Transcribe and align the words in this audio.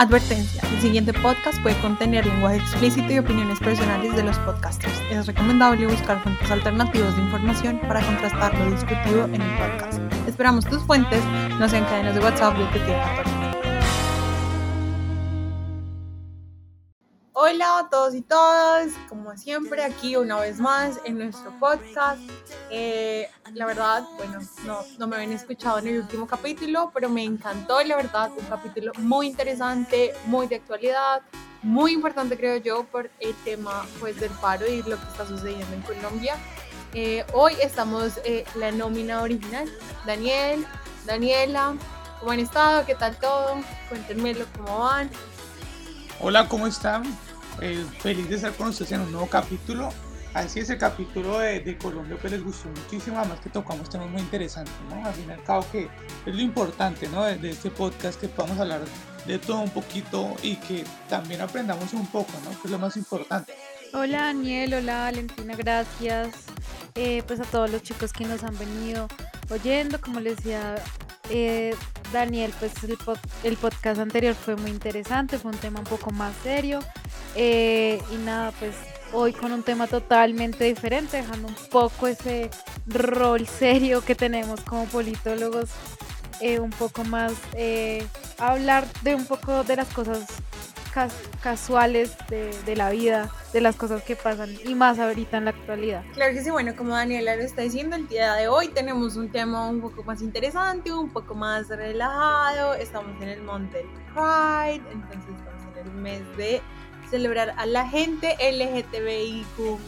Advertencia, 0.00 0.62
el 0.72 0.80
siguiente 0.80 1.12
podcast 1.12 1.60
puede 1.60 1.78
contener 1.82 2.24
lenguaje 2.24 2.56
explícito 2.56 3.12
y 3.12 3.18
opiniones 3.18 3.58
personales 3.58 4.16
de 4.16 4.22
los 4.22 4.38
podcasters. 4.38 4.98
Es 5.10 5.26
recomendable 5.26 5.86
buscar 5.86 6.22
fuentes 6.22 6.50
alternativas 6.50 7.14
de 7.16 7.22
información 7.22 7.78
para 7.80 8.00
contrastar 8.00 8.58
lo 8.60 8.70
discutido 8.70 9.26
en 9.26 9.42
el 9.42 9.58
podcast. 9.58 10.00
Esperamos 10.26 10.64
tus 10.64 10.82
fuentes 10.84 11.22
no 11.58 11.68
sean 11.68 11.84
cadenas 11.84 12.14
de 12.14 12.20
WhatsApp 12.20 12.56
de 12.56 12.64
tu 12.78 13.39
Hola 17.52 17.80
a 17.80 17.90
todos 17.90 18.14
y 18.14 18.22
todas, 18.22 18.92
como 19.08 19.36
siempre 19.36 19.82
aquí 19.82 20.14
una 20.14 20.38
vez 20.38 20.60
más 20.60 21.00
en 21.04 21.18
nuestro 21.18 21.50
podcast. 21.58 22.20
Eh, 22.70 23.28
la 23.54 23.66
verdad, 23.66 24.04
bueno, 24.16 24.38
no, 24.64 24.78
no 24.98 25.06
me 25.08 25.16
habían 25.16 25.32
escuchado 25.32 25.80
en 25.80 25.88
el 25.88 25.98
último 25.98 26.28
capítulo, 26.28 26.92
pero 26.94 27.08
me 27.08 27.24
encantó, 27.24 27.82
la 27.82 27.96
verdad, 27.96 28.30
un 28.38 28.44
capítulo 28.46 28.92
muy 28.98 29.26
interesante, 29.26 30.12
muy 30.26 30.46
de 30.46 30.56
actualidad, 30.56 31.22
muy 31.62 31.92
importante 31.92 32.36
creo 32.36 32.58
yo 32.58 32.84
por 32.84 33.10
el 33.18 33.34
tema 33.42 33.84
pues 33.98 34.20
del 34.20 34.30
paro 34.30 34.68
y 34.68 34.84
lo 34.84 34.96
que 34.96 35.08
está 35.08 35.26
sucediendo 35.26 35.74
en 35.74 35.82
Colombia. 35.82 36.36
Eh, 36.94 37.24
hoy 37.32 37.54
estamos 37.60 38.20
eh, 38.24 38.44
la 38.54 38.70
nómina 38.70 39.22
original, 39.22 39.68
Daniel, 40.06 40.64
Daniela, 41.04 41.74
¿cómo 42.20 42.30
han 42.30 42.38
estado? 42.38 42.86
¿Qué 42.86 42.94
tal 42.94 43.16
todo? 43.16 43.56
Cuéntenmelo 43.88 44.44
cómo 44.56 44.78
van. 44.78 45.10
Hola, 46.20 46.46
¿cómo 46.46 46.68
están? 46.68 47.02
Eh, 47.60 47.84
feliz 48.00 48.28
de 48.28 48.36
estar 48.36 48.52
con 48.52 48.68
ustedes 48.68 48.92
en 48.92 49.00
un 49.00 49.12
nuevo 49.12 49.28
capítulo. 49.28 49.90
Así 50.32 50.60
es, 50.60 50.70
el 50.70 50.78
capítulo 50.78 51.40
de, 51.40 51.76
Colombia 51.76 52.16
que 52.16 52.28
les 52.28 52.42
gustó 52.42 52.68
muchísimo, 52.68 53.18
además 53.18 53.40
que 53.40 53.50
tocamos 53.50 53.90
temas 53.90 54.08
muy 54.08 54.20
interesantes, 54.20 54.72
¿no? 54.88 55.04
Al 55.04 55.12
fin 55.12 55.24
y 55.28 55.32
al 55.32 55.42
cabo 55.42 55.66
que 55.72 55.88
es 56.24 56.34
lo 56.34 56.40
importante, 56.40 57.08
¿no? 57.08 57.24
De, 57.24 57.50
este 57.50 57.70
podcast, 57.70 58.20
que 58.20 58.28
podamos 58.28 58.58
hablar 58.60 58.82
de 59.26 59.38
todo 59.38 59.60
un 59.60 59.70
poquito 59.70 60.36
y 60.42 60.56
que 60.56 60.84
también 61.08 61.40
aprendamos 61.40 61.92
un 61.94 62.06
poco, 62.06 62.32
¿no? 62.44 62.52
Es 62.52 62.70
lo 62.70 62.78
más 62.78 62.96
importante. 62.96 63.52
Hola 63.92 64.26
Daniel, 64.26 64.74
hola 64.74 65.00
Valentina, 65.00 65.54
gracias. 65.56 66.28
Eh, 66.94 67.24
pues 67.26 67.40
a 67.40 67.44
todos 67.44 67.68
los 67.68 67.82
chicos 67.82 68.12
que 68.12 68.24
nos 68.24 68.44
han 68.44 68.56
venido 68.56 69.08
oyendo, 69.50 70.00
como 70.00 70.20
les 70.20 70.36
decía 70.36 70.76
eh, 71.28 71.74
Daniel, 72.12 72.52
pues 72.58 72.72
el, 72.84 72.96
el 73.44 73.56
podcast 73.56 74.00
anterior 74.00 74.34
fue 74.34 74.56
muy 74.56 74.70
interesante, 74.70 75.38
fue 75.38 75.50
un 75.52 75.58
tema 75.58 75.80
un 75.80 75.86
poco 75.86 76.10
más 76.10 76.34
serio. 76.42 76.80
Eh, 77.36 78.00
y 78.10 78.16
nada, 78.16 78.52
pues 78.58 78.74
hoy 79.12 79.32
con 79.32 79.52
un 79.52 79.62
tema 79.62 79.86
totalmente 79.86 80.64
diferente, 80.64 81.18
dejando 81.18 81.48
un 81.48 81.56
poco 81.70 82.06
ese 82.06 82.50
rol 82.86 83.46
serio 83.46 84.04
que 84.04 84.14
tenemos 84.14 84.60
como 84.62 84.86
politólogos, 84.86 85.70
eh, 86.40 86.58
un 86.58 86.70
poco 86.70 87.04
más 87.04 87.32
hablar 88.38 88.86
de 89.02 89.14
un 89.14 89.26
poco 89.26 89.62
de 89.64 89.76
las 89.76 89.88
cosas 89.88 90.26
casuales 91.42 92.16
de, 92.28 92.76
la 92.76 92.90
vida, 92.90 93.30
de 93.52 93.60
las 93.60 93.76
cosas 93.76 94.02
que 94.02 94.16
pasan 94.16 94.50
y 94.64 94.74
más 94.74 94.98
ahorita 94.98 95.38
en 95.38 95.44
la 95.44 95.50
actualidad. 95.50 96.04
Claro 96.14 96.34
que 96.34 96.42
sí, 96.42 96.50
bueno, 96.50 96.74
como 96.76 96.94
Daniela 96.94 97.36
lo 97.36 97.42
está 97.42 97.62
diciendo, 97.62 97.96
el 97.96 98.08
día 98.08 98.34
de 98.34 98.48
hoy 98.48 98.68
tenemos 98.68 99.16
un 99.16 99.30
tema 99.30 99.68
un 99.68 99.80
poco 99.80 100.02
más 100.04 100.22
interesante, 100.22 100.92
un 100.92 101.10
poco 101.10 101.34
más 101.34 101.68
relajado, 101.68 102.74
estamos 102.74 103.20
en 103.22 103.28
el 103.28 103.42
Monte 103.42 103.86
Pride, 104.12 104.82
entonces 104.92 105.34
estamos 105.38 105.76
en 105.76 105.86
el 105.86 105.92
mes 105.94 106.36
de 106.36 106.62
celebrar 107.10 107.54
a 107.56 107.66
la 107.66 107.88
gente 107.88 108.36
LGTBIQ. 108.40 109.78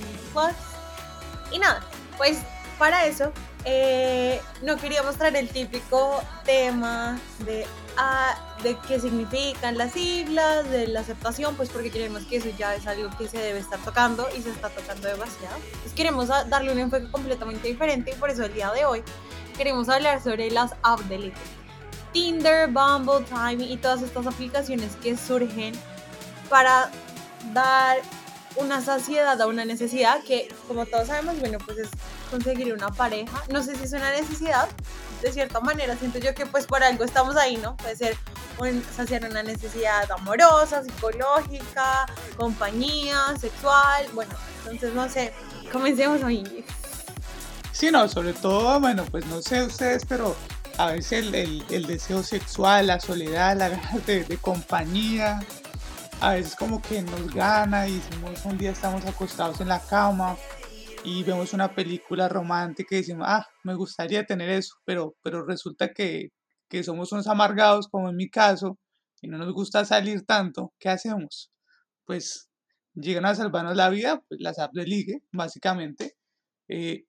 Y 1.52 1.58
nada, 1.58 1.80
pues 2.16 2.38
para 2.78 3.06
eso 3.06 3.32
eh, 3.64 4.40
no 4.62 4.76
quería 4.76 5.02
mostrar 5.02 5.36
el 5.36 5.48
típico 5.48 6.22
tema 6.44 7.18
de, 7.44 7.66
ah, 7.96 8.34
de 8.62 8.76
qué 8.88 9.00
significan 9.00 9.76
las 9.78 9.92
siglas, 9.92 10.68
de 10.70 10.88
la 10.88 11.00
aceptación, 11.00 11.54
pues 11.56 11.68
porque 11.68 11.90
queremos 11.90 12.22
que 12.24 12.36
eso 12.36 12.48
ya 12.58 12.74
es 12.74 12.86
algo 12.86 13.10
que 13.16 13.28
se 13.28 13.38
debe 13.38 13.58
estar 13.58 13.78
tocando 13.80 14.28
y 14.36 14.42
se 14.42 14.50
está 14.50 14.70
tocando 14.70 15.08
demasiado. 15.08 15.56
Pues 15.82 15.94
queremos 15.94 16.28
darle 16.28 16.72
un 16.72 16.78
enfoque 16.78 17.10
completamente 17.10 17.68
diferente 17.68 18.12
y 18.12 18.14
por 18.14 18.30
eso 18.30 18.44
el 18.44 18.54
día 18.54 18.70
de 18.72 18.84
hoy 18.84 19.02
queremos 19.56 19.88
hablar 19.88 20.22
sobre 20.22 20.50
las 20.50 20.74
apps 20.82 21.08
de 21.08 21.32
Tinder, 22.12 22.68
Bumble, 22.68 23.24
Time 23.24 23.64
y 23.64 23.76
todas 23.76 24.02
estas 24.02 24.26
aplicaciones 24.26 24.96
que 25.02 25.16
surgen 25.16 25.74
para 26.48 26.90
dar 27.52 27.98
una 28.56 28.82
saciedad 28.82 29.40
a 29.40 29.46
una 29.46 29.64
necesidad 29.64 30.22
que, 30.24 30.54
como 30.68 30.84
todos 30.86 31.08
sabemos, 31.08 31.38
bueno, 31.40 31.58
pues 31.64 31.78
es 31.78 31.88
conseguir 32.30 32.72
una 32.72 32.90
pareja. 32.90 33.42
No 33.50 33.62
sé 33.62 33.76
si 33.76 33.84
es 33.84 33.92
una 33.92 34.10
necesidad, 34.10 34.68
de 35.22 35.32
cierta 35.32 35.60
manera, 35.60 35.96
siento 35.96 36.18
yo 36.18 36.34
que 36.34 36.46
pues 36.46 36.66
por 36.66 36.82
algo 36.82 37.04
estamos 37.04 37.36
ahí, 37.36 37.56
¿no? 37.56 37.76
Puede 37.76 37.96
ser 37.96 38.16
saciar 38.94 39.24
una 39.24 39.42
necesidad 39.42 40.10
amorosa, 40.10 40.82
psicológica, 40.82 42.06
compañía, 42.36 43.18
sexual, 43.40 44.06
bueno, 44.12 44.32
entonces 44.64 44.94
no 44.94 45.08
sé, 45.08 45.32
comencemos 45.70 46.22
hoy. 46.22 46.64
Sí, 47.70 47.90
no, 47.90 48.08
sobre 48.08 48.32
todo, 48.32 48.78
bueno, 48.80 49.04
pues 49.10 49.24
no 49.26 49.40
sé 49.40 49.62
ustedes, 49.62 50.04
pero 50.04 50.36
a 50.76 50.92
veces 50.92 51.26
el, 51.32 51.64
el, 51.68 51.86
deseo 51.86 52.22
sexual, 52.22 52.88
la 52.88 53.00
soledad, 53.00 53.56
la 53.56 53.68
ganas 53.70 54.06
de, 54.06 54.24
de 54.24 54.36
compañía, 54.36 55.40
a 56.20 56.34
veces 56.34 56.54
como 56.56 56.82
que 56.82 57.02
nos 57.02 57.32
gana 57.32 57.86
y 57.88 58.02
un 58.44 58.58
día 58.58 58.72
estamos 58.72 59.04
acostados 59.06 59.60
en 59.60 59.68
la 59.68 59.80
cama 59.80 60.36
y 61.04 61.22
vemos 61.24 61.52
una 61.52 61.74
película 61.74 62.28
romántica 62.28 62.94
y 62.94 62.98
decimos, 62.98 63.26
ah, 63.28 63.46
me 63.64 63.74
gustaría 63.74 64.24
tener 64.24 64.50
eso, 64.50 64.74
pero, 64.84 65.16
pero 65.22 65.44
resulta 65.44 65.92
que, 65.92 66.28
que 66.68 66.84
somos 66.84 67.12
unos 67.12 67.26
amargados, 67.26 67.88
como 67.88 68.08
en 68.10 68.16
mi 68.16 68.30
caso, 68.30 68.78
y 69.20 69.28
no 69.28 69.38
nos 69.38 69.52
gusta 69.52 69.84
salir 69.84 70.24
tanto, 70.24 70.72
¿qué 70.78 70.88
hacemos? 70.88 71.50
Pues 72.04 72.48
llegan 72.94 73.26
a 73.26 73.34
salvarnos 73.34 73.76
la 73.76 73.90
vida, 73.90 74.22
pues 74.28 74.40
las 74.40 74.58
apps 74.58 74.74
de 74.74 74.84
ligue, 74.84 75.22
básicamente. 75.32 76.14
Eh, 76.68 77.04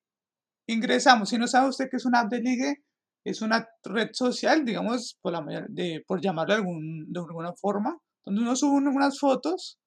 ingresamos, 0.68 1.30
si 1.30 1.38
no 1.38 1.48
sabe 1.48 1.70
usted 1.70 1.88
qué 1.90 1.98
es 1.98 2.06
una 2.06 2.22
app 2.22 2.31
de 2.31 2.40
ligue, 2.40 2.84
es 3.24 3.42
una 3.42 3.68
red 3.84 4.10
social, 4.14 4.66
digamos, 4.66 5.18
por, 5.22 5.34
la, 5.34 5.66
de, 5.70 6.04
por 6.08 6.22
llamarlo 6.22 6.56
algún, 6.56 7.12
de 7.12 7.20
alguna 7.20 7.54
forma, 7.54 7.98
donde 8.25 8.42
uno 8.42 8.56
sube 8.56 8.78
unas 8.78 9.20
fotos, 9.20 9.80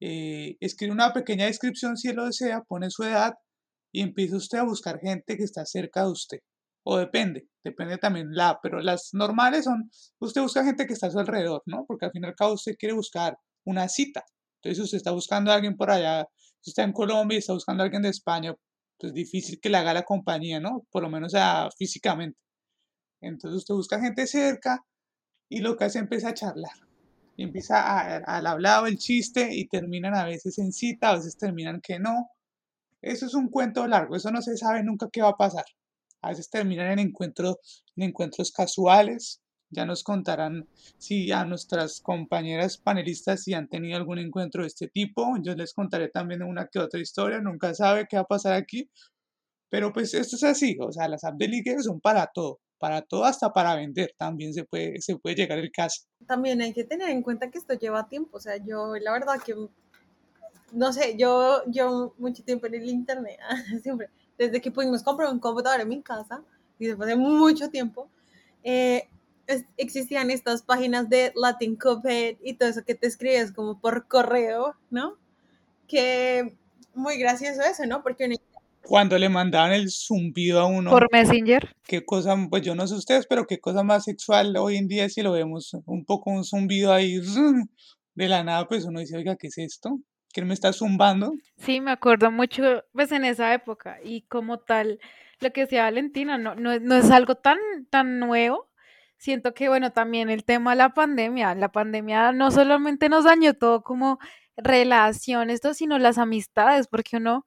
eh, 0.00 0.56
escribe 0.60 0.92
una 0.92 1.12
pequeña 1.12 1.46
descripción 1.46 1.96
si 1.96 2.12
lo 2.12 2.26
desea, 2.26 2.62
pone 2.62 2.90
su 2.90 3.04
edad 3.04 3.34
y 3.92 4.00
empieza 4.00 4.36
usted 4.36 4.58
a 4.58 4.64
buscar 4.64 4.98
gente 4.98 5.36
que 5.36 5.44
está 5.44 5.64
cerca 5.66 6.04
de 6.04 6.10
usted. 6.10 6.38
O 6.84 6.98
depende, 6.98 7.46
depende 7.62 7.98
también 7.98 8.34
la, 8.34 8.58
pero 8.60 8.80
las 8.80 9.10
normales 9.12 9.64
son, 9.64 9.90
usted 10.18 10.40
busca 10.40 10.64
gente 10.64 10.86
que 10.86 10.94
está 10.94 11.06
a 11.06 11.10
su 11.10 11.18
alrededor, 11.18 11.62
¿no? 11.66 11.84
Porque 11.86 12.06
al 12.06 12.12
fin 12.12 12.24
y 12.24 12.26
al 12.26 12.34
cabo 12.34 12.54
usted 12.54 12.74
quiere 12.76 12.94
buscar 12.94 13.36
una 13.64 13.88
cita. 13.88 14.24
Entonces 14.56 14.84
usted 14.84 14.96
está 14.96 15.12
buscando 15.12 15.52
a 15.52 15.54
alguien 15.54 15.76
por 15.76 15.90
allá, 15.90 16.26
si 16.60 16.70
está 16.70 16.82
en 16.82 16.92
Colombia 16.92 17.36
y 17.36 17.38
está 17.38 17.52
buscando 17.52 17.82
a 17.82 17.84
alguien 17.84 18.02
de 18.02 18.08
España, 18.08 18.54
pues 18.98 19.10
es 19.10 19.14
difícil 19.14 19.60
que 19.60 19.68
le 19.68 19.76
haga 19.76 19.94
la 19.94 20.04
compañía, 20.04 20.58
¿no? 20.58 20.86
Por 20.90 21.02
lo 21.02 21.10
menos 21.10 21.34
físicamente. 21.76 22.38
Entonces 23.20 23.58
usted 23.58 23.74
busca 23.74 24.00
gente 24.00 24.26
cerca 24.26 24.84
y 25.48 25.60
lo 25.60 25.76
que 25.76 25.84
hace 25.84 25.98
es 25.98 26.02
empezar 26.02 26.30
a 26.30 26.34
charlar 26.34 26.72
y 27.36 27.44
empieza 27.44 28.18
al 28.18 28.46
hablado 28.46 28.86
el 28.86 28.98
chiste 28.98 29.54
y 29.54 29.66
terminan 29.66 30.14
a 30.14 30.24
veces 30.24 30.58
en 30.58 30.72
cita, 30.72 31.10
a 31.10 31.14
veces 31.16 31.36
terminan 31.36 31.80
que 31.80 31.98
no. 31.98 32.28
Eso 33.02 33.26
es 33.26 33.34
un 33.34 33.48
cuento 33.48 33.86
largo, 33.86 34.16
eso 34.16 34.30
no 34.30 34.40
se 34.40 34.56
sabe 34.56 34.82
nunca 34.82 35.08
qué 35.12 35.22
va 35.22 35.30
a 35.30 35.36
pasar. 35.36 35.64
A 36.22 36.30
veces 36.30 36.48
terminan 36.48 36.92
en 36.92 37.00
encuentros, 37.00 37.56
en 37.96 38.04
encuentros 38.04 38.52
casuales. 38.52 39.40
Ya 39.70 39.86
nos 39.86 40.04
contarán 40.04 40.68
si 40.98 41.32
a 41.32 41.44
nuestras 41.44 42.00
compañeras 42.00 42.78
panelistas 42.78 43.42
si 43.42 43.54
han 43.54 43.68
tenido 43.68 43.96
algún 43.96 44.18
encuentro 44.18 44.62
de 44.62 44.68
este 44.68 44.88
tipo. 44.88 45.34
Yo 45.42 45.54
les 45.54 45.72
contaré 45.72 46.10
también 46.10 46.42
una 46.42 46.68
que 46.68 46.78
otra 46.78 47.00
historia, 47.00 47.40
nunca 47.40 47.74
sabe 47.74 48.06
qué 48.08 48.16
va 48.16 48.22
a 48.22 48.26
pasar 48.26 48.52
aquí. 48.52 48.88
Pero 49.70 49.92
pues 49.92 50.12
esto 50.14 50.36
es 50.36 50.44
así, 50.44 50.76
o 50.78 50.92
sea, 50.92 51.08
las 51.08 51.24
apps 51.24 51.38
de 51.38 51.48
ligue 51.48 51.82
son 51.82 52.00
para 52.00 52.26
todo 52.32 52.60
para 52.82 53.00
todo, 53.00 53.24
hasta 53.24 53.52
para 53.52 53.76
vender 53.76 54.12
también 54.18 54.52
se 54.52 54.64
puede, 54.64 55.00
se 55.00 55.16
puede 55.16 55.36
llegar 55.36 55.56
el 55.56 55.70
caso. 55.70 56.02
También 56.26 56.60
hay 56.60 56.72
que 56.72 56.82
tener 56.82 57.10
en 57.10 57.22
cuenta 57.22 57.48
que 57.48 57.58
esto 57.58 57.74
lleva 57.74 58.08
tiempo, 58.08 58.38
o 58.38 58.40
sea, 58.40 58.56
yo 58.56 58.96
la 58.96 59.12
verdad 59.12 59.34
que, 59.40 59.54
no 60.72 60.92
sé, 60.92 61.16
yo, 61.16 61.62
yo 61.66 62.14
mucho 62.18 62.42
tiempo 62.42 62.66
en 62.66 62.74
el 62.74 62.88
internet, 62.88 63.38
siempre, 63.82 64.08
desde 64.38 64.60
que 64.60 64.70
pudimos 64.70 65.02
comprar 65.02 65.32
un 65.32 65.38
computador 65.38 65.80
en 65.80 65.88
mi 65.88 66.02
casa, 66.02 66.42
y 66.78 66.86
después 66.86 67.08
de 67.08 67.16
mucho 67.16 67.70
tiempo, 67.70 68.08
eh, 68.64 69.08
existían 69.76 70.30
estas 70.30 70.62
páginas 70.62 71.08
de 71.08 71.32
Latin 71.34 71.76
Cuphead 71.76 72.36
y 72.42 72.54
todo 72.54 72.68
eso 72.68 72.84
que 72.84 72.94
te 72.94 73.06
escribes 73.06 73.52
como 73.52 73.80
por 73.80 74.06
correo, 74.08 74.74
¿no? 74.90 75.16
Que 75.86 76.54
muy 76.94 77.18
gracioso 77.18 77.60
eso, 77.62 77.86
¿no? 77.86 78.02
Porque 78.02 78.28
cuando 78.82 79.16
le 79.16 79.28
mandaban 79.28 79.72
el 79.72 79.90
zumbido 79.90 80.60
a 80.60 80.66
uno. 80.66 80.90
Por 80.90 81.08
Messenger. 81.12 81.74
Qué 81.84 82.04
cosa, 82.04 82.36
pues 82.50 82.62
yo 82.62 82.74
no 82.74 82.86
sé 82.86 82.94
ustedes, 82.94 83.26
pero 83.26 83.46
qué 83.46 83.58
cosa 83.58 83.82
más 83.82 84.04
sexual 84.04 84.56
hoy 84.56 84.76
en 84.76 84.88
día 84.88 85.08
si 85.08 85.22
lo 85.22 85.32
vemos 85.32 85.76
un 85.86 86.04
poco 86.04 86.30
un 86.30 86.44
zumbido 86.44 86.92
ahí 86.92 87.20
de 88.14 88.28
la 88.28 88.44
nada, 88.44 88.66
pues 88.68 88.84
uno 88.84 89.00
dice, 89.00 89.16
oiga, 89.16 89.36
¿qué 89.36 89.48
es 89.48 89.58
esto? 89.58 90.00
¿Quién 90.32 90.46
me 90.46 90.54
está 90.54 90.72
zumbando? 90.72 91.34
Sí, 91.58 91.80
me 91.80 91.90
acuerdo 91.90 92.30
mucho, 92.30 92.84
pues 92.92 93.12
en 93.12 93.24
esa 93.24 93.52
época, 93.52 93.98
y 94.02 94.22
como 94.22 94.58
tal, 94.58 94.98
lo 95.40 95.52
que 95.52 95.62
decía 95.62 95.84
Valentina, 95.84 96.38
no, 96.38 96.54
no, 96.54 96.78
no 96.80 96.94
es 96.94 97.10
algo 97.10 97.34
tan, 97.34 97.58
tan 97.90 98.18
nuevo, 98.18 98.70
siento 99.18 99.54
que, 99.54 99.68
bueno, 99.68 99.92
también 99.92 100.30
el 100.30 100.44
tema 100.44 100.70
de 100.70 100.76
la 100.78 100.94
pandemia, 100.94 101.54
la 101.54 101.70
pandemia 101.70 102.32
no 102.32 102.50
solamente 102.50 103.08
nos 103.08 103.24
dañó 103.24 103.54
todo 103.54 103.82
como 103.82 104.18
relaciones, 104.56 105.60
sino 105.74 105.98
las 105.98 106.18
amistades, 106.18 106.88
porque 106.88 107.18
uno 107.18 107.46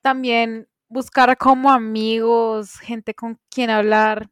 también 0.00 0.68
buscar 0.88 1.36
como 1.38 1.70
amigos, 1.70 2.78
gente 2.80 3.14
con 3.14 3.38
quien 3.50 3.70
hablar, 3.70 4.28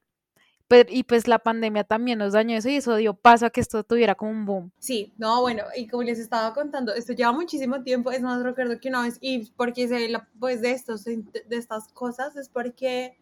y 0.88 1.04
pues 1.04 1.28
la 1.28 1.38
pandemia 1.38 1.84
también 1.84 2.18
nos 2.18 2.32
dañó 2.32 2.56
eso 2.56 2.68
y 2.68 2.76
eso 2.76 2.96
dio 2.96 3.14
paso 3.14 3.46
a 3.46 3.50
que 3.50 3.60
esto 3.60 3.82
tuviera 3.84 4.14
como 4.14 4.30
un 4.30 4.44
boom. 4.44 4.72
Sí, 4.78 5.12
no, 5.18 5.40
bueno, 5.40 5.64
y 5.76 5.86
como 5.86 6.02
les 6.02 6.18
estaba 6.18 6.54
contando, 6.54 6.94
esto 6.94 7.12
lleva 7.12 7.32
muchísimo 7.32 7.82
tiempo, 7.82 8.10
es 8.10 8.22
más, 8.22 8.42
recuerdo 8.42 8.78
que 8.80 8.88
una 8.88 9.02
vez, 9.02 9.18
y 9.20 9.50
porque 9.56 9.88
sé, 9.88 10.10
pues 10.38 10.60
de, 10.60 10.72
estos, 10.72 11.04
de 11.04 11.22
estas 11.50 11.92
cosas, 11.92 12.36
es 12.36 12.48
porque 12.48 13.16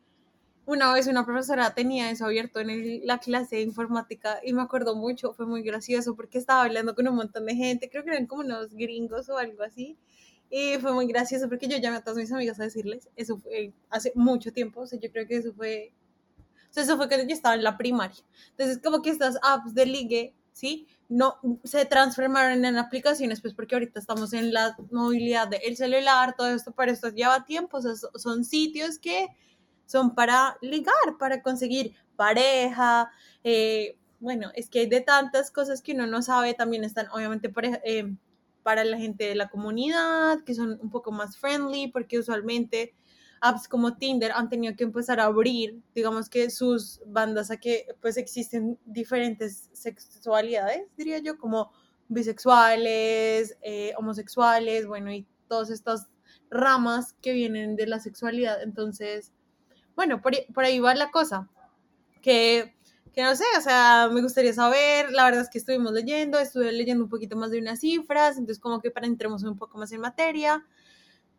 una 0.69 0.93
vez 0.93 1.07
una 1.07 1.25
profesora 1.25 1.73
tenía 1.75 2.11
eso 2.11 2.27
abierto 2.27 2.61
en 2.61 3.07
la 3.07 3.17
clase 3.17 3.57
de 3.57 3.63
informática 3.63 4.39
y 4.45 4.53
me 4.53 4.61
acuerdo 4.61 4.95
mucho, 4.95 5.33
fue 5.33 5.47
muy 5.47 5.63
gracioso 5.63 6.15
porque 6.15 6.37
estaba 6.37 6.65
hablando 6.65 6.95
con 6.95 7.09
un 7.09 7.17
montón 7.17 7.47
de 7.47 7.55
gente, 7.55 7.89
creo 7.89 8.05
que 8.05 8.11
eran 8.11 8.27
como 8.27 8.43
unos 8.43 8.75
gringos 8.75 9.31
o 9.31 9.39
algo 9.39 9.63
así. 9.63 9.97
Y 10.51 10.77
fue 10.79 10.93
muy 10.93 11.07
gracioso 11.07 11.49
porque 11.49 11.69
yo 11.69 11.79
llamé 11.79 11.97
a 11.97 12.01
todas 12.03 12.19
mis 12.19 12.31
amigas 12.33 12.61
a 12.61 12.65
decirles, 12.65 13.09
eso 13.17 13.39
fue 13.39 13.73
hace 13.89 14.13
mucho 14.15 14.53
tiempo, 14.53 14.83
o 14.83 14.87
sea, 14.87 14.99
yo 15.01 15.11
creo 15.11 15.27
que 15.27 15.37
eso 15.37 15.55
fue, 15.55 15.95
sea, 16.71 16.83
eso 16.83 16.97
fue 16.97 17.09
cuando 17.09 17.27
yo 17.27 17.35
estaba 17.35 17.55
en 17.55 17.65
la 17.65 17.77
primaria. 17.77 18.23
Entonces, 18.51 18.81
como 18.83 19.03
que 19.03 19.11
estas 19.11 19.39
apps 19.43 19.75
de 19.75 19.87
ligue, 19.87 20.35
¿sí? 20.53 20.87
No, 21.09 21.39
se 21.65 21.85
transformaron 21.87 22.65
en 22.65 22.77
aplicaciones, 22.77 23.41
pues 23.41 23.55
porque 23.55 23.75
ahorita 23.75 23.99
estamos 23.99 24.33
en 24.33 24.53
la 24.53 24.77
movilidad 24.91 25.49
del 25.49 25.77
celular, 25.77 26.35
todo 26.37 26.49
esto, 26.49 26.73
pero 26.73 26.93
esto 26.93 27.09
lleva 27.11 27.45
tiempo, 27.45 27.79
o 27.79 27.83
sea, 27.83 27.93
son 28.17 28.45
sitios 28.45 28.99
que 28.99 29.29
son 29.87 30.15
para 30.15 30.59
ligar, 30.61 31.17
para 31.19 31.43
conseguir 31.43 31.95
pareja. 32.17 33.11
Eh, 33.43 33.97
bueno, 34.21 34.51
es 34.55 34.69
que 34.69 34.81
hay 34.81 34.87
de 34.87 35.01
tantas 35.01 35.51
cosas 35.51 35.81
que 35.81 35.93
uno 35.93 36.07
no 36.07 36.23
sabe, 36.23 36.55
también 36.55 36.85
están 36.85 37.09
obviamente 37.11 37.49
para, 37.49 37.81
eh, 37.85 38.15
para 38.63 38.85
la 38.85 38.99
gente 38.99 39.25
de 39.25 39.35
la 39.35 39.49
comunidad, 39.49 40.45
que 40.45 40.55
son 40.55 40.79
un 40.83 40.91
poco 40.91 41.11
más 41.11 41.39
friendly, 41.39 41.89
porque 41.89 42.19
usualmente 42.19 42.95
apps 43.41 43.69
como 43.69 43.97
Tinder 43.97 44.33
han 44.33 44.49
tenido 44.49 44.75
que 44.77 44.85
empezar 44.85 45.21
a 45.21 45.25
abrir, 45.25 45.81
digamos 45.95 46.29
que 46.29 46.51
sus 46.51 47.01
bandas 47.07 47.51
a 47.51 47.57
que 47.57 47.87
pues 48.01 48.17
existen 48.17 48.79
diferentes 48.85 49.71
sexualidades, 49.73 50.89
diría 50.97 51.19
yo, 51.19 51.39
como 51.39 51.71
bisexuales, 52.09 53.57
eh, 53.63 53.93
homosexuales, 53.97 54.87
bueno, 54.87 55.13
y 55.13 55.27
todas 55.47 55.71
estas 55.71 56.09
ramas 56.51 57.15
que 57.23 57.33
vienen 57.33 57.77
de 57.77 57.87
la 57.87 58.01
sexualidad. 58.01 58.63
Entonces, 58.63 59.33
bueno, 59.95 60.21
por, 60.23 60.65
ahí 60.65 60.81
va 60.81 60.95
la 60.95 61.11
cosa. 61.11 61.49
Que, 62.23 62.75
que, 63.13 63.23
no 63.23 63.37
sé, 63.37 63.45
o 63.57 63.61
sea, 63.61 64.09
me 64.13 64.23
gustaría 64.23 64.53
saber, 64.53 65.13
la 65.13 65.25
verdad 65.25 65.43
es 65.43 65.51
que 65.51 65.59
estuvimos 65.59 65.93
leyendo, 65.93 66.39
estuve 66.39 66.73
leyendo 66.73 67.05
un 67.05 67.11
poquito 67.11 67.37
más 67.37 67.51
de 67.51 67.59
unas 67.59 67.81
cifras, 67.81 68.39
entonces 68.39 68.61
como 68.61 68.81
que 68.81 68.91
para 68.91 69.07
entremos 69.07 69.43
un 69.45 69.57
poco 69.57 69.79
más 69.79 69.93
en 69.93 70.01
materia. 70.01 70.65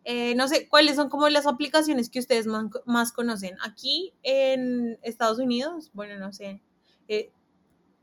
Eh, 0.06 0.34
no 0.36 0.48
sé, 0.48 0.68
¿cuáles 0.68 0.96
son 0.96 1.10
como 1.10 1.28
las 1.30 1.46
aplicaciones 1.46 2.10
que 2.10 2.19
ustedes 2.19 2.48
más, 2.86 3.12
conocen? 3.12 3.57
Aquí 3.62 4.13
en 4.24 4.98
Estados 5.01 5.40
Unidos, 5.40 5.92
bueno, 5.94 6.18
no 6.18 6.31
sé, 6.34 6.62
eh, 7.07 7.31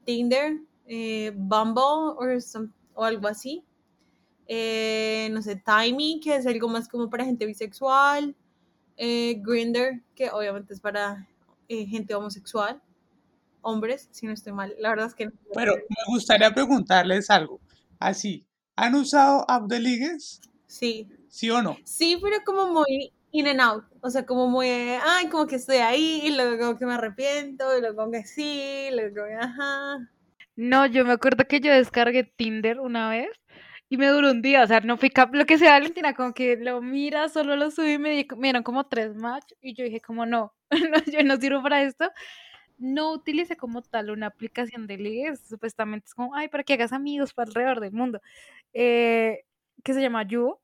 Tinder, 0.05 0.61
eh, 0.87 1.33
Bumble 1.35 2.53
o 2.95 3.05
algo 3.05 3.29
así. 3.29 3.65
no 4.49 5.43
sé, 5.43 5.57
Timey, 5.65 6.21
que 6.21 6.37
es 6.37 6.47
algo 6.47 6.69
más 6.69 6.89
como 6.89 7.11
para 7.11 7.25
gente 7.25 7.47
bisexual 7.47 8.37
Grinder, 8.99 10.03
que 10.15 10.31
obviamente 10.31 10.73
es 10.73 10.81
para 10.81 11.29
gente 11.69 12.15
homosexual, 12.15 12.81
hombres, 13.63 14.09
si 14.13 14.27
no 14.27 14.33
estoy 14.33 14.53
mal. 14.53 14.75
La 14.79 14.91
verdad 14.91 15.07
es 15.09 15.15
que 15.15 15.31
Pero 15.53 15.75
me 15.75 16.15
gustaría 16.15 16.55
preguntarles 16.55 17.29
algo. 17.31 17.61
Así, 17.99 18.47
¿han 18.77 18.95
usado 18.95 19.45
app 19.51 19.67
de 19.67 19.81
ligues? 19.81 20.41
Sí. 20.67 21.09
¿Sí 21.29 21.51
o 21.51 21.63
no? 21.63 21.77
Sí, 21.85 22.19
pero 22.23 22.39
como 22.45 22.73
muy 22.73 23.13
in 23.33 23.49
and 23.49 23.61
out. 23.61 23.85
O 24.01 24.11
sea, 24.11 24.25
como 24.25 24.49
muy, 24.49 24.69
ay, 24.69 25.29
como 25.29 25.47
que 25.47 25.57
estoy 25.57 25.77
ahí, 25.79 26.21
y 26.25 26.35
luego 26.35 26.59
como 26.59 26.79
que 26.79 26.87
me 26.87 26.95
arrepiento, 26.95 27.77
y 27.77 27.81
luego 27.81 27.97
como 27.97 28.13
que 28.13 28.25
sí, 28.25 28.89
y 28.91 28.95
luego 28.95 29.15
como 29.15 29.27
que 29.29 29.35
ajá. 29.35 30.11
No, 30.57 30.87
yo 30.87 31.05
me 31.05 31.13
acuerdo 31.13 31.45
que 31.47 31.61
yo 31.61 31.73
descargué 31.73 32.25
Tinder 32.25 32.81
una 32.81 33.11
vez 33.11 33.29
y 33.89 33.99
me 33.99 34.09
duró 34.09 34.31
un 34.31 34.43
día, 34.43 34.63
o 34.65 34.67
sea, 34.67 34.81
no 34.81 34.97
fui 34.97 35.11
cap 35.11 35.35
lo 35.35 35.47
que 35.47 35.59
sea 35.59 35.73
Valentina, 35.73 36.15
como 36.15 36.33
que 36.35 36.57
lo 36.57 36.81
mira, 36.83 37.29
solo 37.29 37.57
lo 37.57 37.71
subí 37.71 37.93
y 37.93 37.99
me, 37.99 38.27
dieron 38.41 38.63
como 38.63 38.87
tres 38.87 39.15
match 39.15 39.53
y 39.61 39.75
yo 39.75 39.85
dije 39.85 40.01
como 40.01 40.27
no, 40.27 40.53
yo 40.71 41.23
no 41.25 41.37
sirvo 41.37 41.63
para 41.63 41.83
esto. 41.83 42.11
No 42.79 43.13
utilicé 43.13 43.57
como 43.57 43.83
tal 43.83 44.11
una 44.11 44.27
aplicación 44.29 44.87
de 44.87 44.99
ligues, 44.99 45.41
supuestamente 45.49 46.07
es 46.07 46.15
como, 46.15 46.35
ay, 46.35 46.49
para 46.49 46.65
que 46.65 46.75
hagas 46.75 46.93
amigos 46.93 47.33
para 47.35 47.49
alrededor 47.49 47.81
del 47.81 47.93
mundo, 47.93 48.21
eh, 48.75 49.45
que 49.85 49.95
se 49.95 50.03
llama 50.03 50.25
You, 50.25 50.59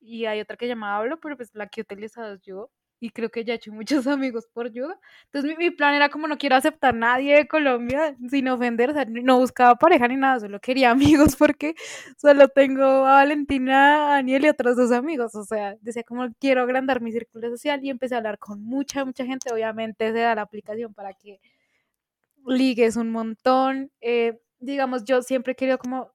y 0.00 0.26
hay 0.26 0.40
otra 0.40 0.56
que 0.56 0.66
se 0.66 0.70
llama 0.70 0.96
Hablo, 0.96 1.18
pero 1.20 1.36
pues 1.36 1.50
la 1.54 1.68
que 1.68 1.80
he 1.80 1.82
utilizado 1.82 2.34
es 2.34 2.42
You 2.42 2.68
y 3.00 3.10
creo 3.10 3.30
que 3.30 3.44
ya 3.44 3.54
he 3.54 3.56
hecho 3.56 3.72
muchos 3.72 4.06
amigos 4.06 4.46
por 4.52 4.66
ayuda. 4.66 4.98
Entonces 5.26 5.56
mi, 5.58 5.70
plan 5.70 5.94
era 5.94 6.08
como 6.08 6.28
no 6.28 6.38
quiero 6.38 6.56
aceptar 6.56 6.94
a 6.94 6.98
nadie 6.98 7.36
de 7.36 7.48
Colombia 7.48 8.16
sin 8.30 8.48
ofender, 8.48 8.90
o 8.90 8.94
sea, 8.94 9.04
no 9.06 9.38
buscaba 9.38 9.76
pareja 9.76 10.08
ni 10.08 10.16
nada, 10.16 10.40
solo 10.40 10.60
quería 10.60 10.90
amigos 11.32 11.36
porque 11.36 11.74
solo 12.16 12.48
tengo 12.48 12.82
a 12.84 13.14
Valentina, 13.14 14.12
a 14.12 14.14
Daniel 14.16 14.46
y 14.46 14.48
otros 14.48 14.76
dos 14.76 14.92
amigos, 14.92 15.34
o 15.34 15.44
sea, 15.44 15.76
decía 15.80 16.02
como 16.04 16.28
quiero 16.40 16.62
agrandar 16.62 17.00
mi 17.00 17.12
círculo 17.12 17.48
social 17.50 17.80
y 17.84 17.90
empecé 17.90 18.14
a 18.14 18.18
hablar 18.18 18.38
con 18.38 18.62
mucha, 18.62 19.04
mucha 19.04 19.24
gente, 19.24 19.52
obviamente 19.52 20.12
se 20.12 20.18
da 20.18 20.34
la 20.34 20.42
aplicación 20.42 20.94
para 20.94 21.14
que 21.14 21.40
ligues 22.46 22.96
un 22.96 23.10
montón, 23.10 23.90
eh, 24.00 24.40
digamos, 24.58 25.04
yo 25.04 25.22
siempre 25.22 25.52
he 25.52 25.56
querido 25.56 25.78
como 25.78 26.10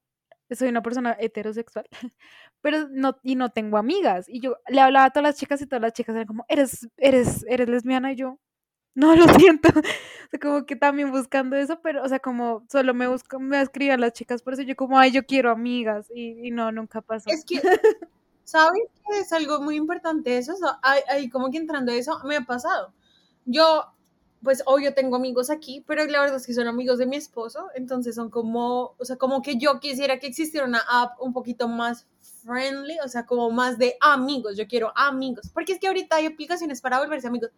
soy 0.55 0.69
una 0.69 0.81
persona 0.81 1.15
heterosexual, 1.19 1.85
pero 2.61 2.87
no, 2.89 3.17
y 3.23 3.35
no 3.35 3.49
tengo 3.49 3.77
amigas. 3.77 4.27
Y 4.27 4.39
yo 4.39 4.57
le 4.67 4.81
hablaba 4.81 5.05
a 5.05 5.09
todas 5.11 5.23
las 5.23 5.39
chicas 5.39 5.61
y 5.61 5.67
todas 5.67 5.81
las 5.81 5.93
chicas 5.93 6.15
eran 6.15 6.27
como, 6.27 6.45
eres, 6.47 6.87
eres, 6.97 7.45
eres 7.47 7.69
lesbiana 7.69 8.11
y 8.13 8.15
yo, 8.15 8.39
no 8.95 9.15
lo 9.15 9.27
siento. 9.39 9.69
o 9.77 10.29
sea, 10.29 10.39
como 10.41 10.65
que 10.65 10.75
también 10.75 11.11
buscando 11.11 11.55
eso, 11.55 11.79
pero, 11.81 12.03
o 12.03 12.07
sea, 12.07 12.19
como 12.19 12.65
solo 12.69 12.93
me 12.93 13.07
busco, 13.07 13.39
me 13.39 13.61
escribían 13.61 14.01
las 14.01 14.13
chicas, 14.13 14.41
por 14.41 14.53
eso 14.53 14.61
yo 14.63 14.75
como, 14.75 14.99
ay, 14.99 15.11
yo 15.11 15.25
quiero 15.25 15.51
amigas 15.51 16.09
y, 16.13 16.51
no, 16.51 16.71
nunca 16.71 17.01
pasó. 17.01 17.29
Es 17.29 17.45
que, 17.45 17.61
¿sabes 18.43 18.83
que 19.07 19.19
es 19.19 19.33
algo 19.33 19.61
muy 19.61 19.75
importante 19.75 20.37
eso? 20.37 20.53
ahí 20.81 21.29
como 21.29 21.49
que 21.49 21.57
entrando 21.57 21.91
eso, 21.91 22.19
me 22.25 22.37
ha 22.37 22.41
pasado. 22.41 22.93
Yo 23.45 23.92
pues 24.43 24.61
obvio 24.65 24.93
tengo 24.93 25.15
amigos 25.15 25.49
aquí, 25.49 25.83
pero 25.87 26.05
la 26.05 26.19
verdad 26.19 26.35
es 26.35 26.45
que 26.45 26.53
son 26.53 26.67
amigos 26.67 26.99
de 26.99 27.05
mi 27.05 27.15
esposo, 27.15 27.67
entonces 27.75 28.15
son 28.15 28.29
como, 28.29 28.95
o 28.97 29.05
sea, 29.05 29.15
como 29.15 29.41
que 29.41 29.57
yo 29.57 29.79
quisiera 29.79 30.19
que 30.19 30.27
existiera 30.27 30.67
una 30.67 30.83
app 30.89 31.19
un 31.21 31.33
poquito 31.33 31.67
más 31.67 32.05
friendly, 32.43 32.97
o 33.03 33.07
sea, 33.07 33.25
como 33.25 33.49
más 33.51 33.77
de 33.77 33.95
amigos, 34.01 34.57
yo 34.57 34.67
quiero 34.67 34.91
amigos, 34.95 35.49
porque 35.53 35.73
es 35.73 35.79
que 35.79 35.87
ahorita 35.87 36.17
hay 36.17 36.25
aplicaciones 36.25 36.81
para 36.81 36.99
volverse 36.99 37.27
amigos, 37.27 37.51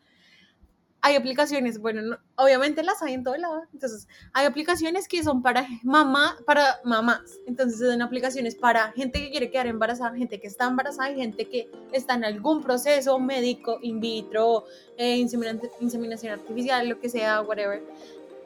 hay 1.06 1.16
aplicaciones, 1.16 1.80
bueno, 1.80 2.18
obviamente 2.36 2.82
las 2.82 3.04
hay 3.04 3.14
en 3.14 3.24
todo 3.24 3.38
lado, 3.38 3.62
entonces 3.72 4.08
hay 4.34 4.48
aplicaciones 4.48 5.08
que 5.08 5.24
son 5.24 5.44
para 5.44 5.68
mamá, 5.84 6.36
para 6.48 6.80
mamás, 6.84 7.22
entonces 7.46 7.78
son 7.78 8.02
aplicaciones 8.02 8.56
para 8.56 8.92
gente 8.94 9.20
que 9.20 9.30
quiere 9.30 9.52
quedar 9.52 9.68
embarazada, 9.68 10.18
gente 10.18 10.40
que 10.40 10.48
está 10.48 10.66
embarazada 10.66 11.12
y 11.12 11.18
gente 11.18 11.46
que 11.46 11.70
está 11.92 12.16
en 12.16 12.26
algún 12.26 12.64
proceso 12.64 13.20
médico, 13.20 13.78
in 13.84 14.00
vitro, 14.00 14.64
eh, 14.98 15.18
inseminación 15.18 16.34
artificial, 16.34 16.90
lo 16.90 17.00
que 17.00 17.08
sea, 17.08 17.44
whatever, 17.44 17.84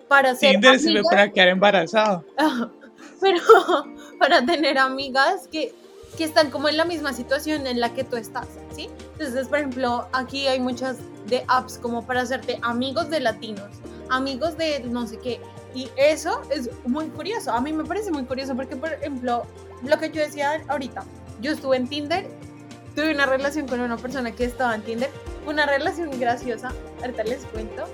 para 0.09 0.35
ser 0.35 0.51
Tinder 0.51 0.77
sirve 0.81 1.03
para 1.09 1.31
quedar 1.31 1.47
embarazado. 1.47 2.25
Pero 3.21 3.39
para 4.19 4.45
tener 4.45 4.77
amigas 4.77 5.47
que 5.47 5.73
que 6.17 6.23
están 6.23 6.51
como 6.51 6.69
en 6.69 6.77
la 6.77 6.85
misma 6.85 7.13
situación 7.13 7.67
en 7.67 7.79
la 7.79 7.93
que 7.93 8.03
tú 8.03 8.17
estás, 8.17 8.47
¿sí? 8.75 8.89
Entonces, 9.13 9.47
por 9.47 9.59
ejemplo, 9.59 10.07
aquí 10.11 10.47
hay 10.47 10.59
muchas 10.59 10.97
de 11.27 11.43
apps 11.47 11.77
como 11.77 12.05
para 12.05 12.21
hacerte 12.21 12.59
amigos 12.61 13.09
de 13.09 13.19
latinos, 13.19 13.69
amigos 14.09 14.57
de 14.57 14.81
no 14.81 15.07
sé 15.07 15.17
qué. 15.19 15.41
Y 15.73 15.89
eso 15.97 16.41
es 16.49 16.69
muy 16.85 17.07
curioso. 17.09 17.51
A 17.51 17.61
mí 17.61 17.71
me 17.73 17.83
parece 17.85 18.11
muy 18.11 18.23
curioso 18.25 18.55
porque, 18.55 18.75
por 18.75 18.91
ejemplo, 18.91 19.45
lo 19.83 19.97
que 19.99 20.09
yo 20.09 20.21
decía 20.21 20.63
ahorita, 20.67 21.03
yo 21.41 21.51
estuve 21.51 21.77
en 21.77 21.87
Tinder, 21.87 22.27
tuve 22.95 23.13
una 23.13 23.25
relación 23.25 23.67
con 23.67 23.79
una 23.79 23.97
persona 23.97 24.31
que 24.31 24.45
estaba 24.45 24.75
en 24.75 24.81
Tinder, 24.81 25.09
una 25.45 25.65
relación 25.65 26.09
graciosa, 26.19 26.73
ahorita 27.01 27.23
les 27.23 27.45
cuento, 27.45 27.85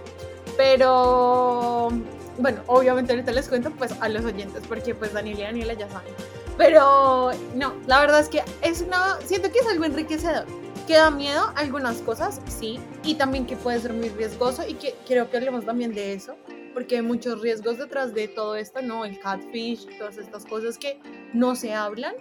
pero 0.58 1.90
bueno, 2.38 2.62
obviamente 2.68 3.14
ahorita 3.14 3.32
les 3.32 3.48
cuento 3.48 3.72
pues 3.72 3.94
a 4.00 4.10
los 4.10 4.26
oyentes 4.26 4.64
porque 4.68 4.96
pues 4.96 5.14
Daniel 5.14 5.40
y 5.40 5.44
Daniela 5.44 5.74
ya 5.74 5.90
saben. 5.90 6.14
Pero 6.58 7.32
no, 7.54 7.74
la 7.86 8.00
verdad 8.00 8.22
es 8.22 8.30
que 8.30 8.44
es 8.62 8.82
una, 8.82 9.20
siento 9.26 9.52
que 9.52 9.60
es 9.60 9.68
algo 9.68 9.86
enriquecedor. 9.86 10.46
Que 10.88 10.94
da 10.94 11.10
miedo 11.10 11.52
algunas 11.56 11.98
cosas, 11.98 12.40
sí, 12.48 12.80
y 13.04 13.16
también 13.16 13.48
que 13.48 13.56
puede 13.56 13.80
ser 13.80 13.94
muy 13.94 14.10
riesgoso 14.10 14.64
y 14.68 14.76
que 14.76 14.96
creo 15.08 15.30
que 15.30 15.38
hablemos 15.38 15.66
también 15.66 15.96
de 15.96 16.14
eso, 16.14 16.36
porque 16.76 16.98
hay 16.98 17.02
muchos 17.02 17.42
riesgos 17.42 17.80
detrás 17.80 18.14
de 18.14 18.28
todo 18.28 18.56
esto, 18.56 18.84
¿no? 18.84 19.04
El 19.04 19.20
catfish, 19.20 19.88
todas 19.98 20.18
estas 20.18 20.46
cosas 20.46 20.78
que 20.78 21.00
no 21.34 21.56
se 21.56 21.74
hablan. 21.74 22.14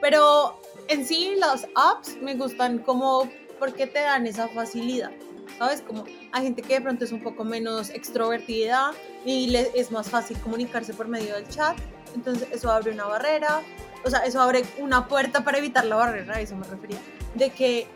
Pero 0.00 0.60
en 0.88 1.06
sí 1.06 1.36
las 1.38 1.68
apps 1.76 2.16
me 2.20 2.34
gustan 2.34 2.78
como 2.80 3.30
porque 3.60 3.86
te 3.86 4.00
dan 4.00 4.26
esa 4.26 4.48
facilidad. 4.48 5.12
¿sabes? 5.58 5.82
Como 5.82 6.04
hay 6.32 6.42
gente 6.44 6.62
que 6.62 6.74
de 6.74 6.80
pronto 6.80 7.04
es 7.04 7.12
un 7.12 7.22
poco 7.22 7.44
menos 7.44 7.90
extrovertida 7.90 8.92
y 9.24 9.48
le 9.48 9.70
es 9.74 9.90
más 9.90 10.08
fácil 10.08 10.38
comunicarse 10.40 10.94
por 10.94 11.08
medio 11.08 11.34
del 11.34 11.48
chat, 11.48 11.76
entonces 12.14 12.48
eso 12.52 12.70
abre 12.70 12.92
una 12.92 13.04
barrera, 13.06 13.60
o 14.04 14.10
sea, 14.10 14.20
eso 14.20 14.40
abre 14.40 14.64
una 14.78 15.06
puerta 15.06 15.44
para 15.44 15.58
evitar 15.58 15.84
la 15.84 15.96
barrera, 15.96 16.36
a 16.36 16.40
eso 16.40 16.56
me 16.56 16.66
refería, 16.66 16.98
de 17.34 17.50
que 17.50 17.86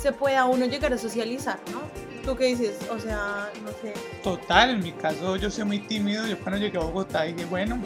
se 0.00 0.12
pueda 0.12 0.44
uno 0.46 0.66
llegar 0.66 0.92
a 0.92 0.98
socializar, 0.98 1.58
¿no? 1.72 1.80
¿Tú 2.24 2.36
qué 2.36 2.46
dices? 2.46 2.78
O 2.90 2.98
sea, 2.98 3.50
no 3.64 3.70
sé. 3.80 3.94
Total, 4.22 4.70
en 4.70 4.82
mi 4.82 4.92
caso 4.92 5.36
yo 5.36 5.50
soy 5.50 5.64
muy 5.64 5.78
tímido, 5.80 6.26
yo 6.26 6.38
cuando 6.38 6.60
llegué 6.60 6.78
a 6.78 6.80
Bogotá 6.80 7.22
dije, 7.22 7.44
bueno, 7.46 7.78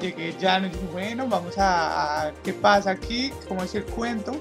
llegué 0.00 0.34
ya, 0.38 0.60
dije, 0.60 0.76
bueno, 0.92 1.28
vamos 1.28 1.56
a, 1.58 2.28
a 2.28 2.32
qué 2.42 2.52
pasa 2.52 2.90
aquí, 2.90 3.32
cómo 3.48 3.62
es 3.62 3.74
el 3.74 3.84
cuento. 3.84 4.32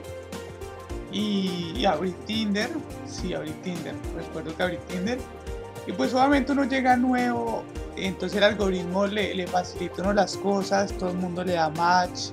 Y, 1.12 1.74
y 1.78 1.86
abrí 1.86 2.12
Tinder, 2.26 2.70
sí, 3.08 3.34
abrí 3.34 3.52
Tinder, 3.64 3.96
recuerdo 4.16 4.56
que 4.56 4.64
abrí 4.64 4.78
Tinder. 4.88 5.18
Y 5.88 5.94
pues 5.94 6.14
obviamente 6.14 6.52
uno 6.52 6.66
llega 6.66 6.98
nuevo, 6.98 7.64
entonces 7.98 8.38
el 8.38 8.44
algoritmo 8.44 9.08
le, 9.08 9.48
facilita 9.48 10.02
uno 10.02 10.14
las 10.14 10.38
cosas, 10.38 10.92
todo 10.98 11.12
el 11.12 11.18
mundo 11.18 11.44
le 11.44 11.54
da 11.54 11.70
match, 11.70 12.30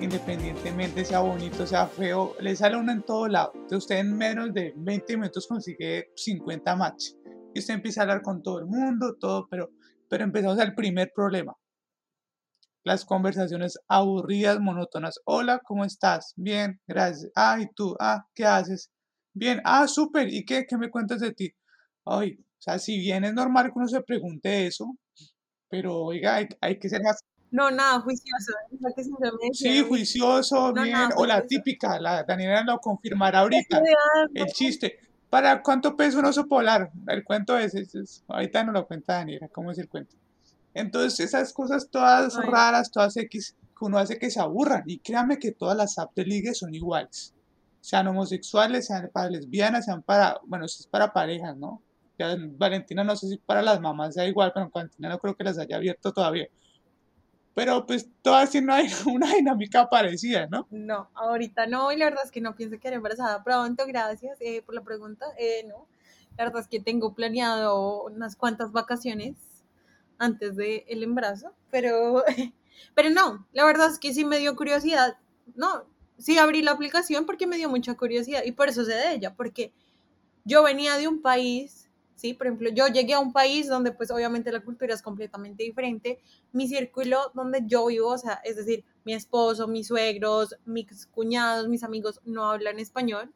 independientemente 0.00 1.04
sea 1.04 1.20
bonito, 1.20 1.66
sea 1.66 1.86
feo, 1.86 2.34
le 2.40 2.54
sale 2.54 2.76
uno 2.76 2.92
en 2.92 3.02
todo 3.02 3.26
lado. 3.26 3.52
Entonces 3.54 3.78
usted 3.78 3.98
en 3.98 4.16
menos 4.16 4.52
de 4.52 4.74
20 4.76 5.16
minutos 5.16 5.46
consigue 5.46 6.12
50 6.16 6.76
match. 6.76 7.12
Y 7.54 7.60
usted 7.60 7.74
empieza 7.74 8.00
a 8.00 8.04
hablar 8.04 8.22
con 8.22 8.42
todo 8.42 8.58
el 8.58 8.66
mundo, 8.66 9.16
todo, 9.18 9.48
pero, 9.48 9.70
pero 10.08 10.24
empezamos 10.24 10.58
al 10.58 10.74
primer 10.74 11.10
problema. 11.14 11.56
Las 12.84 13.04
conversaciones 13.04 13.78
aburridas, 13.88 14.60
monótonas. 14.60 15.18
Hola, 15.24 15.60
¿cómo 15.64 15.84
estás? 15.84 16.34
Bien, 16.36 16.80
gracias. 16.86 17.32
Ah, 17.34 17.58
¿y 17.60 17.66
tú? 17.74 17.96
Ah, 17.98 18.26
¿qué 18.34 18.44
haces? 18.44 18.92
Bien, 19.32 19.60
ah, 19.64 19.88
súper. 19.88 20.32
¿Y 20.32 20.44
qué? 20.44 20.66
¿Qué 20.68 20.76
me 20.76 20.90
cuentas 20.90 21.20
de 21.20 21.32
ti? 21.32 21.52
Ay, 22.04 22.38
o 22.58 22.62
sea, 22.62 22.78
si 22.78 22.98
bien 22.98 23.24
es 23.24 23.34
normal 23.34 23.66
que 23.66 23.78
uno 23.78 23.88
se 23.88 24.02
pregunte 24.02 24.66
eso, 24.66 24.96
pero 25.68 25.96
oiga, 26.02 26.36
hay, 26.36 26.48
hay 26.60 26.78
que 26.78 26.88
ser 26.88 27.02
más 27.02 27.20
no, 27.50 27.70
nada, 27.70 28.00
juicioso. 28.00 28.52
Sí, 29.52 29.82
juicioso, 29.82 30.72
bien. 30.72 31.08
o 31.16 31.24
la 31.24 31.46
típica, 31.46 31.98
la 32.00 32.24
Daniela 32.24 32.62
lo 32.64 32.78
confirmará 32.78 33.40
ahorita. 33.40 33.82
El 34.34 34.46
chiste. 34.46 34.98
¿Para 35.30 35.62
cuánto 35.62 35.96
pesa 35.96 36.18
un 36.18 36.26
oso 36.26 36.46
polar? 36.46 36.90
El 37.08 37.24
cuento 37.24 37.58
es, 37.58 37.74
es, 37.74 38.24
ahorita 38.28 38.64
no 38.64 38.72
lo 38.72 38.86
cuenta 38.86 39.14
Daniela, 39.14 39.48
¿cómo 39.48 39.70
es 39.70 39.78
el 39.78 39.88
cuento? 39.88 40.16
Entonces, 40.72 41.20
esas 41.20 41.52
cosas 41.52 41.88
todas 41.90 42.36
raras, 42.36 42.90
todas 42.90 43.16
X, 43.16 43.56
que 43.76 43.84
uno 43.84 43.98
hace 43.98 44.18
que 44.18 44.30
se 44.30 44.40
aburran. 44.40 44.82
Y 44.86 44.98
créame 44.98 45.38
que 45.38 45.52
todas 45.52 45.76
las 45.76 45.98
apps 45.98 46.14
de 46.14 46.24
ligue 46.24 46.54
son 46.54 46.74
iguales. 46.74 47.34
Sean 47.80 48.06
homosexuales, 48.08 48.86
sean 48.86 49.10
para 49.12 49.30
lesbianas, 49.30 49.86
sean 49.86 50.02
para, 50.02 50.38
bueno, 50.46 50.66
es 50.66 50.86
para 50.90 51.12
parejas, 51.12 51.56
¿no? 51.56 51.82
Ya 52.18 52.36
Valentina 52.38 53.04
no 53.04 53.14
sé 53.16 53.28
si 53.28 53.38
para 53.38 53.62
las 53.62 53.80
mamás 53.80 54.14
sea 54.14 54.26
igual, 54.26 54.52
pero 54.54 54.66
en 54.66 54.72
Valentina 54.72 55.08
no 55.08 55.18
creo 55.18 55.34
que 55.36 55.44
las 55.44 55.58
haya 55.58 55.76
abierto 55.76 56.12
todavía 56.12 56.48
pero 57.56 57.86
pues 57.86 58.06
todas 58.20 58.50
tienen 58.50 58.68
una, 58.68 58.82
una, 59.14 59.34
dinámica 59.34 59.88
parecida, 59.88 60.46
¿no? 60.46 60.66
No, 60.70 61.08
ahorita 61.14 61.66
no, 61.66 61.90
y 61.90 61.96
la 61.96 62.04
verdad 62.04 62.24
es 62.26 62.30
que 62.30 62.42
no 62.42 62.54
pienso 62.54 62.78
que 62.78 62.88
embarazada 62.88 63.42
pronto, 63.42 63.86
gracias 63.86 64.36
eh, 64.40 64.60
por 64.60 64.74
la 64.74 64.82
pregunta, 64.82 65.24
eh, 65.38 65.64
no, 65.66 65.88
la 66.36 66.44
verdad 66.44 66.60
es 66.60 66.68
que 66.68 66.80
tengo 66.80 67.14
planeado 67.14 68.04
unas 68.04 68.36
cuantas 68.36 68.72
vacaciones 68.72 69.36
antes 70.18 70.54
del 70.54 70.84
el 70.86 71.02
embarazo, 71.02 71.54
pero, 71.70 72.24
pero 72.94 73.08
no, 73.08 73.46
la 73.54 73.64
verdad 73.64 73.90
es 73.90 73.98
que 73.98 74.12
sí 74.12 74.26
me 74.26 74.38
dio 74.38 74.54
curiosidad, 74.54 75.16
no, 75.54 75.84
sí 76.18 76.36
abrí 76.36 76.60
la 76.60 76.72
aplicación 76.72 77.24
porque 77.24 77.46
me 77.46 77.56
dio 77.56 77.70
mucha 77.70 77.94
curiosidad 77.94 78.42
y 78.44 78.52
por 78.52 78.68
eso 78.68 78.84
sé 78.84 78.92
de 78.92 79.14
ella, 79.14 79.34
porque 79.34 79.72
yo 80.44 80.62
venía 80.62 80.98
de 80.98 81.08
un 81.08 81.22
país 81.22 81.85
¿sí? 82.16 82.34
Por 82.34 82.48
ejemplo, 82.48 82.70
yo 82.70 82.88
llegué 82.88 83.14
a 83.14 83.20
un 83.20 83.32
país 83.32 83.68
donde 83.68 83.92
pues 83.92 84.10
obviamente 84.10 84.50
la 84.50 84.60
cultura 84.60 84.94
es 84.94 85.02
completamente 85.02 85.62
diferente. 85.62 86.18
Mi 86.52 86.66
círculo 86.66 87.30
donde 87.34 87.62
yo 87.66 87.86
vivo, 87.86 88.08
o 88.08 88.18
sea, 88.18 88.40
es 88.44 88.56
decir, 88.56 88.84
mi 89.04 89.14
esposo, 89.14 89.68
mis 89.68 89.86
suegros, 89.86 90.56
mis 90.64 91.06
cuñados, 91.06 91.68
mis 91.68 91.84
amigos 91.84 92.20
no 92.24 92.50
hablan 92.50 92.80
español, 92.80 93.32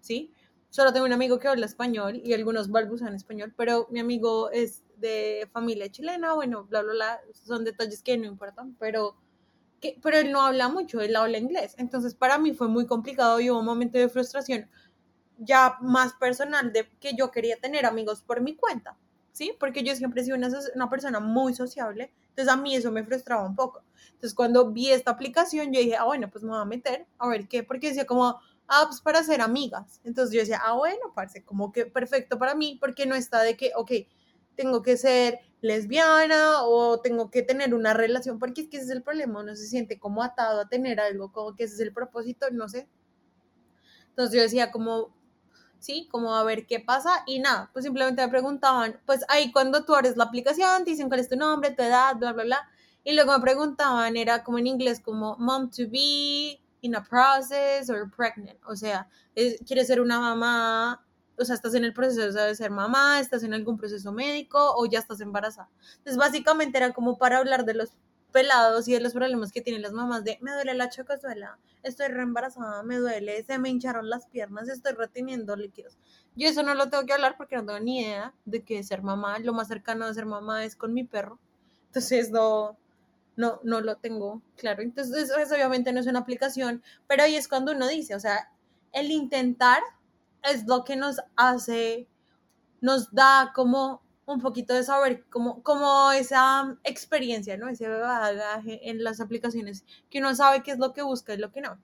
¿sí? 0.00 0.32
Solo 0.70 0.92
tengo 0.92 1.04
un 1.04 1.12
amigo 1.12 1.38
que 1.38 1.48
habla 1.48 1.66
español 1.66 2.20
y 2.24 2.32
algunos 2.32 2.70
balbucean 2.70 3.14
español, 3.14 3.52
pero 3.56 3.88
mi 3.90 4.00
amigo 4.00 4.50
es 4.50 4.82
de 4.96 5.46
familia 5.52 5.90
chilena, 5.90 6.32
bueno, 6.32 6.64
bla, 6.64 6.82
bla, 6.82 6.92
bla, 6.92 7.20
son 7.44 7.64
detalles 7.64 8.02
que 8.02 8.16
no 8.16 8.26
importan, 8.26 8.74
pero, 8.78 9.16
que, 9.80 9.98
pero 10.02 10.16
él 10.16 10.32
no 10.32 10.40
habla 10.40 10.68
mucho, 10.68 11.00
él 11.00 11.16
habla 11.16 11.36
inglés. 11.38 11.74
Entonces 11.76 12.14
para 12.14 12.38
mí 12.38 12.54
fue 12.54 12.68
muy 12.68 12.86
complicado 12.86 13.38
y 13.40 13.50
hubo 13.50 13.58
un 13.58 13.66
momento 13.66 13.98
de 13.98 14.08
frustración 14.08 14.70
ya 15.44 15.76
más 15.80 16.14
personal 16.14 16.72
de 16.72 16.88
que 17.00 17.14
yo 17.16 17.30
quería 17.30 17.58
tener 17.60 17.86
amigos 17.86 18.22
por 18.22 18.40
mi 18.40 18.56
cuenta, 18.56 18.96
¿sí? 19.32 19.54
Porque 19.58 19.82
yo 19.82 19.94
siempre 19.96 20.22
he 20.22 20.24
sido 20.24 20.36
una, 20.36 20.48
una, 20.74 20.90
persona 20.90 21.20
muy 21.20 21.54
sociable, 21.54 22.12
entonces 22.28 22.52
a 22.52 22.56
mí 22.56 22.74
eso 22.74 22.90
me 22.90 23.04
frustraba 23.04 23.46
un 23.46 23.56
poco. 23.56 23.82
Entonces 24.06 24.34
cuando 24.34 24.70
vi 24.70 24.90
esta 24.90 25.10
aplicación 25.10 25.72
yo 25.72 25.80
dije, 25.80 25.96
ah, 25.96 26.04
bueno, 26.04 26.30
pues 26.30 26.44
me 26.44 26.50
voy 26.50 26.60
a 26.60 26.64
meter, 26.64 27.06
a 27.18 27.28
ver 27.28 27.48
qué, 27.48 27.62
porque 27.62 27.88
decía 27.88 28.06
como 28.06 28.38
apps 28.68 29.00
para 29.00 29.22
ser 29.22 29.40
amigas. 29.40 30.00
Entonces 30.04 30.34
yo 30.34 30.40
decía, 30.40 30.60
ah, 30.64 30.74
bueno, 30.74 31.12
parece 31.14 31.44
como 31.44 31.72
que 31.72 31.86
perfecto 31.86 32.38
para 32.38 32.54
mí, 32.54 32.78
porque 32.80 33.06
no 33.06 33.14
está 33.14 33.42
de 33.42 33.56
que, 33.56 33.72
ok, 33.76 33.92
tengo 34.54 34.82
que 34.82 34.96
ser 34.96 35.40
lesbiana 35.60 36.64
o 36.64 37.00
tengo 37.00 37.30
que 37.30 37.42
tener 37.42 37.74
una 37.74 37.94
relación, 37.94 38.38
porque 38.38 38.62
es 38.62 38.68
que 38.68 38.76
ese 38.78 38.86
es 38.86 38.90
el 38.92 39.02
problema, 39.02 39.40
uno 39.40 39.54
se 39.56 39.66
siente 39.66 39.98
como 39.98 40.22
atado 40.22 40.60
a 40.60 40.68
tener 40.68 41.00
algo, 41.00 41.32
como 41.32 41.54
que 41.54 41.64
ese 41.64 41.74
es 41.74 41.80
el 41.80 41.92
propósito, 41.92 42.46
no 42.50 42.68
sé. 42.68 42.88
Entonces 44.10 44.36
yo 44.36 44.42
decía 44.42 44.70
como, 44.70 45.14
¿sí? 45.82 46.08
Como 46.10 46.34
a 46.34 46.44
ver 46.44 46.66
qué 46.66 46.80
pasa 46.80 47.22
y 47.26 47.40
nada, 47.40 47.70
pues 47.72 47.84
simplemente 47.84 48.22
me 48.22 48.28
preguntaban, 48.28 49.00
pues 49.06 49.24
ahí 49.28 49.52
cuando 49.52 49.84
tú 49.84 49.94
abres 49.94 50.16
la 50.16 50.24
aplicación, 50.24 50.84
te 50.84 50.90
dicen 50.90 51.08
cuál 51.08 51.20
es 51.20 51.28
tu 51.28 51.36
nombre, 51.36 51.70
tu 51.72 51.82
edad, 51.82 52.16
bla, 52.16 52.32
bla, 52.32 52.44
bla, 52.44 52.70
y 53.04 53.14
luego 53.14 53.32
me 53.32 53.40
preguntaban, 53.40 54.16
era 54.16 54.44
como 54.44 54.58
en 54.58 54.66
inglés, 54.68 55.00
como 55.00 55.36
mom 55.38 55.70
to 55.70 55.82
be, 55.90 56.60
in 56.82 56.94
a 56.96 57.02
process, 57.02 57.88
or 57.90 58.10
pregnant, 58.10 58.58
o 58.66 58.76
sea, 58.76 59.08
¿quieres 59.66 59.86
ser 59.86 60.00
una 60.00 60.18
mamá? 60.20 61.04
O 61.38 61.44
sea, 61.44 61.54
estás 61.54 61.74
en 61.74 61.84
el 61.84 61.94
proceso 61.94 62.38
de 62.38 62.54
ser 62.54 62.70
mamá, 62.70 63.18
estás 63.18 63.42
en 63.42 63.54
algún 63.54 63.78
proceso 63.78 64.12
médico 64.12 64.74
o 64.76 64.86
ya 64.86 64.98
estás 64.98 65.20
embarazada. 65.20 65.70
Entonces, 65.96 66.16
básicamente 66.18 66.76
era 66.76 66.92
como 66.92 67.16
para 67.16 67.38
hablar 67.38 67.64
de 67.64 67.74
los 67.74 67.90
pelados 68.32 68.88
y 68.88 68.92
de 68.92 69.00
los 69.00 69.12
problemas 69.12 69.52
que 69.52 69.60
tienen 69.60 69.82
las 69.82 69.92
mamás 69.92 70.24
de 70.24 70.38
me 70.40 70.52
duele 70.52 70.74
la 70.74 70.88
chocazuela, 70.88 71.58
estoy 71.82 72.08
reembarazada, 72.08 72.82
me 72.82 72.96
duele, 72.96 73.44
se 73.44 73.58
me 73.58 73.68
hincharon 73.68 74.08
las 74.10 74.26
piernas, 74.26 74.68
estoy 74.68 74.94
reteniendo 74.94 75.54
líquidos. 75.54 75.98
Yo 76.34 76.48
eso 76.48 76.62
no 76.62 76.74
lo 76.74 76.88
tengo 76.88 77.04
que 77.06 77.12
hablar 77.12 77.36
porque 77.36 77.56
no 77.56 77.66
tengo 77.66 77.80
ni 77.80 78.00
idea 78.00 78.34
de 78.44 78.62
qué 78.62 78.78
es 78.78 78.88
ser 78.88 79.02
mamá. 79.02 79.38
Lo 79.38 79.52
más 79.52 79.68
cercano 79.68 80.06
a 80.06 80.14
ser 80.14 80.26
mamá 80.26 80.64
es 80.64 80.76
con 80.76 80.94
mi 80.94 81.04
perro. 81.04 81.38
Entonces 81.86 82.30
no, 82.30 82.76
no, 83.36 83.60
no 83.62 83.80
lo 83.80 83.96
tengo 83.96 84.42
claro. 84.56 84.82
Entonces 84.82 85.30
eso 85.30 85.54
obviamente 85.54 85.92
no 85.92 86.00
es 86.00 86.06
una 86.06 86.20
aplicación, 86.20 86.82
pero 87.06 87.22
ahí 87.22 87.36
es 87.36 87.48
cuando 87.48 87.72
uno 87.72 87.86
dice, 87.86 88.14
o 88.14 88.20
sea, 88.20 88.50
el 88.92 89.10
intentar 89.10 89.82
es 90.42 90.66
lo 90.66 90.84
que 90.84 90.96
nos 90.96 91.20
hace, 91.36 92.08
nos 92.80 93.12
da 93.12 93.52
como 93.54 94.02
un 94.26 94.40
poquito 94.40 94.74
de 94.74 94.84
saber 94.84 95.24
como, 95.28 95.62
como 95.62 96.12
esa 96.12 96.76
experiencia, 96.84 97.56
¿no? 97.56 97.68
Ese 97.68 97.88
bagaje 97.88 98.88
en 98.88 99.02
las 99.02 99.20
aplicaciones, 99.20 99.84
que 100.10 100.18
uno 100.18 100.34
sabe 100.34 100.62
qué 100.62 100.72
es 100.72 100.78
lo 100.78 100.92
que 100.92 101.02
busca 101.02 101.34
y 101.34 101.38
lo 101.38 101.50
que 101.50 101.60
no. 101.60 101.78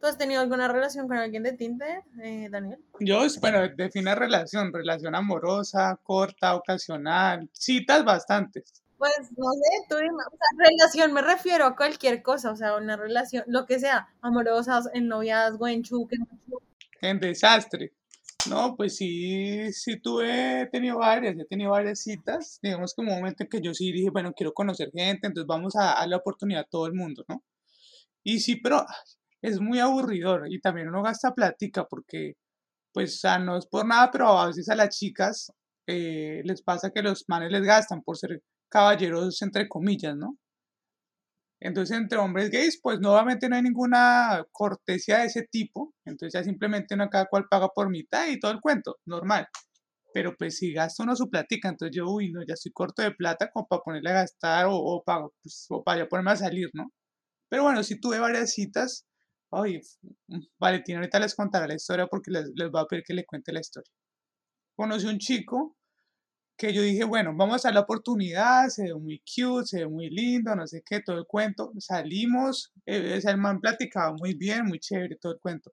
¿Tú 0.00 0.06
has 0.06 0.16
tenido 0.16 0.40
alguna 0.40 0.68
relación 0.68 1.08
con 1.08 1.16
alguien 1.16 1.42
de 1.42 1.52
Tinder, 1.52 2.02
eh, 2.22 2.48
Daniel? 2.50 2.78
Yo, 3.00 3.20
bueno, 3.40 3.68
define 3.76 4.14
relación, 4.14 4.72
relación 4.72 5.14
amorosa, 5.16 5.98
corta, 6.04 6.54
ocasional, 6.54 7.48
citas 7.52 8.04
bastantes. 8.04 8.82
Pues 8.96 9.12
no 9.36 9.52
sé, 9.52 9.86
tú 9.88 9.96
dime, 9.96 10.10
o 10.10 10.36
sea, 10.36 10.66
relación 10.68 11.12
me 11.12 11.22
refiero 11.22 11.66
a 11.66 11.76
cualquier 11.76 12.22
cosa, 12.22 12.52
o 12.52 12.56
sea, 12.56 12.76
una 12.76 12.96
relación, 12.96 13.44
lo 13.46 13.66
que 13.66 13.80
sea, 13.80 14.08
amorosas, 14.20 14.88
en 14.92 15.08
noviazgo, 15.08 15.66
en 15.66 15.82
chuque, 15.82 16.16
en 17.00 17.20
desastre. 17.20 17.92
No, 18.46 18.76
pues 18.76 18.96
sí, 18.96 19.72
sí 19.72 20.00
tuve, 20.00 20.62
he 20.62 20.66
tenido 20.68 20.98
varias, 20.98 21.36
he 21.38 21.44
tenido 21.44 21.72
varias 21.72 22.00
citas, 22.00 22.58
digamos 22.62 22.94
que 22.94 23.00
un 23.02 23.08
momento 23.08 23.42
en 23.42 23.48
que 23.48 23.60
yo 23.60 23.74
sí 23.74 23.92
dije, 23.92 24.10
bueno, 24.10 24.32
quiero 24.32 24.54
conocer 24.54 24.90
gente, 24.92 25.26
entonces 25.26 25.46
vamos 25.46 25.74
a 25.76 25.84
darle 25.84 26.10
la 26.10 26.16
oportunidad 26.18 26.62
a 26.62 26.64
todo 26.70 26.86
el 26.86 26.94
mundo, 26.94 27.24
¿no? 27.28 27.42
Y 28.24 28.40
sí, 28.40 28.56
pero 28.56 28.86
es 29.42 29.60
muy 29.60 29.80
aburridor 29.80 30.46
y 30.52 30.60
también 30.60 30.88
uno 30.88 31.02
gasta 31.02 31.34
plática 31.34 31.86
porque, 31.86 32.34
pues, 32.92 33.22
no 33.40 33.58
es 33.58 33.66
por 33.66 33.86
nada, 33.86 34.10
pero 34.10 34.28
a 34.38 34.48
veces 34.48 34.68
a 34.70 34.76
las 34.76 34.96
chicas 34.98 35.52
eh, 35.86 36.42
les 36.44 36.62
pasa 36.62 36.90
que 36.90 37.02
los 37.02 37.24
manes 37.28 37.52
les 37.52 37.62
gastan 37.64 38.02
por 38.02 38.16
ser 38.18 38.42
caballeros, 38.70 39.42
entre 39.42 39.68
comillas, 39.68 40.16
¿no? 40.16 40.38
Entonces, 41.60 41.96
entre 41.96 42.18
hombres 42.18 42.50
gays, 42.50 42.80
pues 42.82 43.00
nuevamente 43.00 43.48
no 43.48 43.56
hay 43.56 43.62
ninguna 43.62 44.44
cortesía 44.52 45.18
de 45.18 45.26
ese 45.26 45.42
tipo. 45.50 45.92
Entonces, 46.04 46.34
ya 46.34 46.44
simplemente 46.44 46.94
uno 46.94 47.08
cada 47.10 47.26
cual 47.26 47.46
paga 47.50 47.68
por 47.74 47.90
mitad 47.90 48.28
y 48.28 48.38
todo 48.38 48.52
el 48.52 48.60
cuento, 48.60 48.96
normal. 49.06 49.46
Pero 50.14 50.34
pues 50.36 50.58
si 50.58 50.72
gasto 50.72 51.02
uno 51.04 51.16
su 51.16 51.28
platica, 51.30 51.68
entonces 51.68 51.96
yo, 51.96 52.06
uy, 52.10 52.32
no, 52.32 52.40
ya 52.46 52.54
estoy 52.54 52.72
corto 52.72 53.02
de 53.02 53.12
plata 53.12 53.50
como 53.52 53.66
para 53.68 53.82
ponerle 53.82 54.10
a 54.10 54.14
gastar 54.14 54.66
o, 54.66 54.74
o, 54.76 55.02
para, 55.04 55.26
pues, 55.42 55.68
para 55.84 56.00
ya 56.00 56.08
ponerme 56.08 56.32
a 56.32 56.36
salir, 56.36 56.70
¿no? 56.74 56.86
Pero 57.50 57.64
bueno, 57.64 57.82
si 57.84 58.00
tuve 58.00 58.20
varias 58.20 58.52
citas, 58.52 59.06
ay, 59.52 59.80
Valentina 60.60 60.98
ahorita 60.98 61.20
les 61.20 61.34
contará 61.34 61.66
la 61.68 61.74
historia 61.76 62.06
porque 62.08 62.30
les, 62.30 62.50
les 62.56 62.68
va 62.70 62.82
a 62.82 62.86
pedir 62.86 63.04
que 63.04 63.14
le 63.14 63.26
cuente 63.26 63.52
la 63.52 63.60
historia. 63.60 63.92
conocí 64.76 65.06
un 65.08 65.18
chico 65.18 65.77
que 66.58 66.72
yo 66.72 66.82
dije, 66.82 67.04
bueno, 67.04 67.32
vamos 67.36 67.64
a 67.64 67.70
la 67.70 67.80
oportunidad, 67.80 68.68
se 68.68 68.82
ve 68.82 68.94
muy 68.94 69.20
cute, 69.20 69.64
se 69.64 69.78
ve 69.78 69.88
muy 69.88 70.10
lindo, 70.10 70.56
no 70.56 70.66
sé 70.66 70.82
qué, 70.84 71.00
todo 71.00 71.16
el 71.16 71.24
cuento. 71.24 71.70
Salimos, 71.78 72.72
eh, 72.84 73.20
el 73.22 73.38
man 73.38 73.60
platicaba 73.60 74.12
muy 74.12 74.34
bien, 74.34 74.66
muy 74.66 74.80
chévere, 74.80 75.16
todo 75.16 75.34
el 75.34 75.38
cuento. 75.38 75.72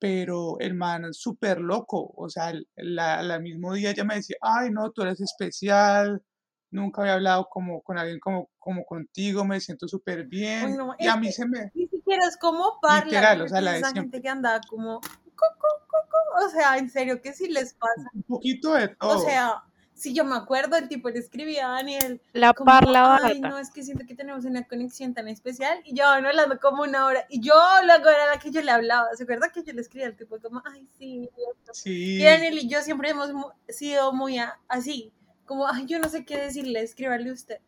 Pero 0.00 0.58
el 0.58 0.74
man 0.74 1.14
súper 1.14 1.60
loco, 1.60 2.12
o 2.16 2.28
sea, 2.28 2.52
la, 2.74 3.38
mismo 3.38 3.72
día 3.72 3.92
ya 3.92 4.02
me 4.02 4.16
decía, 4.16 4.36
ay, 4.42 4.70
no, 4.72 4.90
tú 4.90 5.02
eres 5.02 5.20
especial, 5.20 6.24
nunca 6.72 7.02
había 7.02 7.14
hablado 7.14 7.46
como 7.48 7.80
con 7.80 7.96
alguien 7.96 8.18
como, 8.18 8.50
como 8.58 8.84
contigo, 8.84 9.44
me 9.44 9.60
siento 9.60 9.86
súper 9.86 10.26
bien. 10.26 10.76
y 10.98 11.06
a 11.06 11.16
mí 11.16 11.30
se 11.30 11.46
me... 11.46 11.70
Ni 11.72 11.86
siquiera 11.86 12.26
es 12.26 12.36
como 12.36 12.80
para 12.82 13.04
Literal, 13.04 13.42
o 13.42 13.48
sea, 13.48 13.60
la 13.60 13.76
esa 13.76 13.92
gente 13.92 14.20
que 14.20 14.28
anda 14.28 14.60
como, 14.68 15.00
coco, 15.00 15.68
coco, 15.86 16.46
o 16.46 16.48
sea, 16.50 16.78
en 16.78 16.90
serio, 16.90 17.22
¿qué 17.22 17.32
si 17.32 17.46
les 17.46 17.74
pasa? 17.74 18.10
Un 18.12 18.24
poquito 18.24 18.74
de 18.74 18.88
todo. 18.88 19.18
O 19.18 19.20
sea, 19.20 19.62
Sí, 19.94 20.12
yo 20.12 20.24
me 20.24 20.34
acuerdo, 20.34 20.76
el 20.76 20.88
tipo 20.88 21.08
le 21.08 21.20
escribía 21.20 21.68
a 21.68 21.72
Daniel. 21.74 22.20
La 22.32 22.52
parla 22.52 23.20
Ay, 23.22 23.40
no, 23.40 23.58
es 23.58 23.70
que 23.70 23.84
siento 23.84 24.04
que 24.04 24.16
tenemos 24.16 24.44
una 24.44 24.66
conexión 24.66 25.14
tan 25.14 25.28
especial. 25.28 25.80
Y 25.84 25.94
yo, 25.94 26.04
no, 26.20 26.28
hablando 26.28 26.58
como 26.58 26.82
una 26.82 27.06
hora. 27.06 27.24
Y 27.28 27.40
yo 27.40 27.54
luego 27.84 28.08
era 28.08 28.26
la 28.26 28.38
que 28.40 28.50
yo 28.50 28.60
le 28.60 28.72
hablaba. 28.72 29.06
¿Se 29.14 29.22
acuerda 29.22 29.52
que 29.52 29.62
yo 29.62 29.72
le 29.72 29.80
escribía 29.80 30.08
al 30.08 30.16
tipo 30.16 30.38
como, 30.40 30.62
ay, 30.64 30.88
sí. 30.98 31.30
Sí. 31.72 32.20
Y 32.20 32.24
Daniel 32.24 32.58
y 32.58 32.68
yo 32.68 32.82
siempre 32.82 33.10
hemos 33.10 33.30
sido 33.68 34.12
muy 34.12 34.38
así. 34.68 35.12
Como, 35.46 35.68
ay, 35.68 35.86
yo 35.86 36.00
no 36.00 36.08
sé 36.08 36.24
qué 36.24 36.38
decirle, 36.38 36.82
escríbale 36.82 37.30
usted. 37.30 37.58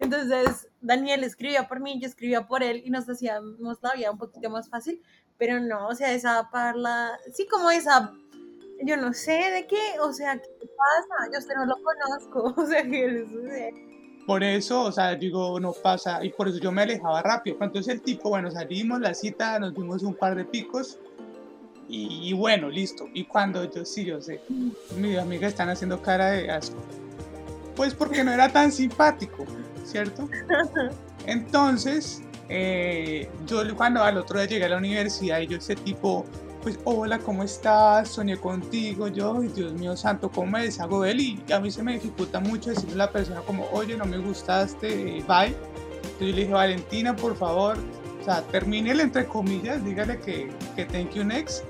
Entonces, 0.00 0.68
Daniel 0.80 1.22
escribía 1.24 1.68
por 1.68 1.80
mí, 1.80 2.00
yo 2.00 2.08
escribía 2.08 2.46
por 2.46 2.62
él 2.62 2.82
y 2.84 2.90
nos 2.90 3.08
hacíamos 3.08 3.78
la 3.82 3.94
vida 3.94 4.10
un 4.10 4.18
poquito 4.18 4.50
más 4.50 4.68
fácil. 4.68 5.00
Pero 5.36 5.60
no, 5.60 5.86
o 5.86 5.94
sea, 5.94 6.12
esa 6.12 6.50
parla, 6.50 7.18
sí, 7.32 7.46
como 7.46 7.70
esa 7.70 8.12
yo 8.84 8.96
no 8.96 9.12
sé 9.12 9.50
de 9.50 9.66
qué, 9.66 9.98
o 10.00 10.12
sea, 10.12 10.36
¿qué 10.36 10.66
pasa? 10.66 11.30
Yo 11.32 11.38
usted 11.38 11.54
no 11.54 11.66
lo 11.66 11.76
conozco, 11.82 12.54
o 12.60 12.66
sea, 12.66 12.82
¿qué 12.82 13.26
sucede? 13.28 13.74
Por 14.26 14.44
eso, 14.44 14.82
o 14.82 14.92
sea, 14.92 15.14
digo, 15.14 15.58
no 15.58 15.72
pasa, 15.72 16.22
y 16.22 16.30
por 16.30 16.48
eso 16.48 16.58
yo 16.58 16.70
me 16.70 16.82
alejaba 16.82 17.22
rápido. 17.22 17.56
Entonces 17.62 17.94
el 17.94 18.02
tipo, 18.02 18.28
bueno, 18.28 18.50
salimos, 18.50 19.00
la 19.00 19.14
cita, 19.14 19.58
nos 19.58 19.74
dimos 19.74 20.02
un 20.02 20.14
par 20.14 20.36
de 20.36 20.44
picos, 20.44 20.98
y, 21.90 22.34
bueno, 22.34 22.68
listo. 22.68 23.08
Y 23.14 23.24
cuando 23.24 23.64
yo 23.72 23.84
sí, 23.84 24.04
yo 24.04 24.20
sé, 24.20 24.40
mis 24.96 25.18
amigas 25.18 25.52
están 25.52 25.70
haciendo 25.70 26.02
cara 26.02 26.32
de 26.32 26.50
asco. 26.50 26.76
Pues 27.74 27.94
porque 27.94 28.22
no 28.22 28.30
era 28.30 28.50
tan 28.50 28.70
simpático, 28.70 29.46
¿cierto? 29.84 30.28
Entonces, 31.26 32.22
eh, 32.50 33.30
yo 33.46 33.62
cuando 33.74 34.02
al 34.02 34.18
otro 34.18 34.38
día 34.38 34.48
llegué 34.48 34.64
a 34.66 34.68
la 34.68 34.76
universidad 34.76 35.40
y 35.40 35.46
yo 35.46 35.56
ese 35.56 35.76
tipo 35.76 36.26
pues 36.68 36.80
hola, 36.84 37.18
¿cómo 37.20 37.44
estás? 37.44 38.10
Soñé 38.10 38.36
contigo, 38.36 39.08
yo, 39.08 39.40
Dios 39.40 39.72
mío 39.72 39.96
santo, 39.96 40.30
¿cómo 40.30 40.52
me 40.52 40.64
deshago 40.64 41.02
de 41.02 41.12
él? 41.12 41.20
Y 41.20 41.42
a 41.50 41.60
mí 41.60 41.70
se 41.70 41.82
me 41.82 41.94
dificulta 41.94 42.40
mucho 42.40 42.68
decirle 42.68 42.92
a 42.92 43.06
la 43.06 43.10
persona 43.10 43.40
como, 43.40 43.66
oye, 43.72 43.96
no 43.96 44.04
me 44.04 44.18
gustaste, 44.18 45.24
bye. 45.26 45.46
Entonces 45.46 46.20
yo 46.20 46.26
le 46.26 46.32
dije, 46.32 46.52
Valentina, 46.52 47.16
por 47.16 47.34
favor, 47.36 47.78
o 48.20 48.24
sea, 48.24 48.42
termínele 48.42 49.02
entre 49.02 49.24
comillas, 49.24 49.82
dígale 49.82 50.20
que, 50.20 50.50
que 50.76 50.84
thank 50.84 51.12
you 51.14 51.24
next. 51.24 51.64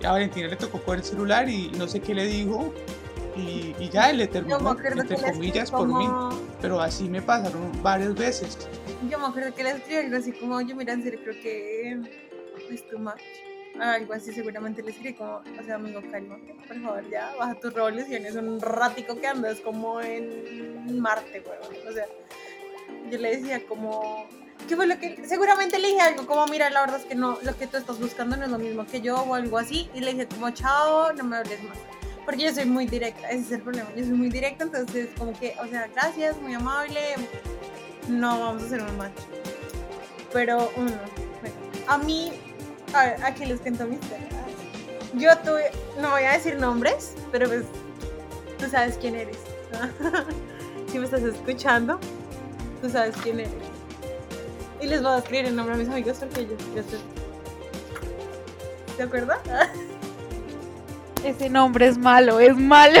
Y 0.00 0.06
a 0.06 0.12
Valentina 0.12 0.46
le 0.46 0.54
tocó 0.54 0.78
por 0.78 0.98
el 0.98 1.02
celular 1.02 1.48
y 1.48 1.72
no 1.76 1.88
sé 1.88 1.98
qué 1.98 2.14
le 2.14 2.26
dijo. 2.26 2.72
Y, 3.36 3.74
y 3.80 3.88
ya 3.92 4.12
le 4.12 4.28
terminó 4.28 4.70
entre 4.70 5.16
comillas 5.32 5.68
por 5.68 5.88
mí. 5.88 6.08
Pero 6.60 6.80
así 6.80 7.08
me 7.08 7.22
pasaron 7.22 7.72
varias 7.82 8.14
veces. 8.14 8.68
Yo 9.10 9.18
me 9.18 9.26
acuerdo 9.26 9.52
que 9.52 9.64
le 9.64 9.70
escribí 9.70 9.96
algo 9.96 10.16
así 10.16 10.30
como, 10.30 10.54
oye, 10.54 10.74
mira, 10.76 10.92
en 10.92 11.02
serio, 11.02 11.18
creo 11.24 11.34
que 11.42 12.00
es 12.70 12.88
too 12.88 13.00
much 13.00 13.20
algo 13.80 14.12
así 14.12 14.32
seguramente 14.32 14.82
le 14.82 14.90
escribí 14.90 15.14
como, 15.14 15.36
o 15.36 15.64
sea, 15.64 15.76
amigo, 15.76 16.00
calma, 16.10 16.38
por 16.66 16.80
favor, 16.80 17.10
ya, 17.10 17.32
baja 17.38 17.54
tus 17.54 17.72
roles 17.72 18.08
y 18.08 18.14
es 18.14 18.34
un 18.34 18.60
ratico 18.60 19.20
que 19.20 19.26
andas 19.26 19.60
como 19.60 20.00
en 20.00 21.00
Marte, 21.00 21.42
weón, 21.46 21.88
o 21.88 21.92
sea, 21.92 22.06
yo 23.10 23.18
le 23.18 23.36
decía 23.36 23.64
como, 23.66 24.26
¿qué 24.68 24.74
fue 24.74 24.86
lo 24.86 24.98
que, 24.98 25.24
seguramente 25.24 25.78
le 25.78 25.88
dije 25.88 26.00
algo 26.00 26.26
como, 26.26 26.46
mira, 26.46 26.70
la 26.70 26.80
verdad 26.80 27.00
es 27.00 27.06
que 27.06 27.14
no, 27.14 27.38
lo 27.42 27.56
que 27.56 27.66
tú 27.66 27.76
estás 27.76 28.00
buscando 28.00 28.36
no 28.36 28.44
es 28.44 28.50
lo 28.50 28.58
mismo 28.58 28.86
que 28.86 29.00
yo 29.00 29.16
o 29.22 29.34
algo 29.34 29.58
así, 29.58 29.88
y 29.94 30.00
le 30.00 30.12
dije 30.12 30.26
como, 30.26 30.50
chao, 30.50 31.12
no 31.12 31.24
me 31.24 31.36
hables 31.36 31.62
más, 31.62 31.78
porque 32.24 32.44
yo 32.44 32.52
soy 32.52 32.64
muy 32.64 32.86
directa, 32.86 33.30
ese 33.30 33.42
es 33.42 33.52
el 33.52 33.62
problema, 33.62 33.90
yo 33.94 34.04
soy 34.04 34.14
muy 34.14 34.28
directa, 34.28 34.64
entonces 34.64 35.08
como 35.16 35.38
que, 35.38 35.54
o 35.62 35.68
sea, 35.68 35.88
gracias, 35.94 36.36
muy 36.40 36.54
amable, 36.54 37.00
no 38.08 38.40
vamos 38.40 38.62
a 38.64 38.66
hacer 38.66 38.82
un 38.82 38.96
match, 38.96 39.20
pero 40.32 40.72
uno, 40.76 40.92
a 41.86 41.98
mí 41.98 42.32
a 42.94 43.04
ver, 43.04 43.24
aquí 43.24 43.44
les 43.44 43.60
cuento 43.60 43.86
mi 43.86 43.96
historia. 43.96 44.28
Yo 45.14 45.36
tuve, 45.38 45.70
no 46.00 46.10
voy 46.10 46.22
a 46.22 46.32
decir 46.32 46.58
nombres, 46.58 47.14
pero 47.32 47.48
pues 47.48 47.64
tú 48.58 48.66
sabes 48.66 48.98
quién 48.98 49.14
eres. 49.14 49.38
si 50.90 50.98
me 50.98 51.04
estás 51.04 51.22
escuchando, 51.22 51.98
tú 52.80 52.88
sabes 52.88 53.16
quién 53.22 53.40
eres. 53.40 53.52
Y 54.80 54.86
les 54.86 55.02
voy 55.02 55.12
a 55.12 55.18
escribir 55.18 55.46
el 55.46 55.56
nombre 55.56 55.74
a 55.74 55.78
mis 55.78 55.88
amigos 55.88 56.18
porque 56.18 56.46
yo, 56.46 56.56
yo 56.74 56.80
estoy... 56.80 57.00
¿De 58.96 59.02
acuerdo? 59.02 59.34
Ese 61.24 61.48
nombre 61.48 61.88
es 61.88 61.98
malo, 61.98 62.38
es 62.38 62.56
malo. 62.56 63.00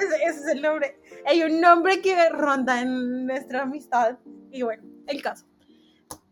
ese, 0.00 0.16
ese 0.26 0.40
es 0.40 0.46
el 0.46 0.62
nombre. 0.62 0.98
Hay 1.26 1.42
un 1.42 1.60
nombre 1.60 2.00
que 2.00 2.30
ronda 2.30 2.80
en 2.80 3.26
nuestra 3.26 3.62
amistad. 3.62 4.16
Y 4.50 4.62
bueno, 4.62 4.82
el 5.06 5.22
caso 5.22 5.51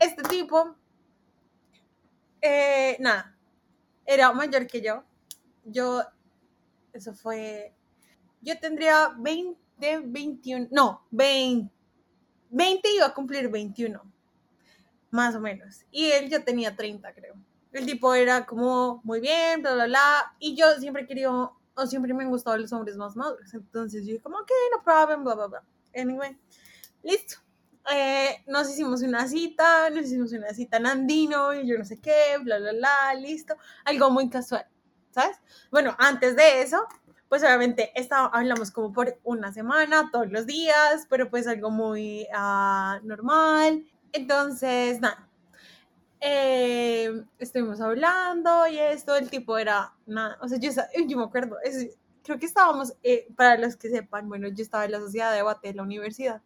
este 0.01 0.23
tipo, 0.23 0.75
eh, 2.41 2.97
nada, 2.99 3.37
era 4.07 4.33
mayor 4.33 4.67
que 4.67 4.81
yo. 4.81 5.05
Yo, 5.65 6.03
eso 6.93 7.13
fue, 7.13 7.75
yo 8.41 8.59
tendría 8.59 9.15
20, 9.19 10.01
21, 10.07 10.69
no, 10.71 11.07
20, 11.11 11.73
20 12.49 12.95
iba 12.95 13.07
a 13.07 13.15
cumplir 13.15 13.49
21, 13.49 14.03
más 15.11 15.35
o 15.35 15.41
menos. 15.41 15.85
Y 15.91 16.11
él 16.11 16.29
ya 16.29 16.43
tenía 16.43 16.75
30, 16.75 17.13
creo. 17.13 17.35
El 17.73 17.87
tipo 17.87 18.13
era 18.15 18.47
como 18.47 19.01
muy 19.05 19.21
bien, 19.21 19.63
bla, 19.63 19.75
bla, 19.75 19.85
bla. 19.87 20.37
Y 20.41 20.57
yo 20.57 20.67
siempre 20.81 21.07
quería, 21.07 21.31
o 21.31 21.87
siempre 21.87 22.13
me 22.15 22.25
han 22.25 22.31
gustado 22.31 22.57
los 22.57 22.73
hombres 22.73 22.97
más 22.97 23.15
maduros. 23.15 23.53
Entonces 23.55 24.05
yo 24.07 24.21
como, 24.23 24.39
ok, 24.39 24.51
no 24.75 24.83
problem, 24.83 25.23
bla, 25.23 25.35
bla, 25.35 25.47
bla. 25.47 25.65
Anyway, 25.95 26.37
listo. 27.03 27.37
Eh, 27.93 28.43
nos 28.47 28.71
hicimos 28.71 29.03
una 29.03 29.27
cita, 29.27 29.91
nos 29.91 30.07
hicimos 30.07 30.33
una 30.33 30.53
cita 30.53 30.77
en 30.77 30.87
Andino 30.87 31.55
y 31.55 31.67
yo 31.67 31.79
no 31.79 31.85
sé 31.85 31.99
qué, 31.99 32.39
bla, 32.43 32.59
bla, 32.59 32.73
bla, 32.73 33.15
listo. 33.15 33.57
Algo 33.85 34.11
muy 34.11 34.29
casual, 34.29 34.67
¿sabes? 35.11 35.37
Bueno, 35.71 35.97
antes 35.99 36.37
de 36.37 36.63
eso, 36.63 36.87
pues 37.29 37.43
obviamente 37.43 37.91
está, 37.99 38.27
hablamos 38.27 38.71
como 38.71 38.93
por 38.93 39.19
una 39.25 39.53
semana, 39.53 40.11
todos 40.13 40.31
los 40.31 40.47
días, 40.47 41.07
pero 41.09 41.31
pues 41.31 41.47
algo 41.47 41.71
muy 41.71 42.27
uh, 42.33 43.05
normal. 43.07 43.85
Entonces, 44.13 45.01
nada. 45.01 45.27
Eh, 46.21 47.25
estuvimos 47.39 47.81
hablando 47.81 48.67
y 48.67 48.79
esto, 48.79 49.17
el 49.17 49.31
tipo 49.31 49.57
era 49.57 49.95
nada, 50.05 50.37
o 50.43 50.49
sea, 50.49 50.59
yo, 50.59 50.71
yo 51.07 51.17
me 51.17 51.25
acuerdo, 51.25 51.57
es, 51.65 51.97
creo 52.23 52.39
que 52.39 52.45
estábamos, 52.45 52.93
eh, 53.03 53.27
para 53.37 53.57
los 53.57 53.77
que 53.77 53.89
sepan, 53.89 54.29
bueno, 54.29 54.49
yo 54.49 54.63
estaba 54.63 54.85
en 54.85 54.93
la 54.93 55.01
sociedad 55.01 55.31
de 55.31 55.39
debate 55.39 55.69
de 55.69 55.75
la 55.75 55.83
universidad 55.83 56.43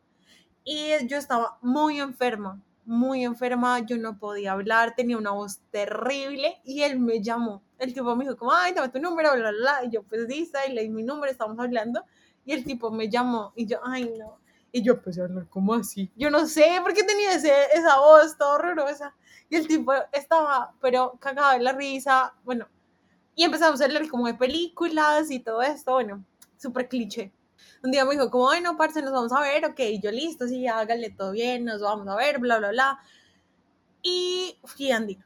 y 0.64 1.06
yo 1.06 1.18
estaba 1.18 1.58
muy 1.60 2.00
enferma, 2.00 2.60
muy 2.86 3.22
enferma, 3.22 3.80
yo 3.80 3.98
no 3.98 4.18
podía 4.18 4.52
hablar, 4.52 4.94
tenía 4.94 5.18
una 5.18 5.30
voz 5.30 5.60
terrible 5.70 6.60
y 6.64 6.82
él 6.82 6.98
me 6.98 7.22
llamó. 7.22 7.62
El 7.78 7.92
tipo 7.92 8.16
me 8.16 8.24
dijo 8.24 8.36
como, 8.36 8.52
ay, 8.52 8.72
dame 8.72 8.88
tu 8.88 8.98
número, 8.98 9.32
bla, 9.32 9.50
bla, 9.50 9.52
bla. 9.52 9.84
Y 9.84 9.90
yo, 9.90 10.02
pues, 10.02 10.26
dice, 10.26 10.58
y 10.68 10.72
leí 10.72 10.88
mi 10.88 11.02
número, 11.02 11.30
estamos 11.30 11.58
hablando. 11.58 12.02
Y 12.46 12.52
el 12.52 12.64
tipo 12.64 12.90
me 12.90 13.08
llamó 13.10 13.52
y 13.56 13.66
yo, 13.66 13.78
ay, 13.84 14.12
no. 14.18 14.38
Y 14.72 14.82
yo 14.82 14.94
empecé 14.94 15.20
a 15.20 15.24
hablar 15.24 15.46
como 15.48 15.74
así. 15.74 16.10
Yo 16.16 16.30
no 16.30 16.46
sé 16.46 16.78
por 16.82 16.94
qué 16.94 17.04
tenía 17.04 17.34
ese, 17.34 17.52
esa 17.74 17.98
voz 17.98 18.36
toda 18.36 18.54
horrorosa. 18.54 19.14
Y 19.50 19.56
el 19.56 19.68
tipo 19.68 19.92
estaba, 20.12 20.72
pero 20.80 21.16
cagado 21.20 21.52
de 21.52 21.60
la 21.60 21.72
risa. 21.72 22.34
Bueno, 22.44 22.66
y 23.34 23.44
empezamos 23.44 23.80
a 23.80 23.84
hablar 23.84 24.08
como 24.08 24.26
de 24.26 24.34
películas 24.34 25.30
y 25.30 25.40
todo 25.40 25.62
esto. 25.62 25.92
Bueno, 25.92 26.24
súper 26.56 26.88
cliché 26.88 27.32
un 27.84 27.90
día 27.90 28.04
me 28.06 28.12
dijo 28.12 28.30
como, 28.30 28.50
ay, 28.50 28.62
no, 28.62 28.78
parce, 28.78 29.02
nos 29.02 29.12
vamos 29.12 29.32
a 29.32 29.40
ver, 29.40 29.66
ok, 29.66 29.78
yo 30.02 30.10
listo, 30.10 30.48
sí, 30.48 30.66
hágale 30.66 31.10
todo 31.10 31.32
bien, 31.32 31.66
nos 31.66 31.82
vamos 31.82 32.08
a 32.08 32.16
ver, 32.16 32.38
bla, 32.38 32.58
bla, 32.58 32.70
bla. 32.70 32.98
Y 34.02 34.58
fui 34.64 34.90
Andy, 34.90 35.18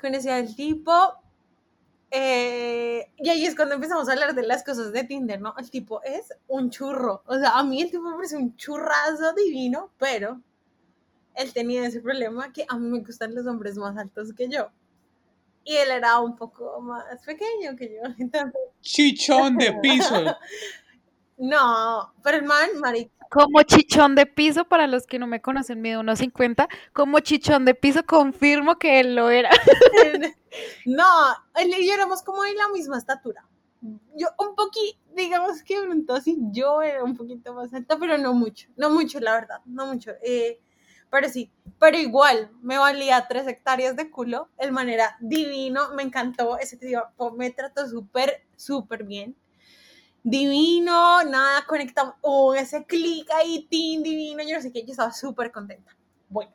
conocí 0.00 0.30
al 0.30 0.54
tipo, 0.56 0.92
eh, 2.10 3.10
y 3.18 3.28
ahí 3.28 3.44
es 3.44 3.54
cuando 3.54 3.74
empezamos 3.74 4.08
a 4.08 4.12
hablar 4.12 4.34
de 4.34 4.42
las 4.42 4.64
cosas 4.64 4.90
de 4.92 5.04
Tinder, 5.04 5.38
¿no? 5.38 5.54
El 5.58 5.70
tipo 5.70 6.02
es 6.02 6.32
un 6.46 6.70
churro, 6.70 7.22
o 7.26 7.38
sea, 7.38 7.58
a 7.58 7.62
mí 7.62 7.82
el 7.82 7.90
tipo 7.90 8.04
me 8.04 8.16
parece 8.16 8.38
un 8.38 8.56
churrazo 8.56 9.34
divino, 9.34 9.90
pero 9.98 10.40
él 11.34 11.52
tenía 11.52 11.86
ese 11.86 12.00
problema 12.00 12.50
que 12.54 12.64
a 12.66 12.78
mí 12.78 12.88
me 12.88 13.00
gustan 13.00 13.34
los 13.34 13.46
hombres 13.46 13.76
más 13.76 13.96
altos 13.98 14.32
que 14.32 14.48
yo. 14.48 14.70
Y 15.62 15.76
él 15.76 15.90
era 15.90 16.18
un 16.20 16.34
poco 16.34 16.80
más 16.80 17.04
pequeño 17.26 17.76
que 17.76 17.96
yo. 17.96 18.00
Entonces... 18.18 18.54
Chichón 18.80 19.58
de 19.58 19.74
piso. 19.74 20.14
No, 21.38 22.12
pero 22.22 22.38
el 22.38 22.44
man, 22.44 22.68
marica. 22.80 23.12
Como 23.30 23.62
chichón 23.62 24.14
de 24.14 24.26
piso, 24.26 24.64
para 24.64 24.86
los 24.86 25.06
que 25.06 25.18
no 25.18 25.26
me 25.26 25.40
conocen, 25.40 25.80
mide 25.80 25.98
unos 25.98 26.18
50, 26.18 26.68
como 26.92 27.20
chichón 27.20 27.64
de 27.64 27.74
piso, 27.74 28.04
confirmo 28.04 28.78
que 28.78 29.00
él 29.00 29.14
lo 29.14 29.30
era. 29.30 29.50
No, 30.86 31.04
él 31.56 31.72
y 31.78 31.86
yo 31.86 31.92
éramos 31.92 32.22
como 32.22 32.42
de 32.42 32.54
la 32.54 32.68
misma 32.68 32.96
estatura. 32.96 33.46
Yo 34.16 34.28
un 34.38 34.56
poquito, 34.56 34.98
digamos 35.14 35.62
que 35.62 35.76
entonces 35.76 36.34
yo 36.52 36.82
era 36.82 37.04
un 37.04 37.16
poquito 37.16 37.54
más 37.54 37.72
alta, 37.74 37.98
pero 37.98 38.18
no 38.18 38.32
mucho, 38.32 38.68
no 38.76 38.90
mucho, 38.90 39.20
la 39.20 39.32
verdad, 39.34 39.60
no 39.66 39.86
mucho. 39.86 40.12
Eh, 40.22 40.58
pero 41.10 41.28
sí, 41.28 41.50
pero 41.78 41.96
igual, 41.96 42.50
me 42.60 42.78
valía 42.78 43.26
tres 43.28 43.46
hectáreas 43.46 43.94
de 43.94 44.10
culo, 44.10 44.48
el 44.58 44.72
manera 44.72 45.16
divino, 45.20 45.92
me 45.94 46.02
encantó, 46.02 46.58
ese 46.58 46.76
tío 46.76 47.02
me 47.36 47.50
trató 47.50 47.86
súper, 47.86 48.46
súper 48.56 49.04
bien. 49.04 49.36
Divino, 50.30 51.24
nada, 51.24 51.64
conectado, 51.66 52.16
oh, 52.20 52.52
ese 52.52 52.84
clic 52.84 53.30
ahí, 53.30 53.66
tin, 53.70 54.02
divino, 54.02 54.42
yo 54.46 54.56
no 54.56 54.60
sé 54.60 54.70
qué, 54.70 54.84
yo 54.84 54.90
estaba 54.90 55.10
súper 55.10 55.50
contenta. 55.50 55.96
Bueno, 56.28 56.52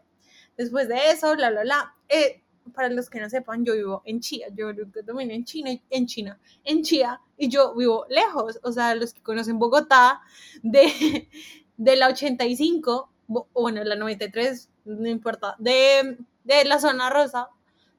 después 0.56 0.88
de 0.88 1.10
eso, 1.10 1.36
bla, 1.36 1.50
bla, 1.50 1.64
bla, 1.64 1.96
eh, 2.08 2.44
para 2.72 2.90
los 2.90 3.10
que 3.10 3.20
no 3.20 3.28
sepan, 3.32 3.66
yo 3.66 3.74
vivo 3.74 4.04
en 4.06 4.20
Chía, 4.20 4.50
yo 4.54 4.68
también 5.04 5.32
en 5.32 5.44
China, 5.44 5.72
en 5.90 6.06
China, 6.06 6.40
en 6.64 6.84
Chía, 6.84 7.20
y 7.36 7.50
yo 7.50 7.74
vivo 7.74 8.06
lejos, 8.10 8.60
o 8.62 8.72
sea, 8.72 8.94
los 8.94 9.12
que 9.12 9.24
conocen 9.24 9.58
Bogotá, 9.58 10.22
de, 10.62 11.28
de 11.78 11.96
la 11.96 12.10
85, 12.10 13.10
bueno, 13.56 13.84
la 13.84 13.96
93, 13.96 14.70
no 14.86 15.10
importa, 15.10 15.56
de, 15.58 16.20
de 16.44 16.66
la 16.66 16.80
zona 16.80 17.10
rosa 17.10 17.50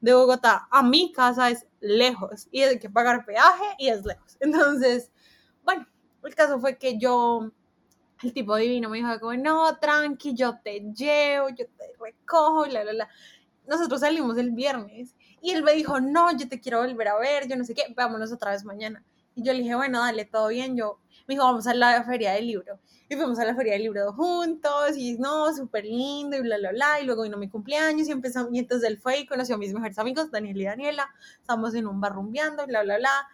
de 0.00 0.14
Bogotá 0.14 0.68
a 0.70 0.84
mi 0.84 1.10
casa 1.10 1.50
es 1.50 1.66
lejos, 1.80 2.46
y 2.52 2.60
hay 2.62 2.78
que 2.78 2.90
pagar 2.90 3.24
peaje 3.24 3.64
y 3.78 3.88
es 3.88 4.04
lejos. 4.04 4.36
Entonces, 4.38 5.10
bueno, 5.64 5.86
el 6.22 6.34
caso 6.34 6.58
fue 6.60 6.78
que 6.78 6.98
yo 6.98 7.50
el 8.22 8.32
tipo 8.32 8.56
divino 8.56 8.88
me 8.88 8.98
dijo 8.98 9.20
como, 9.20 9.34
no, 9.34 9.78
tranqui, 9.78 10.34
yo 10.34 10.58
te 10.62 10.80
llevo, 10.94 11.48
yo 11.50 11.66
te 11.66 11.92
recojo, 11.98 12.66
la, 12.66 12.84
la, 12.84 12.92
la 12.92 13.08
nosotros 13.66 14.00
salimos 14.00 14.36
el 14.38 14.50
viernes 14.52 15.14
y 15.40 15.50
él 15.50 15.62
me 15.62 15.72
dijo, 15.72 16.00
no, 16.00 16.36
yo 16.36 16.48
te 16.48 16.60
quiero 16.60 16.80
volver 16.80 17.08
a 17.08 17.18
ver, 17.18 17.48
yo 17.48 17.56
no 17.56 17.64
sé 17.64 17.74
qué, 17.74 17.82
vámonos 17.94 18.32
otra 18.32 18.52
vez 18.52 18.64
mañana. 18.64 19.04
Y 19.34 19.42
yo 19.42 19.52
le 19.52 19.60
dije, 19.60 19.74
bueno, 19.74 20.00
dale, 20.00 20.24
todo 20.24 20.48
bien. 20.48 20.76
Yo 20.76 21.00
me 21.26 21.34
dijo, 21.34 21.44
vamos 21.44 21.66
a 21.66 21.74
la 21.74 22.04
feria 22.04 22.32
del 22.32 22.46
libro. 22.46 22.78
Y 23.08 23.16
fuimos 23.16 23.38
a 23.38 23.44
la 23.44 23.54
feria 23.54 23.72
del 23.74 23.82
libro 23.82 24.12
juntos, 24.12 24.96
y 24.96 25.18
no, 25.18 25.54
súper 25.54 25.84
lindo, 25.84 26.36
y 26.36 26.40
bla, 26.40 26.56
bla, 26.58 26.70
bla. 26.70 27.00
Y 27.00 27.04
luego 27.04 27.24
vino 27.24 27.36
mi 27.36 27.48
cumpleaños, 27.48 28.08
y 28.08 28.12
empezamos, 28.12 28.52
y 28.52 28.58
entonces 28.58 28.88
él 28.88 28.98
fue 28.98 29.18
y 29.20 29.26
conoció 29.26 29.56
a 29.56 29.58
mis 29.58 29.74
mejores 29.74 29.98
amigos, 29.98 30.30
Daniel 30.30 30.60
y 30.60 30.64
Daniela. 30.64 31.10
Estamos 31.40 31.74
en 31.74 31.86
un 31.86 32.00
bar 32.00 32.12
rumbeando, 32.14 32.66
bla, 32.66 32.82
bla, 32.82 32.98
bla. 32.98 33.28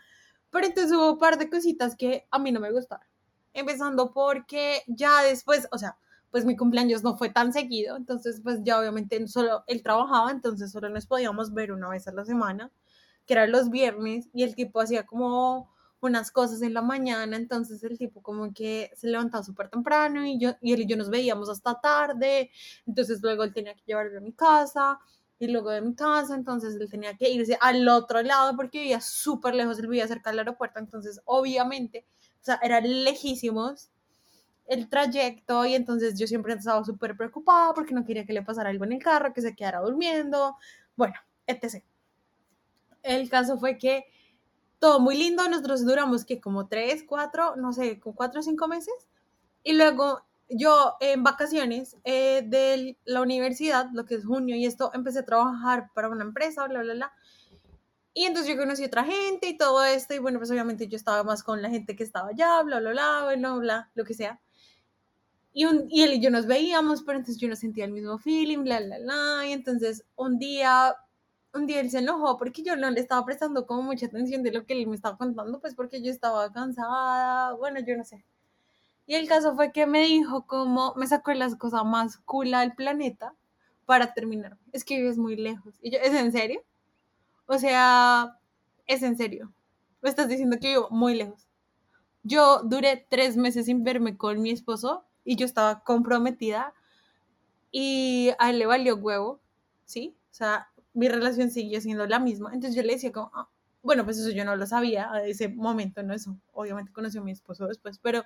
Pero 0.51 0.67
entonces 0.67 0.93
hubo 0.93 1.13
un 1.13 1.19
par 1.19 1.39
de 1.39 1.49
cositas 1.49 1.97
que 1.97 2.27
a 2.31 2.39
mí 2.39 2.53
no 2.53 2.61
me 2.61 2.73
gustaron. 2.73 3.07
Empezando 3.53 4.13
porque 4.13 4.83
ya 4.87 5.23
después, 5.23 5.69
o 5.73 5.79
sea, 5.79 5.97
pues 6.31 6.45
mi 6.45 6.57
cumpleaños 6.57 7.03
no 7.03 7.17
fue 7.17 7.31
tan 7.31 7.53
seguido, 7.53 7.97
entonces 7.97 8.41
pues 8.43 8.61
ya 8.63 8.79
obviamente 8.79 9.27
solo 9.27 9.65
él 9.67 9.83
trabajaba, 9.83 10.31
entonces 10.31 10.71
solo 10.71 10.89
nos 10.89 11.07
podíamos 11.07 11.53
ver 11.53 11.73
una 11.73 11.89
vez 11.89 12.07
a 12.07 12.13
la 12.13 12.25
semana, 12.25 12.71
que 13.27 13.35
eran 13.35 13.51
los 13.51 13.71
viernes, 13.71 14.29
y 14.33 14.45
el 14.45 14.55
tipo 14.55 14.81
hacía 14.81 15.05
como 15.05 15.69
unas 16.01 16.31
cosas 16.31 16.63
en 16.63 16.73
la 16.73 16.83
mañana, 16.83 17.37
entonces 17.37 17.83
el 17.83 17.99
tipo 17.99 18.23
como 18.23 18.55
que 18.55 18.91
se 18.97 19.09
levantaba 19.09 19.45
súper 19.45 19.69
temprano 19.69 20.25
y, 20.25 20.39
yo, 20.39 20.53
y 20.61 20.73
él 20.73 20.83
y 20.83 20.87
yo 20.87 20.97
nos 20.97 21.11
veíamos 21.11 21.51
hasta 21.51 21.81
tarde, 21.81 22.51
entonces 22.87 23.21
luego 23.23 23.45
él 23.45 23.53
tenía 23.53 23.75
que 23.75 23.83
llevarme 23.85 24.19
a 24.19 24.21
mi 24.21 24.33
casa 24.33 24.99
y 25.41 25.49
luego 25.49 25.71
de 25.71 25.81
mi 25.81 25.95
casa, 25.95 26.35
entonces 26.35 26.77
él 26.79 26.89
tenía 26.91 27.17
que 27.17 27.31
irse 27.31 27.57
al 27.63 27.89
otro 27.89 28.23
lado 28.23 28.55
porque 28.57 28.79
vivía 28.79 29.01
súper 29.01 29.55
lejos, 29.55 29.79
él 29.79 29.87
vivía 29.87 30.07
cerca 30.07 30.29
del 30.31 30.41
aeropuerto, 30.41 30.79
entonces 30.79 31.23
obviamente, 31.25 32.07
o 32.43 32.45
sea, 32.45 32.61
eran 32.63 32.85
lejísimos 33.05 33.91
el 34.67 34.91
trayecto 34.91 35.65
y 35.65 35.75
entonces 35.75 36.19
yo 36.19 36.27
siempre 36.27 36.53
estaba 36.53 36.85
súper 36.85 37.17
preocupada 37.17 37.73
porque 37.73 37.95
no 37.95 38.05
quería 38.05 38.27
que 38.27 38.35
le 38.35 38.43
pasara 38.43 38.69
algo 38.69 38.85
en 38.85 38.93
el 38.93 39.03
carro, 39.03 39.33
que 39.33 39.41
se 39.41 39.57
quedara 39.57 39.81
durmiendo, 39.81 40.57
bueno, 40.95 41.15
etc. 41.47 41.83
El 43.03 43.31
caso 43.31 43.59
fue 43.59 43.79
que 43.79 44.05
todo 44.79 45.01
muy 45.01 45.17
lindo, 45.17 45.49
nosotros 45.49 45.87
duramos 45.87 46.27
que 46.27 46.39
como 46.39 46.69
tres, 46.69 47.03
cuatro, 47.09 47.57
no 47.57 47.73
sé, 47.73 47.99
como 47.99 48.15
cuatro 48.15 48.41
o 48.41 48.43
cinco 48.43 48.69
meses 48.69 48.95
y 49.63 49.73
luego 49.73 50.21
yo 50.51 50.97
en 51.01 51.23
vacaciones 51.23 51.97
eh, 52.05 52.43
de 52.47 52.99
la 53.05 53.23
universidad, 53.23 53.89
lo 53.93 54.05
que 54.05 54.17
es 54.17 54.25
junio 54.25 54.57
y 54.57 54.67
esto, 54.67 54.91
empecé 54.95 55.21
a 55.21 55.25
trabajar 55.25 55.91
para 55.95 56.09
una 56.09 56.25
empresa, 56.25 56.67
bla, 56.67 56.83
bla, 56.83 56.95
bla. 56.95 57.13
Y 58.13 58.25
entonces 58.25 58.53
yo 58.53 58.61
conocí 58.61 58.83
a 58.83 58.89
otra 58.89 59.05
gente 59.05 59.49
y 59.49 59.57
todo 59.57 59.85
esto, 59.85 60.15
y 60.15 60.19
bueno, 60.19 60.39
pues 60.39 60.51
obviamente 60.51 60.89
yo 60.89 60.97
estaba 60.97 61.23
más 61.23 61.45
con 61.45 61.63
la 61.63 61.71
gente 61.71 61.95
que 61.95 62.03
estaba 62.03 62.31
allá, 62.31 62.63
bla, 62.63 62.81
bla, 62.81 62.91
bla, 62.91 63.23
bueno, 63.25 63.59
bla, 63.61 63.91
lo 63.95 64.05
que 64.05 64.15
sea. 64.15 64.41
Y, 65.53 65.67
y 65.89 66.03
él 66.03 66.15
y 66.15 66.21
yo 66.21 66.31
nos 66.31 66.47
veíamos, 66.47 67.03
pero 67.03 67.19
entonces 67.19 67.41
yo 67.41 67.49
no 67.49 67.57
sentía 67.57 67.85
el 67.85 67.93
mismo 67.93 68.19
feeling, 68.19 68.65
bla, 68.65 68.81
bla, 68.81 68.99
bla. 68.99 69.47
Y 69.47 69.53
entonces 69.53 70.05
un 70.17 70.39
día, 70.39 70.97
un 71.55 71.67
día 71.67 71.81
él 71.81 71.91
se 71.91 71.99
enojó 71.99 72.37
porque 72.39 72.63
yo 72.63 72.77
no 72.77 72.91
le 72.91 73.01
estaba 73.01 73.25
prestando 73.25 73.67
como 73.67 73.83
mucha 73.83 74.07
atención 74.07 74.43
de 74.43 74.53
lo 74.53 74.67
que 74.67 74.75
él 74.75 74.87
me 74.89 74.97
estaba 74.97 75.17
contando, 75.17 75.61
pues 75.61 75.75
porque 75.75 76.03
yo 76.03 76.11
estaba 76.11 76.53
cansada, 76.53 77.55
bueno, 77.55 77.81
yo 77.81 77.97
no 77.97 78.05
sé. 78.05 78.25
Y 79.11 79.17
el 79.17 79.27
caso 79.27 79.57
fue 79.57 79.73
que 79.73 79.89
me 79.89 80.05
dijo 80.05 80.47
como, 80.47 80.95
me 80.95 81.05
sacó 81.05 81.33
las 81.33 81.57
cosas 81.57 81.85
más 81.85 82.19
cool 82.19 82.53
del 82.53 82.77
planeta 82.77 83.35
para 83.85 84.15
terminar. 84.15 84.57
Es 84.71 84.85
que 84.85 84.99
vives 84.99 85.19
muy 85.19 85.35
lejos. 85.35 85.75
Y 85.83 85.91
yo, 85.91 85.99
¿es 85.99 86.15
en 86.15 86.31
serio? 86.31 86.63
O 87.47 87.59
sea, 87.59 88.39
es 88.87 89.03
en 89.03 89.17
serio. 89.17 89.53
Me 90.01 90.11
estás 90.11 90.29
diciendo 90.29 90.59
que 90.61 90.69
vivo 90.69 90.87
muy 90.93 91.17
lejos. 91.17 91.49
Yo 92.23 92.63
duré 92.63 93.05
tres 93.11 93.37
meses 93.37 93.67
sin 93.67 93.83
verme 93.83 94.17
con 94.17 94.41
mi 94.43 94.51
esposo 94.51 95.05
y 95.25 95.35
yo 95.35 95.45
estaba 95.45 95.83
comprometida 95.83 96.73
y 97.73 98.31
a 98.39 98.51
él 98.51 98.61
le 98.61 98.67
valió 98.67 98.95
huevo, 98.95 99.41
¿sí? 99.87 100.15
O 100.31 100.35
sea, 100.35 100.69
mi 100.95 101.09
relación 101.09 101.51
siguió 101.51 101.81
siendo 101.81 102.07
la 102.07 102.21
misma. 102.21 102.55
Entonces 102.55 102.77
yo 102.77 102.85
le 102.85 102.93
decía 102.93 103.11
como, 103.11 103.33
ah, 103.35 103.49
bueno, 103.83 104.05
pues 104.05 104.19
eso 104.19 104.31
yo 104.31 104.45
no 104.45 104.55
lo 104.55 104.69
sabía 104.69 105.11
a 105.11 105.25
ese 105.25 105.49
momento, 105.49 106.01
¿no? 106.05 106.15
Eso, 106.15 106.37
obviamente 106.53 106.93
conoció 106.93 107.23
a 107.23 107.25
mi 107.25 107.33
esposo 107.33 107.67
después, 107.67 107.99
pero 107.99 108.23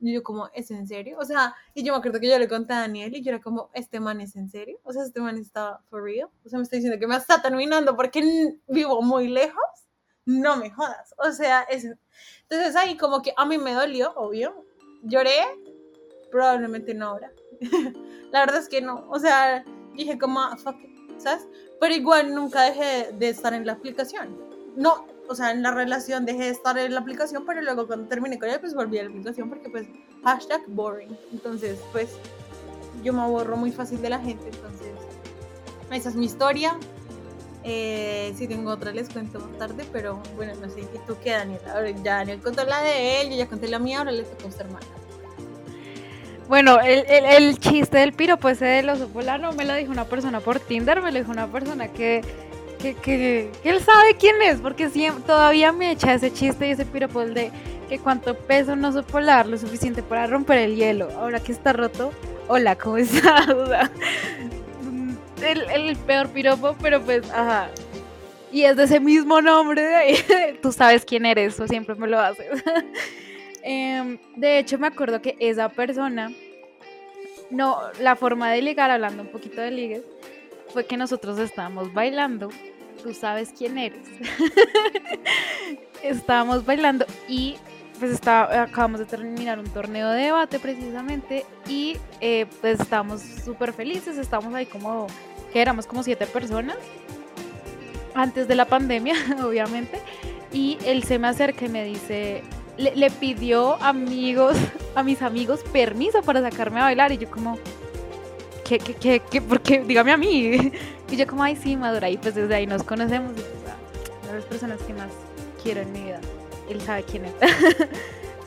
yo 0.00 0.22
como, 0.22 0.48
¿es 0.54 0.70
en 0.70 0.86
serio? 0.86 1.18
O 1.20 1.24
sea, 1.24 1.54
y 1.74 1.82
yo 1.82 1.92
me 1.92 1.98
acuerdo 1.98 2.20
que 2.20 2.28
yo 2.28 2.38
le 2.38 2.48
conté 2.48 2.72
a 2.72 2.80
Daniel 2.80 3.16
y 3.16 3.22
yo 3.22 3.30
era 3.30 3.40
como, 3.40 3.70
¿este 3.74 4.00
man 4.00 4.20
es 4.20 4.36
en 4.36 4.48
serio? 4.48 4.78
O 4.84 4.92
sea, 4.92 5.02
¿este 5.02 5.20
man 5.20 5.36
está 5.38 5.80
for 5.90 6.02
real? 6.02 6.28
O 6.44 6.48
sea, 6.48 6.58
me 6.58 6.62
está 6.62 6.76
diciendo 6.76 6.98
que 6.98 7.06
me 7.06 7.16
está 7.16 7.42
terminando 7.42 7.96
porque 7.96 8.56
vivo 8.68 9.02
muy 9.02 9.28
lejos. 9.28 9.62
No 10.24 10.56
me 10.56 10.70
jodas. 10.70 11.14
O 11.18 11.32
sea, 11.32 11.62
es... 11.62 11.84
Entonces 12.42 12.76
ahí 12.76 12.96
como 12.96 13.22
que 13.22 13.32
a 13.36 13.46
mí 13.46 13.58
me 13.58 13.72
dolió, 13.72 14.12
obvio. 14.14 14.64
Lloré, 15.02 15.38
probablemente 16.30 16.94
no 16.94 17.06
ahora. 17.06 17.32
la 18.30 18.40
verdad 18.40 18.58
es 18.58 18.68
que 18.68 18.80
no. 18.80 19.08
O 19.10 19.18
sea, 19.18 19.64
dije 19.94 20.18
como, 20.18 20.40
ah, 20.40 20.56
fuck 20.56 20.76
¿sabes? 21.18 21.46
Pero 21.80 21.94
igual 21.94 22.34
nunca 22.34 22.62
dejé 22.62 23.12
de 23.12 23.28
estar 23.28 23.52
en 23.54 23.66
la 23.66 23.72
aplicación. 23.72 24.36
No, 24.76 25.06
o 25.28 25.34
sea, 25.34 25.50
en 25.50 25.62
la 25.62 25.70
relación 25.72 26.24
dejé 26.24 26.44
de 26.44 26.50
estar 26.50 26.76
en 26.78 26.94
la 26.94 27.00
aplicación, 27.00 27.44
pero 27.46 27.60
luego 27.60 27.86
cuando 27.86 28.08
terminé 28.08 28.38
con 28.38 28.48
ella, 28.48 28.60
pues 28.60 28.74
volví 28.74 28.98
a 28.98 29.04
la 29.04 29.10
aplicación 29.10 29.48
porque 29.48 29.68
pues 29.68 29.86
hashtag 30.24 30.62
boring. 30.68 31.16
Entonces, 31.32 31.78
pues 31.92 32.08
yo 33.04 33.12
me 33.12 33.20
aborro 33.20 33.56
muy 33.56 33.70
fácil 33.70 34.00
de 34.00 34.10
la 34.10 34.18
gente, 34.18 34.46
entonces 34.46 34.92
esa 35.92 36.08
es 36.08 36.16
mi 36.16 36.26
historia. 36.26 36.76
Eh, 37.64 38.32
si 38.36 38.48
tengo 38.48 38.70
otra 38.70 38.92
les 38.92 39.10
cuento 39.10 39.40
más 39.40 39.58
tarde, 39.58 39.84
pero 39.92 40.22
bueno, 40.36 40.54
no 40.60 40.70
sé. 40.70 40.80
¿Y 40.80 40.98
tú 41.06 41.16
qué, 41.22 41.32
Daniel? 41.32 41.60
Ahora 41.70 41.90
ya 41.90 42.16
Daniel 42.16 42.40
contó 42.40 42.64
la 42.64 42.82
de 42.82 43.20
él, 43.20 43.30
yo 43.30 43.36
ya 43.36 43.46
conté 43.46 43.68
la 43.68 43.78
mía, 43.78 43.98
ahora 43.98 44.12
le 44.12 44.22
toca 44.22 44.44
a 44.44 44.48
usted, 44.48 44.64
hermana. 44.64 44.86
Bueno, 46.48 46.80
el, 46.80 47.04
el, 47.06 47.58
chiste 47.58 47.98
del 47.98 48.14
piropo 48.14 48.48
ese 48.48 48.64
del 48.64 48.88
oso 48.88 49.08
polar 49.08 49.38
no 49.38 49.52
me 49.52 49.66
lo 49.66 49.74
dijo 49.74 49.92
una 49.92 50.06
persona 50.06 50.40
por 50.40 50.58
Tinder, 50.60 51.02
me 51.02 51.12
lo 51.12 51.18
dijo 51.18 51.30
una 51.30 51.46
persona 51.46 51.88
que, 51.88 52.22
que, 52.78 52.94
que, 52.94 53.50
él 53.64 53.80
sabe 53.80 54.16
quién 54.18 54.40
es, 54.42 54.60
porque 54.60 54.88
siempre, 54.88 55.24
todavía 55.24 55.72
me 55.72 55.90
echa 55.90 56.14
ese 56.14 56.32
chiste 56.32 56.68
y 56.68 56.70
ese 56.70 56.86
piropo 56.86 57.24
de 57.24 57.50
que 57.88 57.98
cuánto 57.98 58.36
pesa 58.36 58.74
un 58.74 58.84
oso 58.84 59.02
polar, 59.02 59.46
lo 59.46 59.56
suficiente 59.56 60.02
para 60.02 60.26
romper 60.26 60.58
el 60.58 60.76
hielo. 60.76 61.08
Ahora 61.16 61.40
que 61.40 61.52
está 61.52 61.72
roto, 61.72 62.12
hola, 62.46 62.76
¿cómo 62.76 62.98
estás? 62.98 63.46
el, 65.42 65.96
peor 65.96 66.28
piropo, 66.28 66.76
pero 66.80 67.00
pues, 67.02 67.28
ajá. 67.30 67.70
Y 68.50 68.62
es 68.62 68.76
de 68.76 68.84
ese 68.84 69.00
mismo 69.00 69.40
nombre, 69.40 70.56
tú 70.62 70.72
sabes 70.72 71.04
quién 71.04 71.26
eres, 71.26 71.58
o 71.60 71.66
siempre 71.66 71.94
me 71.94 72.08
lo 72.08 72.18
haces. 72.18 72.46
Em, 73.60 74.18
de 74.36 74.60
hecho, 74.60 74.78
me 74.78 74.86
acuerdo 74.86 75.20
que 75.20 75.36
esa 75.40 75.68
persona, 75.68 76.32
no, 77.50 77.78
la 78.00 78.16
forma 78.16 78.50
de 78.50 78.62
ligar, 78.62 78.90
hablando 78.90 79.22
un 79.22 79.28
poquito 79.28 79.60
de 79.60 79.70
ligues, 79.70 80.02
fue 80.72 80.86
que 80.86 80.96
nosotros 80.96 81.38
estábamos 81.38 81.92
bailando. 81.92 82.48
Tú 83.02 83.14
sabes 83.14 83.52
quién 83.56 83.78
eres. 83.78 84.06
estábamos 86.02 86.64
bailando 86.64 87.06
y 87.28 87.56
pues 87.98 88.12
está, 88.12 88.62
acabamos 88.62 89.00
de 89.00 89.06
terminar 89.06 89.58
un 89.58 89.66
torneo 89.66 90.10
de 90.10 90.22
debate 90.22 90.58
precisamente 90.58 91.44
y 91.68 91.96
eh, 92.20 92.46
pues 92.60 92.80
estábamos 92.80 93.20
súper 93.20 93.72
felices, 93.72 94.16
estábamos 94.18 94.54
ahí 94.54 94.66
como, 94.66 95.08
que 95.52 95.60
éramos 95.60 95.86
como 95.86 96.02
siete 96.02 96.26
personas 96.26 96.76
antes 98.14 98.48
de 98.48 98.54
la 98.54 98.66
pandemia, 98.66 99.14
obviamente, 99.44 100.00
y 100.52 100.78
él 100.84 101.04
se 101.04 101.18
me 101.18 101.28
acerca 101.28 101.66
y 101.66 101.68
me 101.68 101.84
dice, 101.84 102.42
le, 102.76 103.10
pidió 103.10 103.80
amigos, 103.82 104.56
a 104.94 105.02
mis 105.02 105.22
amigos 105.22 105.60
permiso 105.72 106.22
para 106.22 106.40
sacarme 106.40 106.80
a 106.80 106.84
bailar 106.84 107.12
y 107.12 107.18
yo 107.18 107.30
como, 107.30 107.58
¿qué, 108.68 108.78
qué, 108.78 108.94
qué, 108.94 109.22
qué? 109.30 109.40
¿Por 109.40 109.62
qué? 109.62 109.82
Dígame 109.82 110.12
a 110.12 110.16
mí. 110.16 110.72
Y 111.10 111.16
yo 111.16 111.26
como, 111.26 111.42
ay, 111.42 111.56
sí, 111.56 111.74
madura. 111.74 112.10
Y 112.10 112.18
pues 112.18 112.34
desde 112.34 112.54
ahí 112.54 112.66
nos 112.66 112.82
conocemos. 112.82 113.32
Y 113.32 113.40
pues, 113.40 113.46
ah, 113.66 114.26
de 114.26 114.34
las 114.34 114.44
personas 114.44 114.78
que 114.82 114.92
más 114.92 115.10
quiero 115.62 115.80
en 115.80 115.92
mi 115.92 116.02
vida. 116.02 116.20
Él 116.68 116.80
sabe 116.82 117.02
quién 117.04 117.24
es. 117.24 117.32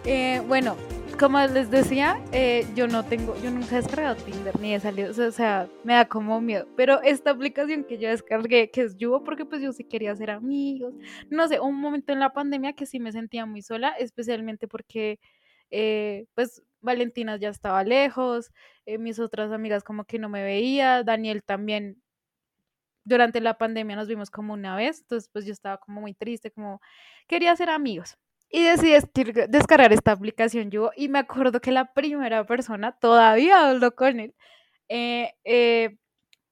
Eh, 0.03 0.41
bueno, 0.47 0.77
como 1.19 1.39
les 1.41 1.69
decía, 1.69 2.19
eh, 2.31 2.65
yo 2.75 2.87
no 2.87 3.05
tengo, 3.05 3.39
yo 3.43 3.51
nunca 3.51 3.77
he 3.77 3.81
descargado 3.83 4.15
Tinder 4.15 4.59
ni 4.59 4.73
he 4.73 4.79
salido, 4.79 5.11
o 5.11 5.31
sea, 5.31 5.69
me 5.83 5.93
da 5.93 6.05
como 6.05 6.41
miedo. 6.41 6.67
Pero 6.75 6.99
esta 7.03 7.29
aplicación 7.29 7.83
que 7.83 7.99
yo 7.99 8.09
descargué, 8.09 8.71
que 8.71 8.81
es 8.81 8.97
Yubo, 8.97 9.23
porque 9.23 9.45
pues 9.45 9.61
yo 9.61 9.71
sí 9.71 9.83
quería 9.83 10.13
hacer 10.13 10.31
amigos. 10.31 10.95
No 11.29 11.47
sé, 11.47 11.59
un 11.59 11.79
momento 11.79 12.13
en 12.13 12.19
la 12.19 12.33
pandemia 12.33 12.73
que 12.73 12.87
sí 12.87 12.99
me 12.99 13.11
sentía 13.11 13.45
muy 13.45 13.61
sola, 13.61 13.89
especialmente 13.99 14.67
porque 14.67 15.19
eh, 15.69 16.25
pues 16.33 16.63
Valentina 16.81 17.37
ya 17.37 17.49
estaba 17.49 17.83
lejos, 17.83 18.51
eh, 18.85 18.97
mis 18.97 19.19
otras 19.19 19.51
amigas 19.51 19.83
como 19.83 20.05
que 20.05 20.19
no 20.19 20.29
me 20.29 20.43
veía, 20.43 21.03
Daniel 21.03 21.43
también 21.43 22.01
durante 23.03 23.41
la 23.41 23.57
pandemia 23.57 23.95
nos 23.95 24.07
vimos 24.07 24.29
como 24.29 24.53
una 24.53 24.75
vez, 24.75 25.01
entonces 25.01 25.29
pues 25.31 25.45
yo 25.45 25.53
estaba 25.53 25.77
como 25.77 26.01
muy 26.01 26.13
triste, 26.13 26.51
como 26.51 26.81
quería 27.27 27.55
ser 27.55 27.69
amigos. 27.69 28.17
Y 28.49 28.63
decidí 28.63 28.93
descargar 29.47 29.93
esta 29.93 30.11
aplicación 30.11 30.71
yo 30.71 30.91
y 30.95 31.07
me 31.09 31.19
acuerdo 31.19 31.61
que 31.61 31.71
la 31.71 31.93
primera 31.93 32.45
persona, 32.45 32.91
todavía 32.91 33.69
hablo 33.69 33.95
con 33.95 34.19
él, 34.19 34.35
eh, 34.89 35.33
eh, 35.45 35.97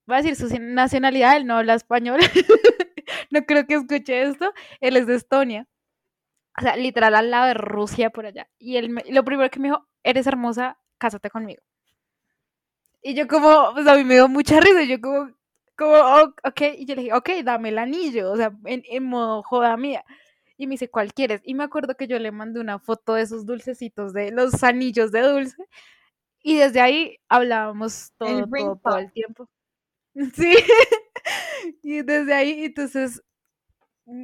va 0.10 0.18
a 0.18 0.22
decir 0.22 0.36
su 0.36 0.48
nacionalidad, 0.60 1.38
él 1.38 1.46
no 1.46 1.58
habla 1.58 1.76
español, 1.76 2.20
no 3.32 3.46
creo 3.46 3.68
que 3.68 3.76
escuche 3.76 4.24
esto, 4.24 4.54
él 4.80 4.98
es 4.98 5.08
de 5.08 5.16
Estonia, 5.16 5.68
o 6.58 6.62
sea, 6.62 6.76
literal 6.76 7.16
al 7.16 7.32
lado 7.32 7.48
de 7.48 7.54
Rusia 7.56 8.10
por 8.10 8.26
allá. 8.26 8.50
Y 8.60 8.78
él 8.78 8.96
lo 9.10 9.24
primero 9.24 9.50
que 9.50 9.60
me 9.60 9.70
dijo, 9.70 9.88
eres 10.04 10.28
hermosa, 10.28 10.78
cásate 10.98 11.30
conmigo. 11.30 11.62
Y 13.02 13.14
yo 13.16 13.28
como, 13.28 13.72
pues 13.74 13.88
a 13.88 13.96
mí 13.96 14.04
me 14.04 14.16
dio 14.16 14.28
mucha 14.28 14.60
risa, 14.60 14.84
yo 14.84 15.00
como, 15.02 15.32
como, 15.78 15.94
oh, 15.94 16.34
ok, 16.44 16.62
y 16.78 16.86
yo 16.86 16.96
le 16.96 17.04
dije, 17.04 17.14
ok, 17.14 17.30
dame 17.44 17.70
el 17.70 17.78
anillo, 17.78 18.32
o 18.32 18.38
sea, 18.38 18.52
en, 18.66 18.84
en 18.90 19.04
modo 19.06 19.42
joda 19.44 19.78
mía. 19.78 20.04
Y 20.58 20.68
me 20.68 20.72
dice, 20.72 20.90
¿cuál 20.90 21.14
quieres? 21.14 21.42
Y 21.46 21.54
me 21.54 21.64
acuerdo 21.64 21.96
que 21.96 22.08
yo 22.08 22.20
le 22.20 22.32
mandé 22.32 22.60
una 22.60 22.80
foto 22.80 23.14
de 23.14 23.22
esos 23.22 23.46
dulcecitos, 23.46 24.12
de 24.14 24.32
los 24.32 24.62
anillos 24.64 25.12
de 25.14 25.22
dulce. 25.22 25.66
Y 26.44 26.58
desde 26.58 26.82
ahí 26.82 27.18
hablábamos 27.30 28.12
todo, 28.18 28.46
todo, 28.84 28.98
el 28.98 29.12
tiempo. 29.12 29.50
Sí. 30.36 30.54
y 31.84 32.02
desde 32.02 32.34
ahí, 32.34 32.66
entonces, 32.66 33.22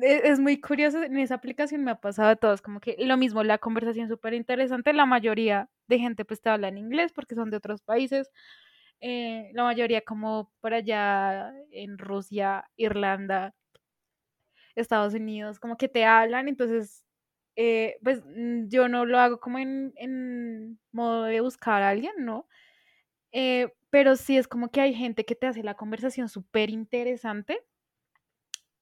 es 0.02 0.39
muy 0.39 0.60
curioso, 0.60 1.02
en 1.04 1.17
esa 1.17 1.36
aplicación 1.36 1.84
me 1.84 1.91
ha 1.91 1.95
pasado 2.02 2.30
a 2.30 2.36
todos, 2.36 2.62
como 2.62 2.80
que 2.80 2.95
lo 3.00 3.17
mismo, 3.17 3.43
la 3.43 3.58
conversación 3.60 4.08
súper 4.10 4.34
interesante, 4.34 4.93
la 4.93 5.06
mayoría 5.06 5.69
de 5.88 6.00
gente 6.00 6.26
pues 6.26 6.41
te 6.41 6.50
habla 6.50 6.69
en 6.69 6.78
inglés 6.78 7.12
porque 7.13 7.36
son 7.36 7.50
de 7.52 7.58
otros 7.58 7.82
países, 7.82 8.32
eh, 9.02 9.52
la 9.54 9.63
mayoría 9.63 10.02
como 10.02 10.52
por 10.62 10.74
allá 10.74 11.54
en 11.71 11.98
Rusia, 11.98 12.65
Irlanda, 12.78 13.54
Estados 14.76 15.13
Unidos, 15.13 15.60
como 15.60 15.78
que 15.78 15.88
te 15.89 16.06
hablan, 16.06 16.48
entonces 16.48 17.04
eh, 17.56 17.98
pues 18.04 18.21
mm, 18.26 18.67
yo 18.69 18.88
no 18.89 19.06
lo 19.06 19.19
hago 19.19 19.39
como 19.39 19.58
en, 19.60 19.93
en 19.95 20.80
modo 20.91 21.24
de 21.24 21.39
buscar 21.41 21.82
a 21.84 21.89
alguien, 21.89 22.13
¿no? 22.19 22.48
Eh, 23.34 23.74
pero 23.91 24.15
sí 24.17 24.38
es 24.38 24.48
como 24.48 24.69
que 24.71 24.82
hay 24.82 24.93
gente 24.93 25.26
que 25.26 25.36
te 25.36 25.48
hace 25.48 25.63
la 25.63 25.76
conversación 25.76 26.30
súper 26.30 26.69
interesante 26.71 27.60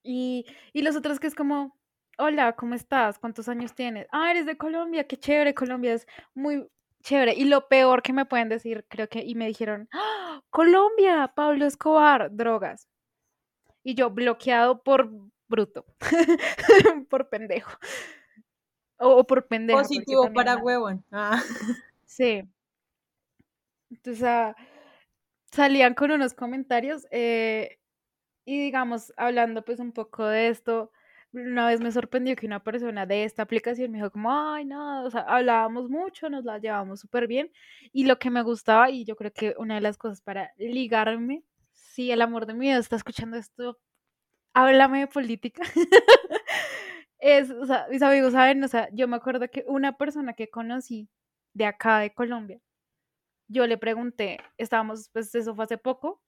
y, 0.03 0.45
y 0.73 0.81
los 0.81 0.95
otros 0.95 1.19
que 1.19 1.27
es 1.27 1.35
como, 1.35 1.77
hola, 2.17 2.53
¿cómo 2.55 2.75
estás? 2.75 3.19
¿Cuántos 3.19 3.49
años 3.49 3.73
tienes? 3.73 4.07
Ah, 4.11 4.31
eres 4.31 4.45
de 4.45 4.57
Colombia, 4.57 5.05
qué 5.07 5.17
chévere, 5.17 5.53
Colombia 5.53 5.93
es 5.93 6.07
muy 6.33 6.67
chévere. 7.03 7.33
Y 7.33 7.45
lo 7.45 7.67
peor 7.67 8.01
que 8.01 8.13
me 8.13 8.25
pueden 8.25 8.49
decir, 8.49 8.85
creo 8.89 9.07
que, 9.09 9.23
y 9.23 9.35
me 9.35 9.47
dijeron, 9.47 9.87
¡Ah! 9.93 10.41
Colombia, 10.49 11.31
Pablo 11.35 11.65
Escobar, 11.65 12.29
drogas. 12.35 12.87
Y 13.83 13.95
yo 13.95 14.09
bloqueado 14.09 14.81
por 14.83 15.09
bruto, 15.47 15.85
por 17.09 17.29
pendejo. 17.29 17.77
O, 18.97 19.23
por 19.25 19.47
pendejo. 19.47 19.79
Positivo 19.79 20.31
para 20.33 20.57
huevón. 20.57 21.03
Ah. 21.11 21.41
Sí. 22.05 22.43
Entonces, 23.89 24.23
ah, 24.23 24.55
salían 25.51 25.95
con 25.95 26.11
unos 26.11 26.35
comentarios 26.35 27.07
eh, 27.09 27.79
y 28.45 28.59
digamos, 28.59 29.13
hablando 29.17 29.63
pues 29.63 29.79
un 29.79 29.91
poco 29.91 30.25
de 30.25 30.49
esto, 30.49 30.91
una 31.33 31.67
vez 31.67 31.81
me 31.81 31.91
sorprendió 31.91 32.35
que 32.35 32.45
una 32.45 32.63
persona 32.63 33.05
de 33.05 33.23
esta 33.23 33.43
aplicación 33.43 33.91
me 33.91 33.97
dijo 33.97 34.11
como, 34.11 34.31
ay, 34.31 34.65
no, 34.65 35.03
o 35.03 35.09
sea, 35.09 35.21
hablábamos 35.21 35.89
mucho, 35.89 36.29
nos 36.29 36.45
la 36.45 36.59
llevamos 36.59 36.99
súper 36.99 37.27
bien. 37.27 37.51
Y 37.91 38.05
lo 38.05 38.19
que 38.19 38.29
me 38.29 38.43
gustaba, 38.43 38.91
y 38.91 39.03
yo 39.05 39.15
creo 39.15 39.31
que 39.33 39.55
una 39.57 39.75
de 39.75 39.81
las 39.81 39.97
cosas 39.97 40.21
para 40.21 40.51
ligarme, 40.57 41.43
si 41.71 42.11
el 42.11 42.21
amor 42.21 42.45
de 42.45 42.53
mi 42.53 42.67
vida 42.67 42.77
está 42.77 42.95
escuchando 42.97 43.37
esto, 43.37 43.79
háblame 44.53 45.01
de 45.01 45.07
política. 45.07 45.63
es, 47.19 47.49
o 47.51 47.65
sea, 47.65 47.87
mis 47.89 48.01
amigos 48.01 48.33
saben, 48.33 48.63
o 48.63 48.67
sea, 48.67 48.89
yo 48.93 49.07
me 49.07 49.15
acuerdo 49.15 49.49
que 49.49 49.65
una 49.67 49.97
persona 49.97 50.33
que 50.33 50.49
conocí 50.49 51.09
de 51.53 51.65
acá 51.65 51.99
de 51.99 52.13
Colombia, 52.13 52.59
yo 53.47 53.67
le 53.67 53.77
pregunté, 53.77 54.39
estábamos, 54.57 55.09
pues 55.13 55.33
eso 55.35 55.55
fue 55.55 55.65
hace 55.65 55.77
poco, 55.77 56.21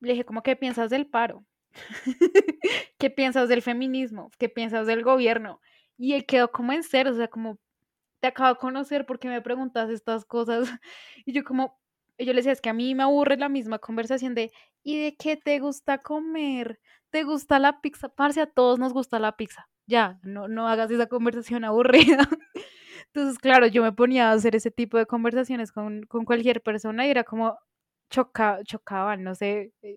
le 0.00 0.12
dije, 0.12 0.24
¿cómo 0.24 0.42
qué 0.42 0.56
piensas 0.56 0.90
del 0.90 1.06
paro? 1.06 1.44
¿Qué 2.98 3.10
piensas 3.10 3.48
del 3.48 3.62
feminismo? 3.62 4.30
¿Qué 4.38 4.48
piensas 4.48 4.86
del 4.86 5.02
gobierno? 5.02 5.60
Y 5.96 6.14
él 6.14 6.26
quedó 6.26 6.50
como 6.52 6.72
en 6.72 6.82
cero, 6.82 7.10
o 7.10 7.14
sea, 7.14 7.28
como 7.28 7.58
te 8.20 8.28
acabo 8.28 8.50
de 8.50 8.56
conocer 8.60 9.06
porque 9.06 9.28
me 9.28 9.42
preguntas 9.42 9.90
estas 9.90 10.24
cosas. 10.24 10.68
Y 11.26 11.32
yo 11.32 11.44
como, 11.44 11.78
yo 12.18 12.26
le 12.32 12.36
decía, 12.36 12.52
es 12.52 12.60
que 12.60 12.70
a 12.70 12.74
mí 12.74 12.94
me 12.94 13.02
aburre 13.02 13.36
la 13.36 13.48
misma 13.48 13.78
conversación 13.78 14.34
de, 14.34 14.52
¿y 14.82 14.98
de 15.02 15.16
qué 15.16 15.36
te 15.36 15.58
gusta 15.60 15.98
comer? 15.98 16.80
¿Te 17.10 17.24
gusta 17.24 17.58
la 17.58 17.80
pizza? 17.80 18.08
Parce, 18.08 18.40
a 18.40 18.46
todos 18.46 18.78
nos 18.78 18.92
gusta 18.92 19.18
la 19.18 19.36
pizza. 19.36 19.68
Ya, 19.86 20.18
no, 20.22 20.48
no 20.48 20.68
hagas 20.68 20.90
esa 20.90 21.06
conversación 21.06 21.64
aburrida. 21.64 22.28
Entonces, 23.06 23.38
claro, 23.38 23.66
yo 23.66 23.82
me 23.82 23.92
ponía 23.92 24.30
a 24.30 24.32
hacer 24.32 24.56
ese 24.56 24.70
tipo 24.70 24.98
de 24.98 25.06
conversaciones 25.06 25.72
con, 25.72 26.02
con 26.04 26.24
cualquier 26.24 26.62
persona 26.62 27.06
y 27.06 27.10
era 27.10 27.24
como, 27.24 27.58
choca, 28.10 28.60
chocaban, 28.64 29.22
no 29.24 29.34
sé, 29.34 29.72
eh, 29.82 29.96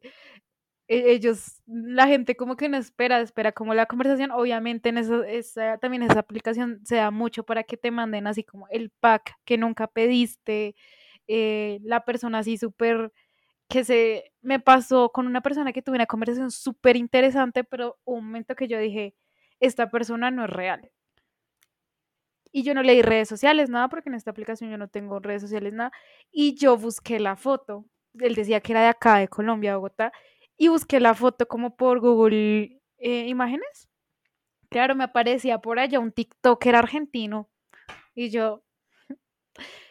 e, 0.92 1.14
ellos, 1.14 1.62
la 1.68 2.08
gente 2.08 2.36
como 2.36 2.58
que 2.58 2.68
no 2.70 2.78
espera, 2.78 3.22
espera 3.22 3.54
como 3.54 3.74
la 3.74 3.86
conversación, 3.86 4.32
obviamente 4.32 4.90
en 4.90 4.98
eso, 4.98 5.24
esa, 5.24 5.78
también 5.78 6.04
esa 6.04 6.20
aplicación 6.20 6.82
se 6.86 6.98
da 6.98 7.12
mucho 7.12 7.44
para 7.46 7.64
que 7.64 7.78
te 7.78 7.92
manden 7.92 8.28
así 8.28 8.44
como 8.44 8.68
el 8.70 8.92
pack 8.92 9.36
que 9.46 9.58
nunca 9.58 9.88
pediste, 9.88 10.76
eh, 11.28 11.80
la 11.84 12.04
persona 12.06 12.40
así 12.40 12.58
súper, 12.58 13.14
que 13.70 13.84
se, 13.86 14.34
me 14.42 14.60
pasó 14.60 15.12
con 15.12 15.28
una 15.28 15.42
persona 15.42 15.74
que 15.74 15.82
tuve 15.82 15.96
una 15.98 16.08
conversación 16.08 16.52
súper 16.52 16.98
interesante, 16.98 17.64
pero 17.64 18.00
un 18.06 18.26
momento 18.26 18.56
que 18.56 18.68
yo 18.68 18.80
dije, 18.80 19.16
esta 19.62 19.90
persona 19.92 20.32
no 20.32 20.46
es 20.46 20.50
real. 20.52 20.92
Y 22.52 22.64
yo 22.64 22.74
no 22.74 22.84
leí 22.84 23.02
redes 23.02 23.30
sociales, 23.30 23.70
nada, 23.70 23.88
porque 23.90 24.10
en 24.10 24.16
esta 24.16 24.32
aplicación 24.32 24.70
yo 24.72 24.78
no 24.78 24.90
tengo 24.90 25.20
redes 25.20 25.42
sociales, 25.42 25.74
nada. 25.74 25.92
Y 26.32 26.56
yo 26.56 26.78
busqué 26.78 27.20
la 27.20 27.38
foto 27.38 27.86
él 28.20 28.36
decía 28.36 28.62
que 28.62 28.74
era 28.74 28.82
de 28.82 28.88
acá, 28.88 29.18
de 29.18 29.28
Colombia, 29.28 29.76
Bogotá, 29.76 30.12
y 30.58 30.68
busqué 30.68 31.00
la 31.00 31.16
foto 31.16 31.48
como 31.48 31.76
por 31.76 32.00
Google 32.00 32.82
eh, 32.98 33.28
Imágenes. 33.28 33.90
Claro, 34.70 34.96
me 34.96 35.04
aparecía 35.04 35.60
por 35.60 35.80
allá 35.80 36.00
un 36.00 36.12
TikToker 36.12 36.76
argentino. 36.76 37.50
Y 38.16 38.30
yo, 38.30 38.64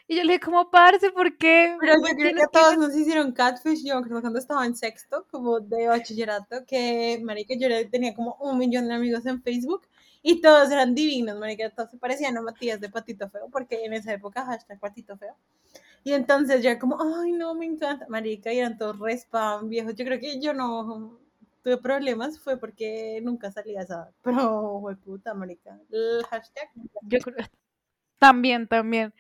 y 0.08 0.16
yo 0.16 0.24
le 0.24 0.34
dije, 0.34 0.40
¿cómo 0.40 0.70
parce? 0.70 1.10
¿Por 1.10 1.36
qué? 1.36 1.76
Pero 1.80 1.94
yo 1.94 2.16
creo 2.16 2.34
que 2.34 2.42
todos 2.52 2.78
nos 2.78 2.94
hicieron 2.96 3.32
catfish. 3.32 3.84
Yo 3.84 4.00
creo 4.02 4.20
cuando 4.20 4.38
estaba 4.38 4.64
en 4.64 4.76
sexto, 4.76 5.26
como 5.30 5.60
de 5.60 5.86
bachillerato, 5.86 6.64
que, 6.66 7.20
marica, 7.22 7.54
yo 7.58 7.68
tenía 7.90 8.14
como 8.14 8.36
un 8.40 8.58
millón 8.58 8.88
de 8.88 8.94
amigos 8.94 9.26
en 9.26 9.42
Facebook 9.42 9.82
y 10.22 10.40
todos 10.40 10.70
eran 10.70 10.94
divinos, 10.94 11.38
marica. 11.38 11.70
Todos 11.70 11.90
se 11.90 11.98
parecían 11.98 12.36
a 12.36 12.42
Matías 12.42 12.80
de 12.80 12.90
Patito 12.90 13.28
Feo, 13.28 13.48
porque 13.50 13.84
en 13.84 13.92
esa 13.92 14.12
época, 14.12 14.44
hashtag 14.44 14.78
Patito 14.78 15.16
Feo. 15.16 15.36
Y 16.02 16.12
entonces 16.12 16.62
ya 16.62 16.78
como, 16.78 16.98
ay, 17.00 17.32
no, 17.32 17.54
me 17.54 17.66
encanta, 17.66 18.06
marica, 18.08 18.52
y 18.52 18.58
eran 18.58 18.78
todos 18.78 18.98
respam 18.98 19.68
viejos. 19.68 19.94
Yo 19.94 20.04
creo 20.04 20.18
que 20.18 20.40
yo 20.40 20.54
no 20.54 21.18
tuve 21.62 21.76
problemas, 21.76 22.40
fue 22.40 22.56
porque 22.56 23.20
nunca 23.22 23.52
salía 23.52 23.82
esa, 23.82 24.10
pero, 24.22 24.78
fue 24.80 24.96
puta, 24.96 25.34
marica. 25.34 25.78
El 25.90 26.24
hashtag. 26.30 26.70
Yo 27.02 27.18
creo, 27.18 27.46
también, 28.18 28.66
también. 28.66 29.12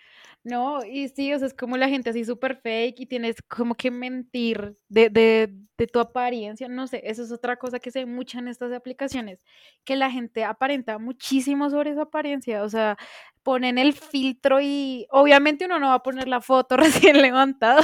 No, 0.44 0.82
y 0.84 1.08
sí, 1.08 1.34
o 1.34 1.38
sea, 1.38 1.48
es 1.48 1.54
como 1.54 1.76
la 1.76 1.88
gente 1.90 2.08
así 2.10 2.24
súper 2.24 2.56
fake 2.56 2.98
y 3.00 3.06
tienes 3.06 3.36
como 3.46 3.74
que 3.74 3.90
mentir 3.90 4.74
de, 4.88 5.10
de, 5.10 5.54
de, 5.76 5.86
tu 5.86 6.00
apariencia, 6.00 6.66
no 6.66 6.86
sé, 6.86 7.02
eso 7.04 7.22
es 7.22 7.30
otra 7.30 7.56
cosa 7.56 7.78
que 7.78 7.90
se 7.90 8.00
ve 8.00 8.06
mucho 8.06 8.38
en 8.38 8.48
estas 8.48 8.72
aplicaciones, 8.72 9.44
que 9.84 9.96
la 9.96 10.10
gente 10.10 10.44
aparenta 10.44 10.98
muchísimo 10.98 11.68
sobre 11.68 11.92
su 11.92 12.00
apariencia, 12.00 12.62
o 12.62 12.70
sea, 12.70 12.96
ponen 13.42 13.76
el 13.76 13.92
filtro 13.92 14.60
y 14.62 15.06
obviamente 15.10 15.66
uno 15.66 15.78
no 15.78 15.88
va 15.88 15.94
a 15.94 16.02
poner 16.02 16.26
la 16.26 16.40
foto 16.40 16.76
recién 16.78 17.20
levantado, 17.20 17.82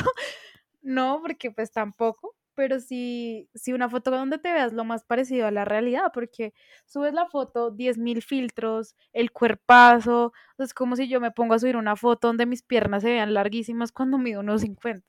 no, 0.82 1.20
porque 1.22 1.50
pues 1.50 1.72
tampoco, 1.72 2.36
pero 2.56 2.80
sí, 2.80 3.48
sí 3.54 3.72
una 3.72 3.88
foto 3.88 4.10
donde 4.10 4.38
te 4.38 4.52
veas 4.52 4.72
lo 4.72 4.84
más 4.84 5.04
parecido 5.04 5.46
a 5.46 5.52
la 5.52 5.64
realidad, 5.64 6.10
porque 6.12 6.54
subes 6.86 7.12
la 7.14 7.26
foto, 7.26 7.70
10.000 7.70 8.22
filtros, 8.22 8.96
el 9.12 9.30
cuerpazo, 9.30 10.32
es 10.58 10.74
como 10.74 10.96
si 10.96 11.06
yo 11.06 11.20
me 11.20 11.30
pongo 11.30 11.54
a 11.54 11.58
subir 11.58 11.76
una 11.76 11.94
foto 11.94 12.28
donde 12.28 12.46
mis 12.46 12.62
piernas 12.62 13.02
se 13.02 13.10
vean 13.10 13.34
larguísimas 13.34 13.92
cuando 13.92 14.18
mido 14.18 14.40
unos 14.40 14.62
50. 14.62 15.06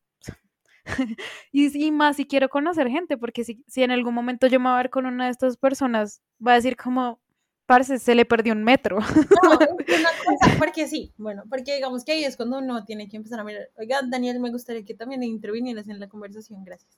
y, 1.51 1.85
y, 1.85 1.91
más 1.91 2.17
si 2.17 2.25
quiero 2.25 2.49
conocer 2.49 2.89
gente, 2.89 3.17
porque 3.17 3.43
si, 3.43 3.63
si 3.67 3.83
en 3.83 3.91
algún 3.91 4.13
momento 4.13 4.47
yo 4.47 4.59
me 4.59 4.69
voy 4.69 4.73
a 4.73 4.77
ver 4.77 4.89
con 4.89 5.05
una 5.05 5.25
de 5.25 5.31
estas 5.31 5.57
personas, 5.57 6.21
va 6.45 6.51
a 6.51 6.55
decir 6.55 6.75
como, 6.75 7.19
parce, 7.67 7.99
se 7.99 8.15
le 8.15 8.25
perdió 8.25 8.53
un 8.53 8.63
metro. 8.63 8.99
No, 8.99 8.99
una 9.51 10.09
cosa, 10.25 10.57
porque 10.57 10.87
sí, 10.87 11.13
bueno, 11.17 11.43
porque 11.49 11.75
digamos 11.75 12.03
que 12.03 12.13
ahí 12.13 12.23
es 12.23 12.35
cuando 12.35 12.57
uno 12.59 12.83
tiene 12.85 13.07
que 13.07 13.17
empezar 13.17 13.39
a 13.39 13.43
mirar, 13.43 13.69
oiga, 13.77 13.99
Daniel, 14.09 14.39
me 14.39 14.51
gustaría 14.51 14.83
que 14.83 14.95
también 14.95 15.21
intervinieras 15.21 15.87
en 15.87 15.99
la 15.99 16.07
conversación, 16.07 16.63
gracias. 16.63 16.97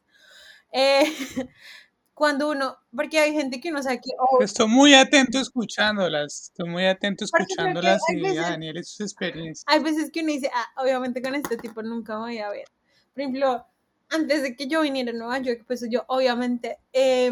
Eh, 0.71 1.03
cuando 2.13 2.49
uno, 2.49 2.77
porque 2.93 3.17
hay 3.19 3.33
gente 3.33 3.61
que 3.61 3.71
no 3.71 3.81
sabe 3.81 4.01
que... 4.01 4.09
Oh, 4.19 4.43
estoy 4.43 4.67
muy 4.67 4.93
atento 4.93 5.39
escuchándolas, 5.39 6.49
estoy 6.51 6.69
muy 6.69 6.85
atento 6.85 7.23
escuchándolas 7.23 8.01
y 8.09 8.25
a 8.25 8.41
Daniel 8.41 8.77
y 8.77 8.83
sus 8.83 8.99
experiencias. 9.01 9.63
Hay 9.67 9.81
veces 9.81 10.11
que 10.11 10.19
uno 10.21 10.33
dice, 10.33 10.51
ah, 10.53 10.67
obviamente 10.83 11.21
con 11.21 11.33
este 11.35 11.55
tipo 11.55 11.81
nunca 11.81 12.17
voy 12.17 12.39
a 12.39 12.49
ver. 12.49 12.65
Por 13.13 13.21
ejemplo, 13.21 13.65
antes 14.09 14.43
de 14.43 14.55
que 14.55 14.67
yo 14.67 14.81
viniera 14.81 15.11
a 15.11 15.15
Nueva 15.15 15.39
York, 15.39 15.63
pues 15.65 15.85
yo 15.89 16.03
obviamente 16.07 16.79
eh, 16.91 17.31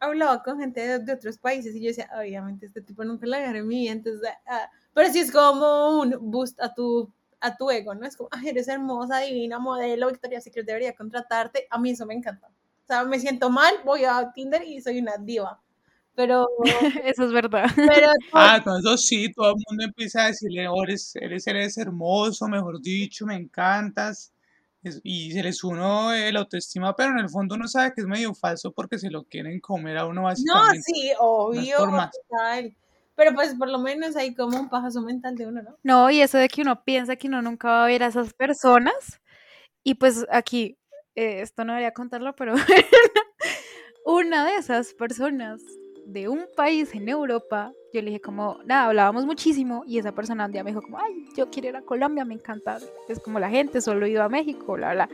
hablaba 0.00 0.42
con 0.42 0.58
gente 0.58 0.98
de, 0.98 1.12
otros 1.12 1.38
países 1.38 1.74
y 1.74 1.80
yo 1.80 1.88
decía, 1.88 2.10
obviamente 2.18 2.66
este 2.66 2.82
tipo 2.82 3.04
nunca 3.04 3.26
la 3.26 3.38
agarré 3.38 3.60
en 3.60 3.68
mi 3.68 3.80
vida, 3.80 3.92
entonces, 3.92 4.28
ah, 4.46 4.68
pero 4.92 5.10
sí 5.10 5.20
es 5.20 5.30
como 5.30 6.00
un 6.00 6.18
boost 6.20 6.60
a 6.60 6.74
tu 6.74 7.10
a 7.42 7.56
tu 7.56 7.70
ego, 7.70 7.94
¿no? 7.94 8.06
Es 8.06 8.16
como, 8.16 8.28
ay, 8.32 8.48
eres 8.48 8.68
hermosa, 8.68 9.18
divina, 9.18 9.58
modelo, 9.58 10.08
Victoria 10.08 10.40
Secret 10.40 10.66
debería 10.66 10.94
contratarte. 10.94 11.66
A 11.70 11.78
mí 11.78 11.90
eso 11.90 12.06
me 12.06 12.14
encanta 12.14 12.48
me 13.06 13.18
siento 13.18 13.50
mal, 13.50 13.74
voy 13.84 14.04
a 14.04 14.32
Tinder 14.34 14.62
y 14.62 14.80
soy 14.80 14.98
una 14.98 15.16
diva. 15.16 15.60
Pero. 16.14 16.46
eso 17.04 17.24
es 17.24 17.32
verdad. 17.32 17.66
Pero, 17.74 18.08
ah, 18.32 18.60
con 18.62 18.78
eso 18.78 18.96
sí, 18.98 19.32
todo 19.32 19.50
el 19.50 19.62
mundo 19.68 19.84
empieza 19.84 20.24
a 20.24 20.26
decirle, 20.28 20.68
oh, 20.68 20.82
eres, 20.84 21.16
eres, 21.16 21.46
eres 21.46 21.78
hermoso, 21.78 22.48
mejor 22.48 22.80
dicho, 22.80 23.26
me 23.26 23.36
encantas. 23.36 24.32
Y 25.04 25.30
se 25.30 25.44
les 25.44 25.62
uno 25.62 26.12
el 26.12 26.36
autoestima, 26.36 26.96
pero 26.96 27.12
en 27.12 27.20
el 27.20 27.30
fondo 27.30 27.54
uno 27.54 27.68
sabe 27.68 27.92
que 27.94 28.00
es 28.00 28.06
medio 28.08 28.34
falso 28.34 28.72
porque 28.72 28.98
se 28.98 29.10
lo 29.10 29.22
quieren 29.22 29.60
comer 29.60 29.96
a 29.96 30.06
uno 30.06 30.22
básicamente. 30.22 30.78
No, 30.78 30.82
sí, 30.82 31.12
obvio. 31.20 31.76
Pero 33.14 33.34
pues 33.34 33.54
por 33.54 33.68
lo 33.68 33.78
menos 33.78 34.16
hay 34.16 34.34
como 34.34 34.58
un 34.58 34.68
pajazo 34.68 35.02
mental 35.02 35.36
de 35.36 35.46
uno, 35.46 35.62
¿no? 35.62 35.76
No, 35.82 36.10
y 36.10 36.20
eso 36.20 36.38
de 36.38 36.48
que 36.48 36.62
uno 36.62 36.82
piensa 36.84 37.16
que 37.16 37.28
uno 37.28 37.42
nunca 37.42 37.68
va 37.68 37.84
a 37.84 37.86
ver 37.86 38.02
a 38.02 38.06
esas 38.06 38.32
personas. 38.34 39.20
Y 39.84 39.94
pues 39.94 40.26
aquí 40.30 40.78
eh, 41.14 41.42
esto 41.42 41.64
no 41.64 41.72
debería 41.72 41.92
contarlo, 41.92 42.34
pero 42.34 42.54
una 44.06 44.46
de 44.46 44.56
esas 44.56 44.94
personas 44.94 45.62
de 46.06 46.28
un 46.28 46.46
país 46.56 46.94
en 46.94 47.08
Europa, 47.08 47.72
yo 47.92 48.00
le 48.00 48.10
dije 48.10 48.20
como, 48.20 48.58
nada, 48.64 48.86
hablábamos 48.86 49.26
muchísimo 49.26 49.84
y 49.86 49.98
esa 49.98 50.12
persona 50.12 50.46
un 50.46 50.52
día 50.52 50.64
me 50.64 50.70
dijo 50.70 50.82
como, 50.82 50.98
ay, 50.98 51.26
yo 51.36 51.50
quiero 51.50 51.68
ir 51.68 51.76
a 51.76 51.82
Colombia, 51.82 52.24
me 52.24 52.34
encanta, 52.34 52.78
es 53.08 53.20
como 53.20 53.38
la 53.38 53.50
gente, 53.50 53.80
solo 53.80 54.06
he 54.06 54.10
ido 54.10 54.22
a 54.22 54.28
México, 54.28 54.74
bla, 54.74 54.92
bla. 54.92 55.08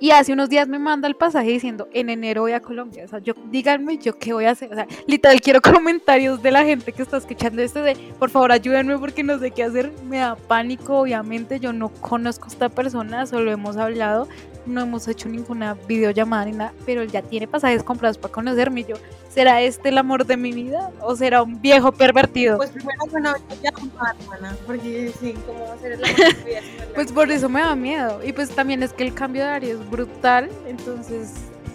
Y 0.00 0.10
hace 0.12 0.32
unos 0.32 0.48
días 0.48 0.68
me 0.68 0.78
manda 0.78 1.08
el 1.08 1.16
pasaje 1.16 1.50
diciendo, 1.50 1.88
en 1.92 2.08
enero 2.08 2.42
voy 2.42 2.52
a 2.52 2.60
Colombia. 2.60 3.04
O 3.04 3.08
sea, 3.08 3.18
yo, 3.18 3.34
díganme 3.50 3.98
yo 3.98 4.16
qué 4.16 4.32
voy 4.32 4.44
a 4.44 4.52
hacer. 4.52 4.70
O 4.70 4.74
sea, 4.74 4.86
literal, 5.06 5.40
quiero 5.40 5.60
comentarios 5.62 6.40
de 6.42 6.50
la 6.52 6.64
gente 6.64 6.92
que 6.92 7.02
está 7.02 7.16
escuchando 7.16 7.62
esto 7.62 7.82
de, 7.82 7.96
por 8.18 8.30
favor, 8.30 8.52
ayúdenme 8.52 8.96
porque 8.98 9.24
no 9.24 9.38
sé 9.38 9.50
qué 9.50 9.64
hacer. 9.64 9.92
Me 10.04 10.18
da 10.18 10.36
pánico, 10.36 11.00
obviamente. 11.00 11.58
Yo 11.58 11.72
no 11.72 11.88
conozco 11.88 12.44
a 12.44 12.48
esta 12.48 12.68
persona, 12.68 13.26
solo 13.26 13.50
hemos 13.50 13.76
hablado 13.76 14.28
no 14.68 14.82
hemos 14.82 15.08
hecho 15.08 15.28
ninguna 15.28 15.74
videollamada 15.74 16.44
ni 16.44 16.52
nada, 16.52 16.72
pero 16.86 17.02
él 17.02 17.10
ya 17.10 17.22
tiene 17.22 17.46
pasajes 17.46 17.82
comprados 17.82 18.18
para 18.18 18.32
conocerme. 18.32 18.80
Y 18.80 18.84
yo, 18.84 18.96
¿será 19.28 19.60
este 19.62 19.88
el 19.88 19.98
amor 19.98 20.26
de 20.26 20.36
mi 20.36 20.52
vida 20.52 20.90
o 21.00 21.16
será 21.16 21.42
un 21.42 21.60
viejo 21.60 21.92
pervertido? 21.92 22.56
Pues 22.56 22.70
primero 22.70 22.98
una 23.10 23.36
llamada, 23.62 24.14
hermana, 24.20 24.56
porque 24.66 25.12
sí, 25.20 25.34
¿cómo 25.46 25.66
va 25.66 25.74
a 25.74 25.78
ser 25.78 25.92
el 25.92 26.04
amor 26.04 26.16
de 26.16 26.34
mi 26.34 26.50
vida? 26.50 26.60
pues 26.94 27.12
por 27.12 27.30
eso 27.30 27.48
me 27.48 27.60
da 27.60 27.74
miedo. 27.74 28.20
Y 28.24 28.32
pues 28.32 28.50
también 28.50 28.82
es 28.82 28.92
que 28.92 29.04
el 29.04 29.14
cambio 29.14 29.42
de 29.42 29.48
área 29.48 29.72
es 29.72 29.90
brutal, 29.90 30.50
entonces 30.66 31.32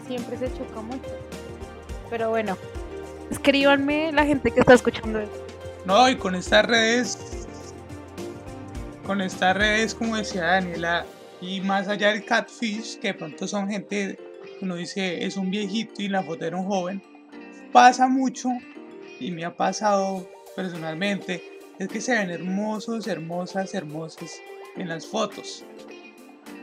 siempre 0.08 0.38
se 0.38 0.47
choca 0.58 0.82
mucho. 0.82 1.10
Pero 2.10 2.29
bueno, 2.29 2.58
escríbanme 3.32 4.12
la 4.12 4.25
gente 4.25 4.51
que 4.51 4.60
está 4.60 4.73
escuchando 4.73 5.19
esto. 5.19 5.43
No, 5.86 6.10
y 6.10 6.15
con 6.15 6.36
estas 6.36 6.65
redes, 6.65 7.17
con 9.06 9.21
estas 9.21 9.58
redes, 9.58 9.93
como 9.93 10.15
decía 10.15 10.43
Daniela, 10.43 11.06
y 11.43 11.60
más 11.62 11.88
allá 11.88 12.10
del 12.10 12.23
catfish, 12.23 12.99
que 12.99 13.10
de 13.10 13.13
pronto 13.15 13.47
son 13.47 13.69
gente, 13.69 14.17
uno 14.62 14.75
dice 14.75 15.25
es 15.25 15.36
un 15.36 15.51
viejito 15.51 16.01
y 16.01 16.08
la 16.08 16.23
foto 16.23 16.45
era 16.45 16.58
un 16.58 16.65
joven, 16.65 17.01
pasa 17.71 18.08
mucho 18.08 18.49
y 19.19 19.32
me 19.32 19.43
ha 19.43 19.56
pasado 19.56 20.29
personalmente, 20.56 21.43
es 21.79 21.88
que 21.89 21.99
se 21.99 22.13
ven 22.13 22.29
hermosos, 22.29 23.08
hermosas, 23.08 23.73
hermosas 23.73 24.39
en 24.77 24.88
las 24.88 25.06
fotos. 25.06 25.65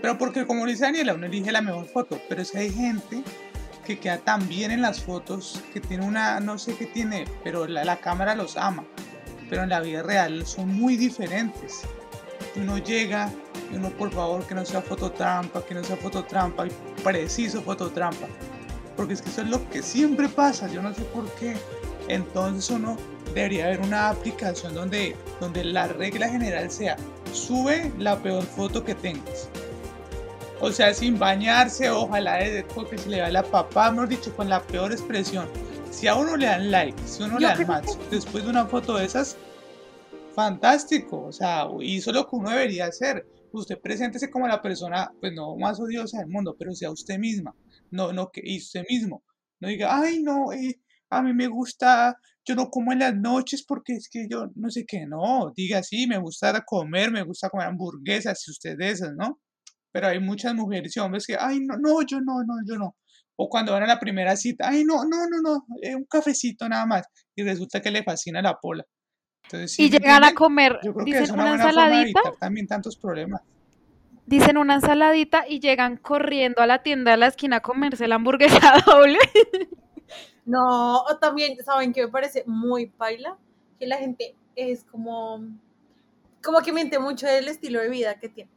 Pero 0.01 0.17
porque 0.17 0.47
como 0.47 0.65
dice 0.65 0.85
Daniela, 0.85 1.15
uno 1.15 1.27
elige 1.27 1.53
la 1.53 1.61
mejor 1.61 1.87
foto, 1.87 2.19
pero 2.29 2.43
si 2.45 2.57
hay 2.57 2.73
gente 2.73 3.23
que 3.85 3.99
queda 3.99 4.19
tan 4.19 4.49
bien 4.49 4.71
en 4.71 4.81
las 4.81 5.03
fotos, 5.03 5.63
que 5.75 5.81
tiene 5.81 6.07
una, 6.07 6.41
no 6.41 6.59
sé 6.59 6.75
qué 6.77 6.87
tiene, 6.87 7.27
pero 7.45 7.67
la, 7.67 7.85
la 7.85 8.01
cámara 8.01 8.35
los 8.35 8.57
ama, 8.57 8.87
pero 9.51 9.63
en 9.63 9.69
la 9.69 9.81
vida 9.81 10.03
real 10.03 10.47
son 10.47 10.69
muy 10.69 10.97
diferentes 10.97 11.83
uno 12.57 12.79
llega 12.79 13.31
y 13.73 13.77
uno 13.77 13.91
por 13.91 14.11
favor 14.11 14.45
que 14.47 14.55
no 14.55 14.65
sea 14.65 14.83
fototrampa, 14.83 15.65
que 15.65 15.75
no 15.75 15.85
sea 15.85 15.97
fototrampa 15.97 16.67
y 16.67 16.71
preciso 17.03 17.63
fototrampa. 17.63 18.27
Porque 18.97 19.15
es 19.15 19.23
que 19.23 19.31
eso 19.31 19.43
es 19.43 19.49
lo 19.49 19.69
que 19.71 19.83
siempre 19.83 20.29
pasa, 20.29 20.69
yo 20.69 20.83
no 20.83 20.93
sé 20.93 21.03
por 21.03 21.31
qué. 21.35 21.57
Entonces 22.09 22.71
uno 22.71 22.97
debería 23.35 23.67
haber 23.67 23.81
una 23.81 24.09
aplicación 24.11 24.75
donde, 24.75 25.17
donde 25.41 25.65
la 25.65 25.87
regla 25.89 26.29
general 26.29 26.71
sea 26.71 26.97
sube 27.33 27.93
la 27.99 28.19
peor 28.19 28.43
foto 28.43 28.85
que 28.85 28.95
tengas. 28.95 29.49
O 30.61 30.71
sea, 30.71 30.93
sin 30.93 31.19
bañarse, 31.19 31.89
ojalá 31.89 32.35
de 32.37 32.67
que 32.91 32.99
se 32.99 33.09
le 33.09 33.17
vea 33.17 33.31
la 33.31 33.43
papá, 33.43 33.91
mejor 33.91 34.09
dicho, 34.09 34.35
con 34.37 34.49
la 34.49 34.61
peor 34.61 34.93
expresión. 34.93 35.49
Si 35.91 36.07
a 36.07 36.15
uno 36.15 36.37
le 36.37 36.47
dan 36.47 36.71
like, 36.71 37.01
si 37.07 37.23
a 37.23 37.27
uno 37.27 37.39
le 37.39 37.47
dan 37.47 37.67
match, 37.67 37.93
después 38.11 38.45
de 38.45 38.51
una 38.51 38.67
foto 38.67 38.97
de 38.97 39.07
esas, 39.07 39.37
fantástico, 40.35 41.27
o 41.27 41.33
sea, 41.33 41.67
hizo 41.81 42.13
lo 42.13 42.27
que 42.27 42.37
uno 42.37 42.51
debería 42.51 42.87
hacer. 42.87 43.27
Usted 43.53 43.81
preséntese 43.81 44.31
como 44.31 44.47
la 44.47 44.63
persona, 44.63 45.11
pues 45.21 45.33
no 45.33 45.57
más 45.57 45.81
odiosa 45.81 46.19
del 46.19 46.29
mundo, 46.29 46.57
pero 46.59 46.73
sea 46.75 46.91
usted 46.91 47.19
misma, 47.19 47.55
no, 47.91 48.13
no 48.13 48.31
que 48.31 48.41
y 48.45 48.59
usted 48.59 48.85
mismo. 48.89 49.25
No 49.61 49.69
diga, 49.69 49.99
ay, 50.01 50.23
no, 50.23 50.53
eh, 50.53 50.81
a 51.11 51.23
mí 51.23 51.35
me 51.35 51.49
gusta, 51.49 52.17
yo 52.45 52.55
no 52.55 52.71
como 52.71 52.93
en 52.93 53.01
las 53.01 53.15
noches 53.15 53.65
porque 53.67 53.95
es 53.95 54.09
que 54.09 54.27
yo 54.31 54.51
no 54.55 54.71
sé 54.71 54.85
qué, 54.87 55.07
no, 55.07 55.53
diga 55.55 55.83
sí, 55.83 56.07
me 56.07 56.19
gusta 56.19 56.65
comer, 56.65 57.11
me 57.11 57.23
gusta 57.23 57.51
comer 57.51 57.67
hamburguesas, 57.67 58.41
si 58.41 58.51
usted 58.53 58.77
de 58.79 58.91
esas, 58.91 59.13
¿no? 59.17 59.41
Pero 59.93 60.07
hay 60.09 60.21
muchas 60.21 60.55
mujeres 60.55 60.97
y 60.97 61.01
hombres 61.01 61.27
que, 61.27 61.37
ay, 61.39 61.61
no, 61.61 61.77
no, 61.77 62.03
yo 62.03 62.21
no, 62.21 62.43
no, 62.45 62.55
yo 62.67 62.77
no. 62.79 62.97
O 63.37 63.49
cuando 63.49 63.73
van 63.73 63.83
a 63.83 63.87
la 63.87 63.99
primera 63.99 64.37
cita, 64.37 64.69
ay, 64.69 64.85
no, 64.85 65.05
no, 65.05 65.27
no, 65.29 65.41
no, 65.43 65.67
eh, 65.83 65.97
un 65.97 66.05
cafecito 66.05 66.69
nada 66.69 66.87
más. 66.87 67.03
Y 67.35 67.43
resulta 67.43 67.81
que 67.81 67.91
le 67.91 68.05
fascina 68.05 68.43
la 68.43 68.59
pola 68.61 68.85
y 69.79 69.91
llegan 69.91 70.25
a 70.25 70.35
comer, 70.35 70.79
dicen 71.05 71.33
una, 71.33 71.55
ensaladita. 71.55 72.21
también 72.39 72.67
tantos 72.67 72.97
problemas. 72.97 73.43
Dicen 74.27 74.59
una 74.59 74.75
ensaladita 74.75 75.45
y 75.49 75.61
llegan 75.61 75.97
corriendo 75.97 76.63
a 76.63 76.67
la 76.67 76.83
tienda 76.83 77.11
de 77.13 77.17
la 77.17 77.27
esquina 77.27 77.57
a 77.57 77.61
comerse 77.61 78.07
la 78.07 78.15
hamburguesa 78.17 78.61
doble. 78.87 79.19
No, 80.45 81.03
o 81.03 81.17
también, 81.19 81.57
¿saben 81.65 81.93
qué 81.93 82.03
me 82.05 82.13
parece 82.13 82.45
muy 82.47 82.87
paila? 82.87 83.37
Que 83.79 83.87
la 83.87 83.97
gente 83.97 84.37
es 84.57 84.85
como, 84.85 85.45
como 86.43 86.61
que 86.61 86.73
miente 86.73 86.99
mucho 86.99 87.27
del 87.27 87.49
estilo 87.49 87.81
de 87.81 87.89
vida 87.89 88.19
que 88.19 88.29
tiene. 88.29 88.51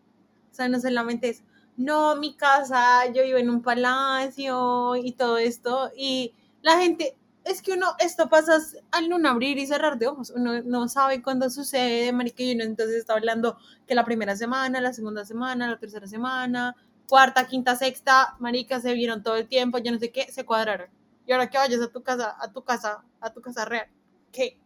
O 0.52 0.56
sea, 0.56 0.68
no 0.70 0.80
solamente 0.80 1.30
es, 1.30 1.44
no, 1.76 2.16
mi 2.16 2.36
casa, 2.36 3.08
yo 3.14 3.24
vivo 3.24 3.38
en 3.38 3.50
un 3.50 3.62
palacio 3.62 4.96
y 4.96 5.14
todo 5.14 5.38
esto. 5.38 5.92
Y 5.98 6.34
la 6.62 6.78
gente 6.78 7.16
es 7.46 7.62
que 7.62 7.74
uno, 7.74 7.88
esto 8.00 8.30
pasa 8.30 8.58
al 8.92 9.10
no 9.10 9.30
abrir 9.30 9.58
y 9.58 9.68
cerrar 9.68 9.98
de 9.98 10.08
ojos, 10.08 10.32
uno 10.36 10.62
no 10.64 10.88
sabe 10.88 11.22
cuándo 11.22 11.50
sucede, 11.50 12.12
marica, 12.14 12.44
y 12.44 12.54
uno 12.56 12.64
entonces 12.64 12.98
está 12.98 13.14
hablando 13.14 13.58
que 13.86 13.96
la 13.96 14.06
primera 14.06 14.36
semana, 14.36 14.80
la 14.80 14.94
segunda 14.94 15.26
semana, 15.26 15.70
la 15.70 15.80
tercera 15.80 16.08
semana, 16.08 16.76
cuarta, 17.08 17.48
quinta, 17.48 17.76
sexta, 17.76 18.36
marica, 18.40 18.80
se 18.80 18.94
vieron 18.94 19.24
todo 19.24 19.36
el 19.36 19.48
tiempo, 19.48 19.78
yo 19.78 19.92
no 19.92 20.00
sé 20.00 20.12
qué, 20.12 20.32
se 20.32 20.46
cuadraron. 20.46 20.90
Y 21.26 21.32
ahora 21.32 21.50
que 21.50 21.58
vayas 21.58 21.82
a 21.82 21.90
tu 21.90 22.02
casa, 22.02 22.36
a 22.40 22.52
tu 22.52 22.64
casa, 22.64 23.04
a 23.20 23.34
tu 23.34 23.42
casa 23.42 23.66
real, 23.66 23.88
¿qué? 24.32 24.58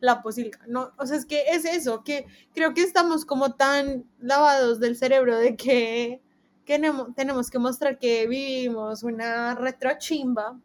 La 0.00 0.22
posibilidad, 0.22 0.66
no, 0.66 0.92
o 0.98 1.06
sea, 1.06 1.16
es 1.16 1.26
que 1.26 1.44
es 1.48 1.64
eso, 1.64 2.04
que 2.04 2.26
creo 2.54 2.74
que 2.74 2.82
estamos 2.82 3.24
como 3.24 3.54
tan 3.54 4.04
lavados 4.18 4.80
del 4.80 4.96
cerebro 4.96 5.36
de 5.36 5.56
que 5.56 6.22
tenemos, 6.64 7.14
tenemos 7.14 7.50
que 7.50 7.58
mostrar 7.58 7.98
que 7.98 8.26
vivimos 8.26 9.02
una 9.02 9.54
retrochimba 9.54 10.58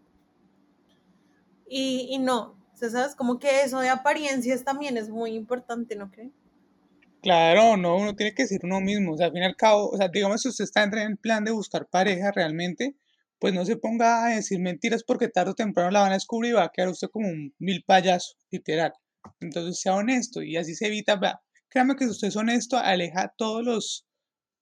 y, 1.71 2.13
y 2.13 2.19
no, 2.19 2.57
¿sabes? 2.75 3.15
Como 3.15 3.39
que 3.39 3.61
eso 3.61 3.79
de 3.79 3.89
apariencias 3.89 4.65
también 4.65 4.97
es 4.97 5.09
muy 5.09 5.35
importante, 5.35 5.95
¿no 5.95 6.11
cree? 6.11 6.31
Claro, 7.21 7.77
no, 7.77 7.97
uno 7.97 8.15
tiene 8.15 8.33
que 8.33 8.47
ser 8.47 8.61
uno 8.63 8.81
mismo, 8.81 9.13
o 9.13 9.17
sea, 9.17 9.27
al 9.27 9.31
fin 9.31 9.43
y 9.43 9.45
al 9.45 9.55
cabo, 9.55 9.89
o 9.89 9.97
sea, 9.97 10.07
digamos, 10.07 10.41
si 10.41 10.49
usted 10.49 10.63
está 10.63 10.83
en 10.83 11.17
plan 11.17 11.45
de 11.45 11.51
buscar 11.51 11.87
pareja 11.87 12.31
realmente, 12.31 12.95
pues 13.39 13.53
no 13.53 13.63
se 13.63 13.77
ponga 13.77 14.25
a 14.25 14.35
decir 14.35 14.59
mentiras 14.59 15.03
porque 15.03 15.27
tarde 15.29 15.51
o 15.51 15.55
temprano 15.55 15.91
la 15.91 16.01
van 16.01 16.11
a 16.11 16.15
descubrir 16.15 16.51
y 16.51 16.55
va 16.55 16.63
a 16.65 16.71
quedar 16.71 16.89
usted 16.89 17.09
como 17.09 17.27
un 17.29 17.53
mil 17.59 17.83
payaso, 17.85 18.35
literal. 18.49 18.91
Entonces 19.39 19.79
sea 19.79 19.95
honesto 19.95 20.41
y 20.41 20.57
así 20.57 20.75
se 20.75 20.87
evita, 20.87 21.19
créame 21.69 21.95
que 21.95 22.05
si 22.05 22.11
usted 22.11 22.29
es 22.29 22.35
honesto, 22.35 22.77
aleja 22.77 23.33
todos 23.37 23.63
los, 23.63 24.07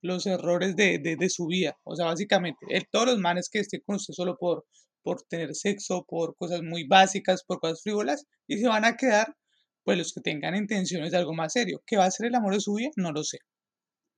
los 0.01 0.27
errores 0.27 0.75
de, 0.75 0.99
de, 0.99 1.15
de 1.15 1.29
su 1.29 1.47
vida. 1.47 1.77
O 1.83 1.95
sea, 1.95 2.05
básicamente, 2.05 2.65
todos 2.91 3.07
los 3.07 3.19
manes 3.19 3.49
que 3.49 3.59
estén 3.59 3.81
con 3.85 3.95
usted 3.95 4.13
solo 4.13 4.37
por, 4.37 4.65
por 5.03 5.21
tener 5.23 5.55
sexo, 5.55 6.05
por 6.07 6.35
cosas 6.35 6.61
muy 6.61 6.87
básicas, 6.87 7.43
por 7.43 7.59
cosas 7.59 7.81
frívolas, 7.81 8.25
y 8.47 8.57
se 8.57 8.67
van 8.67 8.85
a 8.85 8.95
quedar, 8.95 9.35
pues 9.83 9.97
los 9.97 10.13
que 10.13 10.21
tengan 10.21 10.55
intenciones 10.55 11.11
de 11.11 11.17
algo 11.17 11.33
más 11.33 11.53
serio. 11.53 11.81
¿Qué 11.85 11.97
va 11.97 12.05
a 12.05 12.11
ser 12.11 12.27
el 12.27 12.35
amor 12.35 12.53
de 12.53 12.59
su 12.59 12.73
vida? 12.73 12.91
No 12.95 13.11
lo 13.11 13.23
sé. 13.23 13.39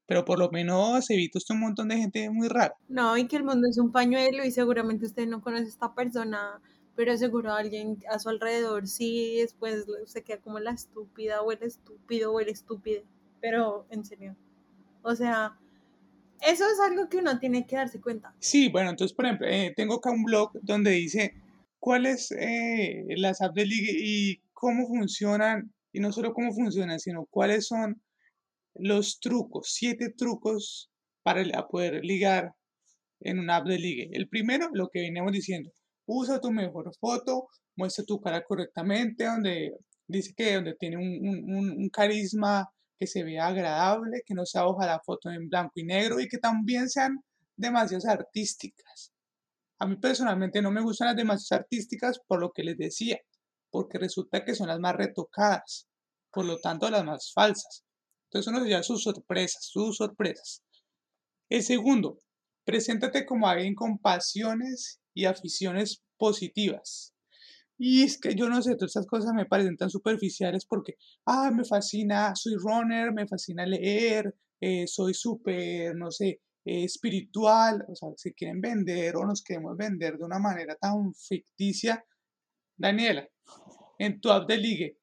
Pero 0.08 0.26
por 0.26 0.40
lo 0.40 0.50
menos 0.52 1.08
usted 1.10 1.56
un 1.56 1.62
montón 1.62 1.88
de 1.88 1.98
gente 1.98 2.30
muy 2.30 2.48
rara. 2.48 2.76
No, 2.90 3.16
y 3.18 3.28
que 3.28 3.38
el 3.38 3.44
mundo 3.44 3.68
es 3.70 3.78
un 3.78 3.92
pañuelo 3.92 4.44
y 4.44 4.52
seguramente 4.52 5.06
usted 5.06 5.28
no 5.28 5.42
conoce 5.42 5.66
a 5.66 5.68
esta 5.68 5.94
persona, 5.96 6.62
pero 6.96 7.16
seguro 7.18 7.54
alguien 7.54 7.98
a 8.10 8.20
su 8.20 8.28
alrededor 8.28 8.88
sí, 8.88 9.38
después 9.38 9.86
se 10.08 10.24
queda 10.24 10.42
como 10.42 10.60
la 10.60 10.72
estúpida 10.72 11.42
o 11.42 11.52
el 11.52 11.64
estúpido 11.64 12.34
o 12.34 12.40
el 12.42 12.50
estúpido. 12.50 13.04
Pero 13.40 13.86
en 13.90 14.04
serio. 14.04 14.36
O 15.02 15.16
sea, 15.16 15.58
eso 16.42 16.66
es 16.66 16.80
algo 16.80 17.08
que 17.10 17.18
uno 17.18 17.40
tiene 17.40 17.66
que 17.66 17.76
darse 17.76 18.02
cuenta. 18.02 18.34
Sí, 18.40 18.70
bueno, 18.70 18.90
entonces, 18.90 19.16
por 19.16 19.26
ejemplo, 19.26 19.48
eh, 19.48 19.74
tengo 19.76 19.96
acá 19.96 20.12
un 20.12 20.24
blog 20.24 20.52
donde 20.62 20.92
dice 20.92 21.34
cuáles 21.80 22.32
eh, 22.32 23.06
las 23.18 23.42
apps 23.42 23.56
de 23.56 23.66
ligue 23.66 23.92
y 23.96 24.42
cómo 24.54 24.88
funcionan, 24.88 25.74
y 25.94 26.00
no 26.00 26.12
solo 26.12 26.34
cómo 26.34 26.54
funcionan, 26.54 27.00
sino 27.00 27.26
cuáles 27.30 27.68
son 27.68 28.02
los 28.76 29.20
trucos, 29.20 29.74
siete 29.74 30.14
trucos 30.16 30.90
para 31.24 31.44
poder 31.68 32.04
ligar 32.04 32.54
en 33.20 33.40
una 33.40 33.58
app 33.58 33.68
de 33.68 33.78
ligue. 33.78 34.10
El 34.14 34.28
primero, 34.28 34.70
lo 34.74 34.90
que 34.90 35.02
veníamos 35.02 35.32
diciendo, 35.32 35.72
usa 36.06 36.40
tu 36.40 36.52
mejor 36.52 36.92
foto, 37.00 37.48
muestra 37.76 38.06
tu 38.06 38.20
cara 38.20 38.44
correctamente, 38.44 39.26
donde 39.26 39.74
dice 40.08 40.34
que 40.36 40.56
donde 40.56 40.76
tiene 40.76 40.98
un 40.98 41.90
carisma 41.92 42.70
que 43.02 43.08
se 43.08 43.24
vea 43.24 43.48
agradable, 43.48 44.22
que 44.24 44.36
no 44.36 44.46
sea 44.46 44.62
la 44.62 45.02
foto 45.04 45.32
en 45.32 45.50
blanco 45.50 45.72
y 45.74 45.84
negro 45.84 46.20
y 46.20 46.28
que 46.28 46.38
también 46.38 46.88
sean 46.88 47.18
demasiado 47.58 48.08
artísticas. 48.08 49.12
A 49.80 49.88
mí 49.88 49.96
personalmente 49.96 50.62
no 50.62 50.70
me 50.70 50.84
gustan 50.84 51.08
las 51.08 51.16
demasiado 51.16 51.64
artísticas 51.64 52.20
por 52.28 52.40
lo 52.40 52.52
que 52.52 52.64
les 52.64 52.78
decía, 52.78 53.18
porque 53.72 53.98
resulta 53.98 54.46
que 54.46 54.54
son 54.54 54.68
las 54.68 54.80
más 54.80 54.96
retocadas, 54.96 55.88
por 56.32 56.46
lo 56.46 56.60
tanto 56.60 56.92
las 56.92 57.04
más 57.04 57.32
falsas. 57.34 57.84
Entonces 58.26 58.52
uno 58.52 58.60
sería 58.60 58.84
sus 58.84 59.02
sorpresas, 59.02 59.66
sus 59.66 59.98
sorpresas. 59.98 60.62
El 61.50 61.64
segundo, 61.64 62.20
preséntate 62.66 63.26
como 63.26 63.48
alguien 63.48 63.74
con 63.74 63.98
pasiones 63.98 65.02
y 65.16 65.26
aficiones 65.26 66.04
positivas. 66.18 67.16
Y 67.84 68.04
es 68.04 68.20
que 68.20 68.36
yo 68.36 68.48
no 68.48 68.62
sé, 68.62 68.76
todas 68.76 68.92
estas 68.92 69.08
cosas 69.08 69.34
me 69.34 69.48
parecen 69.48 69.76
tan 69.76 69.90
superficiales 69.90 70.68
porque, 70.68 70.98
ah, 71.26 71.50
me 71.50 71.66
fascina, 71.66 72.36
soy 72.36 72.54
runner, 72.58 73.12
me 73.12 73.28
fascina 73.28 73.66
leer, 73.66 74.36
eh, 74.60 74.86
soy 74.86 75.16
súper, 75.16 75.96
no 75.96 76.12
sé, 76.12 76.42
eh, 76.64 76.84
espiritual, 76.84 77.84
o 77.88 77.96
sea, 77.96 78.10
se 78.18 78.34
quieren 78.34 78.62
vender 78.62 79.16
o 79.16 79.26
nos 79.26 79.42
queremos 79.42 79.76
vender 79.76 80.20
de 80.20 80.24
una 80.24 80.38
manera 80.38 80.76
tan 80.76 81.12
ficticia. 81.16 82.06
Daniela, 82.78 83.28
en 83.98 84.22
tu 84.22 84.30
app 84.30 84.48
de 84.48 84.58
ligue, 84.58 85.00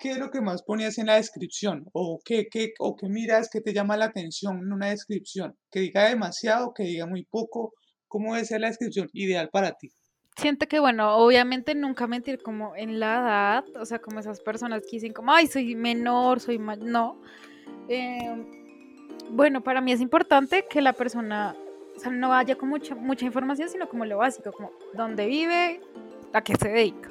¿qué 0.00 0.10
es 0.10 0.18
lo 0.18 0.32
que 0.32 0.40
más 0.40 0.64
ponías 0.64 0.98
en 0.98 1.06
la 1.06 1.14
descripción? 1.14 1.88
¿O 1.92 2.18
qué, 2.24 2.48
qué, 2.50 2.72
o 2.80 2.96
qué 2.96 3.08
miras 3.08 3.48
que 3.48 3.60
te 3.60 3.72
llama 3.72 3.96
la 3.96 4.06
atención 4.06 4.58
en 4.58 4.72
una 4.72 4.90
descripción? 4.90 5.56
¿Que 5.70 5.78
diga 5.78 6.08
demasiado, 6.08 6.74
que 6.74 6.82
diga 6.82 7.06
muy 7.06 7.24
poco? 7.24 7.72
¿Cómo 8.08 8.34
debe 8.34 8.46
ser 8.46 8.62
la 8.62 8.68
descripción 8.68 9.08
ideal 9.12 9.48
para 9.52 9.74
ti? 9.74 9.92
Siento 10.36 10.66
que, 10.66 10.80
bueno, 10.80 11.16
obviamente 11.16 11.74
nunca 11.74 12.06
mentir 12.06 12.42
como 12.42 12.74
en 12.76 12.98
la 13.00 13.20
edad, 13.20 13.64
o 13.80 13.86
sea, 13.86 13.98
como 13.98 14.20
esas 14.20 14.40
personas 14.40 14.82
que 14.82 14.92
dicen 14.92 15.12
como, 15.12 15.32
ay, 15.32 15.46
soy 15.46 15.74
menor, 15.74 16.40
soy 16.40 16.58
más, 16.58 16.78
no. 16.78 17.16
Em, 17.88 18.44
bueno, 19.30 19.62
para 19.62 19.80
mí 19.80 19.92
es 19.92 20.00
importante 20.00 20.66
que 20.68 20.82
la 20.82 20.92
persona, 20.92 21.54
o 21.96 21.98
sea, 21.98 22.10
no 22.10 22.32
haya 22.34 22.56
como 22.56 22.70
mucha, 22.70 22.94
mucha 22.94 23.24
información, 23.24 23.68
sino 23.68 23.88
como 23.88 24.04
lo 24.04 24.18
básico, 24.18 24.52
como 24.52 24.72
dónde 24.94 25.26
vive, 25.26 25.80
a 26.32 26.42
qué 26.42 26.54
se 26.56 26.68
dedica. 26.68 27.10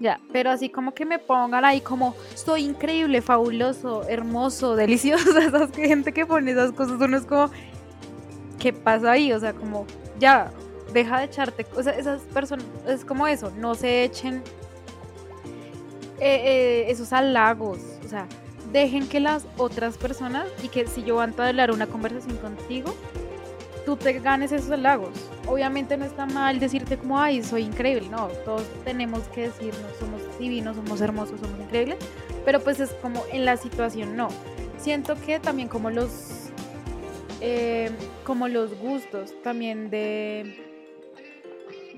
Ya, 0.00 0.18
pero 0.32 0.50
así 0.50 0.70
como 0.70 0.94
que 0.94 1.04
me 1.04 1.18
pongan 1.18 1.62
ahí 1.62 1.82
como, 1.82 2.14
soy 2.34 2.64
increíble, 2.64 3.20
fabuloso, 3.20 4.08
hermoso, 4.08 4.74
delicioso, 4.76 5.38
esas 5.38 5.70
gente 5.72 6.12
que 6.12 6.24
pone 6.24 6.52
esas 6.52 6.72
cosas, 6.72 6.98
uno 6.98 7.18
es 7.18 7.26
como, 7.26 7.50
¿qué 8.58 8.72
pasa 8.72 9.12
ahí? 9.12 9.30
O 9.32 9.38
sea, 9.38 9.52
como, 9.52 9.86
ya, 10.18 10.50
deja 10.92 11.18
de 11.18 11.24
echarte, 11.24 11.66
o 11.76 11.82
sea, 11.82 11.92
esas 11.92 12.22
personas, 12.22 12.64
es 12.86 13.04
como 13.04 13.26
eso, 13.26 13.52
no 13.56 13.74
se 13.74 14.04
echen 14.04 14.42
eh, 16.20 16.42
eh, 16.44 16.84
esos 16.88 17.12
halagos, 17.12 17.78
o 18.04 18.08
sea, 18.08 18.26
dejen 18.72 19.08
que 19.08 19.20
las 19.20 19.46
otras 19.56 19.96
personas 19.96 20.46
y 20.62 20.68
que 20.68 20.86
si 20.86 21.02
yo 21.02 21.16
van 21.16 21.34
a 21.38 21.48
hablar 21.48 21.70
una 21.70 21.86
conversación 21.86 22.36
contigo, 22.36 22.94
tú 23.84 23.96
te 23.96 24.12
ganes 24.20 24.52
esos 24.52 24.70
halagos. 24.70 25.10
Obviamente 25.46 25.96
no 25.96 26.04
está 26.04 26.26
mal 26.26 26.60
decirte 26.60 26.96
como, 26.96 27.18
ay, 27.18 27.42
soy 27.42 27.62
increíble, 27.62 28.08
no, 28.08 28.28
todos 28.44 28.64
tenemos 28.84 29.20
que 29.28 29.48
decirnos, 29.48 29.96
somos 29.98 30.22
divinos, 30.38 30.76
somos 30.76 31.00
hermosos, 31.00 31.40
somos 31.40 31.58
increíbles, 31.58 31.96
pero 32.44 32.60
pues 32.60 32.80
es 32.80 32.90
como 33.02 33.24
en 33.32 33.44
la 33.44 33.56
situación 33.56 34.16
no. 34.16 34.28
Siento 34.78 35.14
que 35.14 35.40
también 35.40 35.68
como 35.68 35.90
los, 35.90 36.50
eh, 37.40 37.90
como 38.24 38.48
los 38.48 38.78
gustos 38.78 39.34
también 39.42 39.90
de 39.90 40.69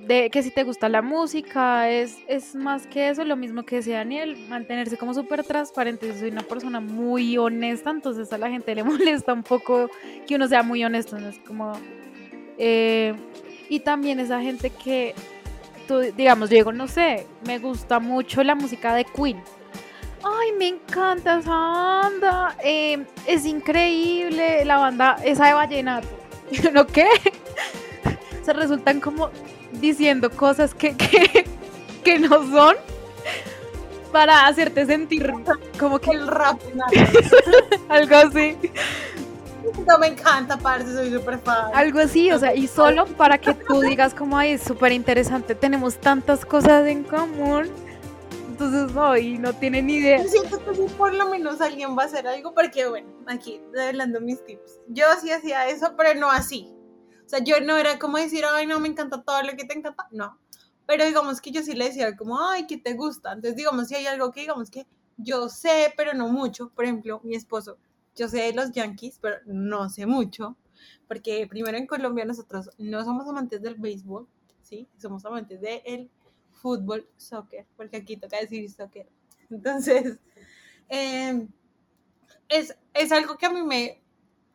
de 0.07 0.31
que 0.31 0.43
si 0.43 0.51
te 0.51 0.65
gusta 0.65 0.89
la 0.89 1.01
música, 1.03 1.89
es, 1.89 2.19
es 2.27 2.55
más 2.55 2.87
que 2.87 3.09
eso, 3.09 3.25
lo 3.25 3.37
mismo 3.37 3.65
que 3.65 3.77
decía 3.77 3.99
Daniel, 3.99 4.37
mantenerse 4.49 4.97
como 4.97 5.15
súper 5.15 5.45
transparente. 5.45 6.13
Soy 6.19 6.31
una 6.31 6.43
persona 6.43 6.81
muy 6.81 7.39
honesta, 7.39 7.91
entonces 7.91 8.33
a 8.33 8.39
la 8.39 8.51
gente 8.51 8.75
le 8.75 8.83
molesta 8.85 9.33
un 9.33 9.43
poco 9.43 9.91
que 10.27 10.35
uno 10.35 10.49
sea 10.49 10.63
muy 10.63 10.85
honesto, 10.85 11.17
es 11.17 11.39
como... 11.41 11.73
Eh, 12.59 13.15
y 13.69 13.81
también 13.81 14.21
esa 14.21 14.41
gente 14.41 14.71
que, 14.71 15.15
tú, 15.89 16.01
digamos, 16.17 16.51
yo 16.51 16.57
digo, 16.57 16.73
no 16.73 16.89
sé, 16.89 17.27
me 17.47 17.59
gusta 17.59 18.01
mucho 18.01 18.43
la 18.43 18.55
música 18.55 18.95
de 18.95 19.05
Queen. 19.05 19.43
Ay, 20.25 20.53
me 20.59 20.69
encanta 20.69 21.39
esa 21.39 21.51
banda, 21.51 22.57
eh, 22.63 23.05
es 23.27 23.45
increíble 23.47 24.65
la 24.65 24.77
banda, 24.77 25.17
esa 25.25 25.47
de 25.47 25.53
Vallenato. 25.55 26.09
¿No 26.73 26.87
qué? 26.87 27.09
Se 28.43 28.53
resultan 28.53 29.01
como 29.01 29.31
diciendo 29.83 30.31
cosas 30.31 30.75
que, 30.79 30.97
que, 32.03 32.19
no 32.19 32.51
son 32.51 32.77
para 34.11 34.47
hacerte 34.47 34.87
sentir 34.87 35.31
como 35.79 35.99
que 35.99 36.13
el 36.13 36.27
rap 36.27 36.61
algo 37.89 38.17
así. 38.17 38.57
No 39.87 39.99
me 39.99 40.09
encanta 40.09 40.59
parce 40.59 40.93
soy 40.93 41.13
súper 41.13 41.39
fan. 41.39 41.71
Algo 41.75 42.01
así 42.01 42.31
o 42.31 42.39
sea 42.39 42.55
y 42.55 42.67
solo 42.67 43.07
para 43.07 43.39
que 43.39 43.55
tú 43.55 43.81
digas 43.81 44.15
como 44.15 44.39
ay 44.39 44.53
es 44.53 44.63
súper 44.63 44.93
interesante 44.93 45.55
tenemos 45.55 45.97
tantas 45.97 46.45
cosas 46.45 46.87
en 46.87 47.05
común 47.05 47.71
entonces 48.49 48.93
no 48.93 49.17
y 49.17 49.39
no 49.39 49.53
tienen 49.55 49.87
ni 49.87 49.95
idea. 49.95 50.23
Yo 50.23 50.29
siento 50.29 50.59
que 50.59 50.73
por 50.97 51.15
lo 51.15 51.29
menos 51.29 51.61
alguien 51.61 51.97
va 51.97 52.03
a 52.03 52.07
hacer 52.07 52.27
algo 52.27 52.55
porque 52.55 52.87
bueno 52.87 53.09
aquí 53.27 53.61
hablando 53.89 54.21
mis 54.21 54.45
tips. 54.45 54.81
Yo 54.89 55.07
sí 55.21 55.31
hacía 55.31 55.69
eso 55.69 55.95
pero 55.97 56.19
no 56.21 56.31
así 56.31 56.69
sea, 57.33 57.45
yo 57.45 57.61
no 57.61 57.77
era 57.77 57.99
como 57.99 58.19
decir, 58.19 58.45
ay, 58.51 58.67
no, 58.67 58.79
me 58.81 58.89
encanta 58.89 59.23
todo 59.23 59.43
lo 59.43 59.57
que 59.57 59.65
te 59.65 59.79
encanta, 59.79 60.07
no. 60.11 60.39
Pero 60.87 61.05
digamos 61.07 61.41
que 61.41 61.51
yo 61.51 61.63
sí 61.63 61.75
le 61.75 61.87
decía 61.87 62.17
como, 62.17 62.39
ay, 62.41 62.67
¿qué 62.67 62.77
te 62.77 62.95
gusta? 62.95 63.33
Entonces, 63.33 63.57
digamos, 63.57 63.89
si 63.89 63.95
hay 63.95 64.07
algo 64.07 64.33
que 64.33 64.41
digamos 64.41 64.71
que 64.71 64.87
yo 65.17 65.49
sé, 65.49 65.95
pero 65.97 66.13
no 66.15 66.29
mucho. 66.29 66.71
Por 66.71 66.85
ejemplo, 66.85 67.21
mi 67.25 67.35
esposo, 67.35 67.79
yo 68.15 68.29
sé 68.29 68.43
de 68.43 68.53
los 68.53 68.73
Yankees, 68.73 69.19
pero 69.21 69.37
no 69.47 69.89
sé 69.89 70.07
mucho. 70.07 70.57
Porque 71.09 71.47
primero 71.49 71.79
en 71.79 71.87
Colombia 71.87 72.25
nosotros 72.25 72.71
no 72.79 73.05
somos 73.05 73.27
amantes 73.29 73.63
del 73.63 73.77
béisbol, 73.77 74.27
¿sí? 74.63 74.89
Somos 74.99 75.25
amantes 75.25 75.61
del 75.61 76.11
fútbol, 76.51 77.09
soccer, 77.17 77.67
porque 77.77 77.99
aquí 77.99 78.17
toca 78.17 78.39
decir 78.39 78.69
soccer. 78.71 79.09
Entonces, 79.51 80.19
em, 80.89 81.49
es, 82.49 82.77
es 82.95 83.13
algo 83.13 83.37
que 83.37 83.47
a 83.47 83.51
mí 83.51 83.63
me, 83.63 84.02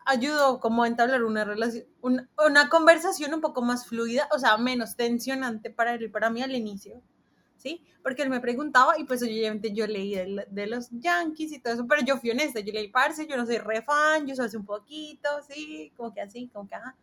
ayudó 0.07 0.59
como 0.59 0.83
a 0.83 0.87
entablar 0.87 1.23
una 1.23 1.43
relación, 1.43 1.85
una, 2.01 2.69
conversación 2.69 3.33
un 3.33 3.41
poco 3.41 3.61
más 3.61 3.85
fluida, 3.85 4.27
o 4.31 4.39
sea, 4.39 4.57
menos 4.57 4.95
tensionante 4.95 5.69
para 5.69 5.93
él 5.93 6.03
y 6.03 6.07
para 6.07 6.29
mí 6.29 6.41
al 6.41 6.55
inicio, 6.55 7.01
¿sí? 7.57 7.83
Porque 8.01 8.23
él 8.23 8.29
me 8.29 8.39
preguntaba 8.39 8.97
y 8.97 9.03
pues 9.03 9.21
obviamente 9.21 9.73
yo 9.73 9.85
leí 9.85 10.15
de, 10.15 10.67
los 10.67 10.89
Yankees 10.91 11.51
y 11.51 11.59
todo 11.59 11.73
eso, 11.73 11.87
pero 11.87 12.01
yo 12.03 12.17
fui 12.17 12.31
honesta, 12.31 12.61
yo 12.61 12.71
leí 12.71 12.87
parce, 12.87 13.27
yo 13.27 13.35
no 13.35 13.45
soy 13.45 13.57
re 13.57 13.81
fan, 13.81 14.25
yo 14.25 14.35
soy 14.35 14.45
hace 14.45 14.57
un 14.57 14.65
poquito, 14.65 15.29
sí, 15.47 15.91
como 15.97 16.13
que 16.13 16.21
así, 16.21 16.47
como 16.47 16.67
que 16.67 16.75
ajá. 16.75 16.95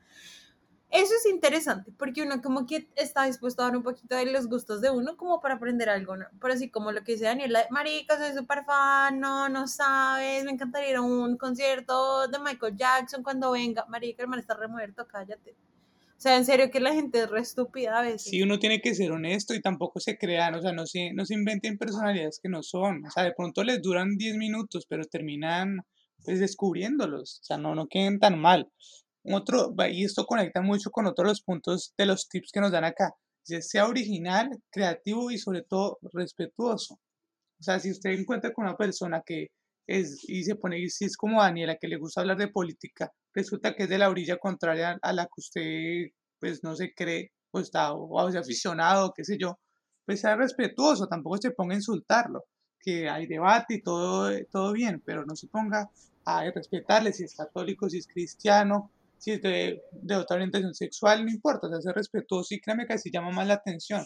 Eso 0.95 1.13
es 1.13 1.27
interesante, 1.27 1.91
porque 1.99 2.23
uno 2.23 2.41
como 2.41 2.67
que 2.67 2.87
está 2.95 3.25
dispuesto 3.25 3.63
a 3.63 3.65
dar 3.65 3.77
un 3.77 3.83
poquito 3.83 4.15
de 4.15 4.27
los 4.27 4.47
gustos 4.47 4.81
de 4.81 4.91
uno 4.91 5.17
como 5.17 5.41
para 5.41 5.55
aprender 5.55 5.89
algo, 5.89 6.17
¿no? 6.17 6.27
Pero 6.41 6.55
así 6.55 6.71
como 6.71 6.93
lo 6.93 7.03
que 7.03 7.13
dice 7.13 7.25
Daniela, 7.25 7.67
marica, 7.71 8.17
soy 8.17 8.33
súper 8.33 8.65
fan, 8.65 9.19
no, 9.19 9.49
no 9.49 9.67
sabes, 9.67 10.45
me 10.45 10.53
encantaría 10.53 10.91
ir 10.91 10.97
a 10.97 11.01
un 11.01 11.37
concierto 11.37 12.29
de 12.29 12.39
Michael 12.39 12.77
Jackson 12.77 13.25
cuando 13.25 13.51
venga, 13.51 13.85
marica, 13.89 14.23
hermano, 14.23 14.41
está 14.41 14.55
remuerto, 14.55 15.05
cállate. 15.09 15.57
O 16.17 16.21
sea, 16.21 16.37
en 16.37 16.45
serio 16.45 16.71
que 16.71 16.79
la 16.79 16.95
gente 16.95 17.25
es 17.25 17.29
re 17.29 17.41
estúpida 17.41 17.99
a 17.99 18.03
veces. 18.03 18.31
Sí, 18.31 18.41
uno 18.41 18.61
tiene 18.61 18.81
que 18.81 18.95
ser 18.95 19.11
honesto 19.11 19.53
y 19.53 19.61
tampoco 19.61 19.99
se 19.99 20.17
crean, 20.17 20.55
o 20.55 20.63
sea, 20.63 20.71
no 20.71 20.87
se, 20.87 21.13
no 21.13 21.27
se 21.27 21.35
inventen 21.35 21.77
personalidades 21.77 22.39
que 22.41 22.49
no 22.49 22.63
son. 22.63 23.05
O 23.05 23.11
sea, 23.11 23.25
de 23.25 23.33
pronto 23.33 23.65
les 23.65 23.83
duran 23.83 24.17
10 24.17 24.37
minutos, 24.37 24.87
pero 24.89 25.05
terminan 25.07 25.79
pues 26.25 26.39
descubriéndolos, 26.39 27.41
o 27.41 27.45
sea, 27.45 27.59
no, 27.59 27.75
no 27.75 27.89
queden 27.89 28.21
tan 28.21 28.39
mal. 28.39 28.71
Otro, 29.25 29.75
y 29.91 30.05
esto 30.05 30.27
conecta 30.27 30.61
mucho 30.61 30.91
con 30.91 31.07
otros 31.07 31.29
los 31.29 31.43
puntos 31.43 31.95
de 31.97 32.07
los 32.07 32.29
tips 32.29 32.51
que 32.53 32.61
nos 32.61 32.73
dan 32.73 32.85
acá. 32.85 33.15
Sea 33.43 33.87
original, 33.87 34.51
creativo 34.71 35.31
y 35.31 35.39
sobre 35.39 35.63
todo 35.63 35.99
respetuoso. 36.13 36.95
O 37.59 37.63
sea, 37.63 37.79
si 37.79 37.91
usted 37.91 38.11
encuentra 38.11 38.53
con 38.53 38.67
una 38.67 38.77
persona 38.77 39.23
que 39.25 39.49
es, 39.87 40.25
y 40.29 40.45
se 40.45 40.57
pone, 40.57 40.89
si 40.89 41.07
es 41.07 41.17
como 41.17 41.43
Daniela, 41.43 41.77
que 41.77 41.89
le 41.89 41.97
gusta 41.97 42.21
hablar 42.21 42.37
de 42.37 42.49
política, 42.49 43.13
resulta 43.35 43.75
que 43.75 43.85
es 43.85 43.89
de 43.89 43.99
la 43.99 44.11
orilla 44.11 44.39
contraria 44.39 44.99
a 45.01 45.13
la 45.13 45.25
que 45.25 45.39
usted, 45.39 46.07
pues, 46.39 46.63
no 46.63 46.75
se 46.77 46.93
cree, 46.95 47.33
o 47.51 47.61
está, 47.61 47.93
o, 47.93 48.29
es 48.29 48.37
aficionado, 48.37 49.13
qué 49.15 49.25
sé 49.25 49.39
yo, 49.39 49.59
pues 50.05 50.21
sea 50.21 50.37
respetuoso, 50.37 51.07
tampoco 51.07 51.39
se 51.39 51.51
ponga 51.53 51.75
a 51.75 51.79
insultarlo, 51.79 52.45
que 52.79 53.09
hay 53.09 53.27
debate 53.27 53.75
y 53.75 53.83
todo, 53.83 54.31
todo 54.51 54.73
bien, 54.73 55.03
pero 55.05 55.25
no 55.25 55.37
se 55.37 55.49
ponga 55.49 55.91
a 56.27 56.51
respetarle 56.51 57.13
si 57.13 57.25
es 57.25 57.35
católico, 57.35 57.89
si 57.89 57.99
es 57.99 58.07
cristiano, 58.07 58.91
si 59.25 59.31
es 59.31 59.41
de, 59.41 59.81
otra 60.15 60.37
orientación 60.37 60.75
sexual, 60.75 61.25
no 61.25 61.31
importa, 61.31 61.67
o 61.67 61.71
sea, 61.71 61.81
ser 61.81 61.95
respetuoso 61.95 62.55
y 62.55 62.61
créame 62.61 62.87
que 62.87 62.93
así 62.93 63.11
llama 63.11 63.31
más 63.31 63.47
la 63.47 63.55
atención. 63.55 64.05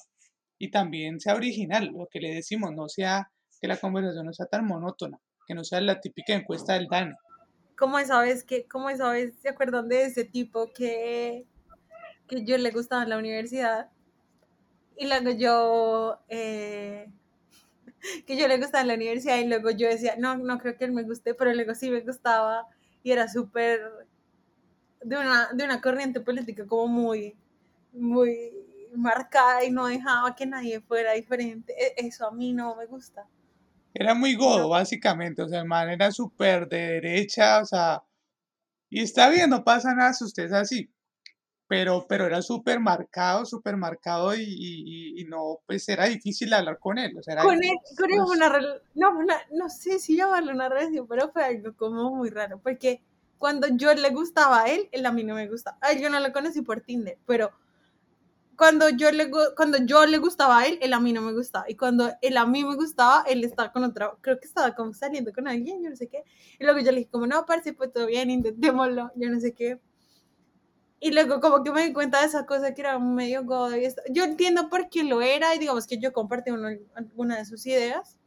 Y 0.58 0.70
también 0.70 1.18
sea 1.18 1.34
original, 1.34 1.86
lo 1.86 2.06
que 2.08 2.20
le 2.20 2.32
decimos, 2.32 2.70
no 2.72 2.88
sea 2.88 3.28
que 3.60 3.66
la 3.66 3.76
conversación 3.78 4.26
no 4.26 4.32
sea 4.32 4.46
tan 4.46 4.64
monótona, 4.64 5.18
que 5.44 5.54
no 5.54 5.64
sea 5.64 5.80
la 5.80 6.00
típica 6.00 6.34
encuesta 6.34 6.74
del 6.74 6.86
DANE. 6.86 7.16
¿Cómo 7.76 7.98
esa 7.98 8.20
vez 8.20 8.44
que, 8.44 8.68
cómo 8.68 8.90
esa 8.90 9.10
vez 9.10 9.34
se 9.42 9.48
acuerdan 9.48 9.88
de 9.88 10.04
ese 10.04 10.22
tipo 10.22 10.72
que, 10.72 11.46
que 12.28 12.44
yo 12.44 12.56
le 12.56 12.70
gustaba 12.70 13.02
en 13.02 13.08
la 13.08 13.18
universidad? 13.18 13.90
Y 14.96 15.08
luego 15.08 15.30
yo, 15.30 16.20
eh, 16.28 17.10
que 18.24 18.36
yo 18.36 18.46
le 18.46 18.58
gustaba 18.58 18.82
en 18.82 18.88
la 18.88 18.94
universidad 18.94 19.38
y 19.38 19.48
luego 19.48 19.70
yo 19.70 19.88
decía, 19.88 20.14
no, 20.16 20.36
no 20.36 20.58
creo 20.58 20.76
que 20.76 20.84
él 20.84 20.92
me 20.92 21.02
guste, 21.02 21.34
pero 21.34 21.52
luego 21.52 21.74
sí 21.74 21.90
me 21.90 22.02
gustaba 22.02 22.68
y 23.02 23.10
era 23.10 23.26
súper 23.26 23.80
de 25.02 25.16
una, 25.16 25.48
de 25.52 25.64
una 25.64 25.80
corriente 25.80 26.20
política 26.20 26.66
como 26.66 26.88
muy, 26.88 27.36
muy 27.92 28.52
marcada 28.94 29.64
y 29.64 29.70
no 29.70 29.86
dejaba 29.86 30.34
que 30.34 30.46
nadie 30.46 30.80
fuera 30.80 31.12
diferente. 31.12 31.74
E, 31.78 32.06
eso 32.06 32.26
a 32.26 32.32
mí 32.32 32.52
no 32.52 32.76
me 32.76 32.86
gusta. 32.86 33.26
Era 33.94 34.14
muy 34.14 34.34
godo, 34.34 34.68
básicamente, 34.68 35.42
o 35.42 35.48
sea, 35.48 35.60
el 35.60 35.66
man 35.66 35.88
era 35.88 36.12
súper 36.12 36.68
de 36.68 36.78
derecha, 36.78 37.60
o 37.60 37.64
sea, 37.64 38.02
y 38.90 39.02
está 39.02 39.28
bien, 39.28 39.50
no 39.50 39.64
pasa 39.64 39.94
nada 39.94 40.12
si 40.12 40.24
usted 40.24 40.44
es 40.44 40.52
así, 40.52 40.90
pero, 41.66 42.06
pero 42.08 42.26
era 42.26 42.40
súper 42.40 42.80
marcado, 42.80 43.44
súper 43.44 43.76
marcado 43.76 44.34
y, 44.34 45.26
no, 45.28 45.60
pues 45.66 45.88
era 45.88 46.06
difícil 46.06 46.52
hablar 46.52 46.78
con 46.78 46.96
él. 46.98 47.16
O 47.18 47.22
sea, 47.22 47.36
con 47.42 47.62
él, 47.62 47.76
con 47.96 48.10
él 48.10 48.20
una, 48.20 48.58
no, 48.94 49.18
una, 49.18 49.34
no 49.52 49.68
sé 49.68 49.98
si 49.98 50.16
llamarlo 50.16 50.52
una 50.52 50.68
relación, 50.68 51.06
pero 51.06 51.30
fue 51.30 51.44
algo 51.44 51.74
como 51.76 52.14
muy 52.14 52.30
raro, 52.30 52.58
porque 52.62 53.02
cuando 53.38 53.68
yo 53.68 53.94
le 53.94 54.10
gustaba 54.10 54.62
a 54.62 54.66
él, 54.66 54.88
él 54.92 55.06
a 55.06 55.12
mí 55.12 55.24
no 55.24 55.34
me 55.34 55.48
gustaba. 55.48 55.78
Ay, 55.80 56.02
yo 56.02 56.10
no 56.10 56.20
lo 56.20 56.32
conocí 56.32 56.62
por 56.62 56.80
Tinder, 56.80 57.18
pero 57.26 57.52
cuando 58.58 58.88
yo, 58.88 59.12
le, 59.12 59.30
cuando 59.56 59.78
yo 59.78 60.04
le 60.04 60.18
gustaba 60.18 60.58
a 60.58 60.66
él, 60.66 60.80
él 60.82 60.92
a 60.92 60.98
mí 60.98 61.12
no 61.12 61.22
me 61.22 61.32
gustaba. 61.32 61.64
Y 61.68 61.76
cuando 61.76 62.10
él 62.20 62.36
a 62.36 62.44
mí 62.44 62.64
me 62.64 62.74
gustaba, 62.74 63.24
él 63.28 63.44
estaba 63.44 63.70
con 63.70 63.84
otra, 63.84 64.12
creo 64.20 64.40
que 64.40 64.48
estaba 64.48 64.74
como 64.74 64.92
saliendo 64.92 65.32
con 65.32 65.46
alguien, 65.46 65.80
yo 65.80 65.88
no 65.88 65.94
sé 65.94 66.08
qué. 66.08 66.24
Y 66.58 66.64
luego 66.64 66.80
yo 66.80 66.90
le 66.90 66.98
dije 66.98 67.10
como, 67.10 67.28
no, 67.28 67.46
parece 67.46 67.72
pues 67.72 67.92
todo 67.92 68.06
bien, 68.06 68.30
intentémoslo, 68.30 69.12
yo 69.14 69.30
no 69.30 69.38
sé 69.38 69.54
qué. 69.54 69.80
Y 70.98 71.12
luego 71.12 71.40
como 71.40 71.62
que 71.62 71.70
me 71.70 71.86
di 71.86 71.92
cuenta 71.92 72.20
de 72.20 72.26
esa 72.26 72.46
cosa 72.46 72.74
que 72.74 72.80
era 72.80 72.98
medio 72.98 73.44
godo 73.44 73.76
y 73.76 73.84
esto. 73.84 74.02
Yo 74.10 74.24
entiendo 74.24 74.68
por 74.68 74.88
qué 74.88 75.04
lo 75.04 75.22
era 75.22 75.54
y 75.54 75.60
digamos 75.60 75.86
que 75.86 75.98
yo 75.98 76.12
compartí 76.12 76.50
una, 76.50 76.76
una 77.14 77.36
de 77.38 77.44
sus 77.44 77.64
ideas. 77.66 78.18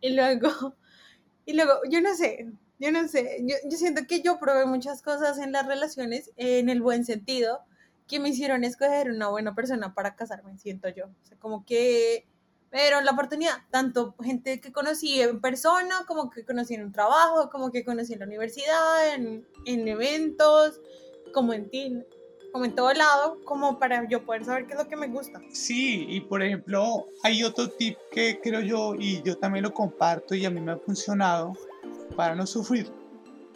Y 0.00 0.14
luego, 0.14 0.74
y 1.44 1.52
luego, 1.52 1.80
yo 1.90 2.00
no 2.00 2.14
sé, 2.14 2.46
yo 2.78 2.92
no 2.92 3.06
sé, 3.08 3.38
yo, 3.44 3.56
yo 3.64 3.76
siento 3.76 4.02
que 4.06 4.22
yo 4.22 4.38
probé 4.38 4.66
muchas 4.66 5.02
cosas 5.02 5.38
en 5.38 5.52
las 5.52 5.66
relaciones 5.66 6.30
en 6.36 6.68
el 6.68 6.80
buen 6.80 7.04
sentido 7.04 7.60
que 8.06 8.18
me 8.18 8.30
hicieron 8.30 8.64
escoger 8.64 9.10
una 9.10 9.28
buena 9.28 9.54
persona 9.54 9.94
para 9.94 10.16
casarme, 10.16 10.56
siento 10.58 10.88
yo. 10.88 11.06
O 11.06 11.26
sea, 11.26 11.38
como 11.38 11.64
que 11.64 12.26
me 12.72 12.80
dieron 12.82 13.04
la 13.04 13.12
oportunidad, 13.12 13.54
tanto 13.70 14.14
gente 14.22 14.60
que 14.60 14.72
conocí 14.72 15.20
en 15.20 15.40
persona, 15.40 16.04
como 16.06 16.30
que 16.30 16.44
conocí 16.44 16.74
en 16.74 16.84
un 16.84 16.92
trabajo, 16.92 17.50
como 17.50 17.70
que 17.70 17.84
conocí 17.84 18.14
en 18.14 18.20
la 18.20 18.26
universidad, 18.26 19.14
en, 19.14 19.46
en 19.64 19.88
eventos, 19.88 20.80
como 21.32 21.52
en 21.52 21.68
ti, 21.70 22.02
como 22.52 22.64
en 22.64 22.74
todo 22.74 22.92
lado, 22.92 23.38
como 23.44 23.78
para 23.78 24.08
yo 24.08 24.24
poder 24.24 24.44
saber 24.44 24.66
qué 24.66 24.72
es 24.72 24.78
lo 24.78 24.88
que 24.88 24.96
me 24.96 25.08
gusta. 25.08 25.40
Sí, 25.52 26.06
y 26.08 26.20
por 26.20 26.42
ejemplo, 26.42 27.06
hay 27.22 27.42
otro 27.44 27.70
tip 27.70 27.96
que 28.10 28.40
creo 28.42 28.60
yo, 28.60 28.94
y 28.98 29.22
yo 29.22 29.36
también 29.38 29.64
lo 29.64 29.72
comparto 29.72 30.34
y 30.34 30.44
a 30.44 30.50
mí 30.50 30.60
me 30.60 30.72
ha 30.72 30.76
funcionado, 30.76 31.54
para 32.16 32.34
no 32.34 32.46
sufrir. 32.46 32.90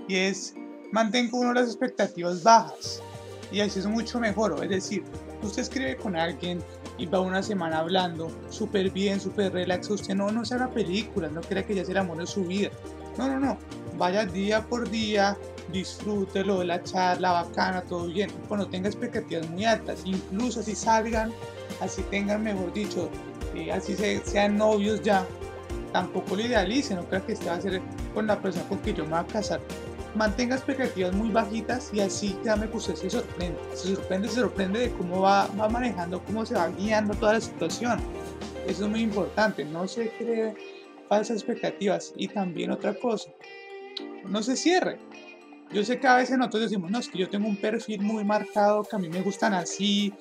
Y 0.09 0.16
es, 0.16 0.55
mantengo 0.90 1.38
uno 1.38 1.53
las 1.53 1.66
expectativas 1.68 2.42
bajas. 2.42 3.03
Y 3.50 3.61
así 3.61 3.78
es 3.78 3.86
mucho 3.86 4.18
mejor. 4.18 4.59
Es 4.62 4.70
decir, 4.70 5.05
usted 5.42 5.62
escribe 5.62 5.96
con 5.96 6.16
alguien 6.16 6.62
y 6.98 7.07
va 7.07 7.20
una 7.20 7.42
semana 7.42 7.78
hablando 7.78 8.30
súper 8.50 8.90
bien, 8.90 9.20
súper 9.20 9.53
relax. 9.53 9.90
Usted 9.90 10.14
no, 10.14 10.30
no 10.30 10.44
se 10.44 10.55
haga 10.55 10.68
películas, 10.68 11.32
no 11.32 11.40
crea 11.40 11.64
que 11.64 11.74
ya 11.74 11.82
es 11.82 11.88
el 11.88 11.98
amor 11.98 12.18
de 12.18 12.26
su 12.26 12.44
vida. 12.44 12.70
No, 13.18 13.28
no, 13.28 13.38
no. 13.38 13.59
Vaya 13.98 14.24
día 14.24 14.62
por 14.66 14.88
día, 14.88 15.36
disfrútelo 15.70 16.61
de 16.61 16.64
la 16.66 16.82
charla 16.82 17.32
bacana, 17.32 17.82
todo 17.82 18.07
bien. 18.07 18.30
Cuando 18.48 18.66
tenga 18.68 18.88
expectativas 18.88 19.48
muy 19.50 19.64
altas, 19.64 20.03
incluso 20.05 20.61
así 20.61 20.74
salgan, 20.74 21.32
así 21.80 22.03
tengan, 22.11 22.42
mejor 22.42 22.72
dicho, 22.72 23.11
eh, 23.55 23.70
así 23.70 23.94
sean 24.24 24.57
novios 24.57 25.03
ya, 25.03 25.26
tampoco 25.93 26.36
lo 26.36 26.43
idealice, 26.43 26.95
no 26.95 27.05
creo 27.05 27.24
que 27.24 27.32
este 27.32 27.47
va 27.47 27.55
a 27.55 27.61
ser 27.61 27.80
con 28.14 28.26
la 28.26 28.40
persona 28.40 28.66
con 28.68 28.78
que 28.78 28.95
yo 28.95 29.05
me 29.05 29.11
voy 29.11 29.20
a 29.20 29.26
casar. 29.26 29.61
Mantenga 30.14 30.57
expectativas 30.57 31.14
muy 31.14 31.30
bajitas 31.30 31.90
y 31.93 32.01
así 32.01 32.36
créame 32.43 32.68
que 32.68 32.80
se 32.80 33.09
sorprende, 33.09 33.59
se 33.74 33.95
sorprende, 33.95 34.28
se 34.28 34.34
sorprende 34.34 34.80
de 34.80 34.93
cómo 34.93 35.20
va, 35.20 35.47
va 35.59 35.68
manejando, 35.68 36.22
cómo 36.24 36.45
se 36.45 36.55
va 36.55 36.68
guiando 36.68 37.14
toda 37.14 37.34
la 37.34 37.40
situación. 37.40 37.99
Eso 38.66 38.84
es 38.84 38.90
muy 38.90 39.01
importante, 39.01 39.64
no 39.64 39.88
se 39.88 40.11
cree 40.11 40.55
falsas 41.09 41.38
expectativas. 41.38 42.12
Y 42.16 42.28
también 42.28 42.70
otra 42.70 42.95
cosa, 42.95 43.30
no 44.28 44.43
se 44.43 44.57
cierre. 44.57 44.99
Yo 45.72 45.82
sé 45.82 45.99
que 45.99 46.07
a 46.07 46.16
veces 46.16 46.36
nosotros 46.36 46.64
decimos, 46.64 46.90
no, 46.90 46.99
es 46.99 47.09
que 47.09 47.18
yo 47.18 47.30
tengo 47.30 47.49
un 47.49 47.57
perfil 47.57 48.03
muy 48.03 48.24
marcado, 48.24 48.82
que 48.84 48.95
a 48.95 48.99
mí 48.99 49.09
me 49.09 49.22
gustan 49.22 49.55
así, 49.55 50.12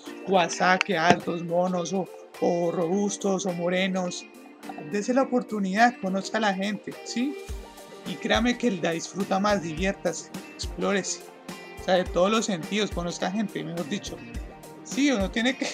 que 0.85 0.97
altos, 0.97 1.43
monos, 1.43 1.91
o, 1.91 2.07
o 2.39 2.71
robustos, 2.71 3.45
o 3.45 3.51
morenos 3.51 4.25
dése 4.91 5.13
la 5.13 5.23
oportunidad, 5.23 5.95
conozca 6.01 6.37
a 6.37 6.41
la 6.41 6.53
gente, 6.53 6.93
¿sí? 7.03 7.35
Y 8.05 8.15
créame 8.15 8.57
que 8.57 8.71
la 8.71 8.91
disfruta 8.91 9.39
más, 9.39 9.61
diviértase, 9.61 10.29
explórese. 10.55 11.21
O 11.79 11.83
sea, 11.83 11.95
de 11.95 12.03
todos 12.03 12.31
los 12.31 12.45
sentidos, 12.45 12.91
conozca 12.91 13.31
gente, 13.31 13.63
mejor 13.63 13.87
dicho. 13.89 14.17
Sí, 14.83 15.11
uno 15.11 15.31
tiene 15.31 15.57
que, 15.57 15.67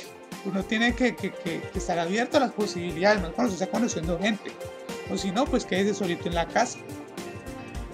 uno 0.45 0.63
tiene 0.63 0.93
que, 0.93 1.15
estar 1.73 1.99
abierto 1.99 2.37
a 2.37 2.41
las 2.41 2.51
posibilidades, 2.51 3.21
más 3.21 3.31
cuando 3.31 3.55
se 3.55 3.63
está 3.63 3.71
conociendo 3.71 4.17
gente. 4.19 4.51
O 5.11 5.17
si 5.17 5.31
no, 5.31 5.45
pues 5.45 5.65
quédese 5.65 5.93
solito 5.93 6.27
en 6.27 6.35
la 6.35 6.47
casa. 6.47 6.79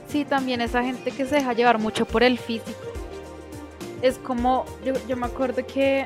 Sí, 0.07 0.25
también 0.25 0.61
esa 0.61 0.83
gente 0.83 1.11
que 1.11 1.25
se 1.25 1.35
deja 1.35 1.53
llevar 1.53 1.79
mucho 1.79 2.05
por 2.05 2.23
el 2.23 2.37
físico. 2.37 2.79
Es 4.01 4.17
como, 4.17 4.65
yo, 4.85 4.93
yo 5.07 5.15
me 5.15 5.25
acuerdo 5.25 5.65
que 5.65 6.05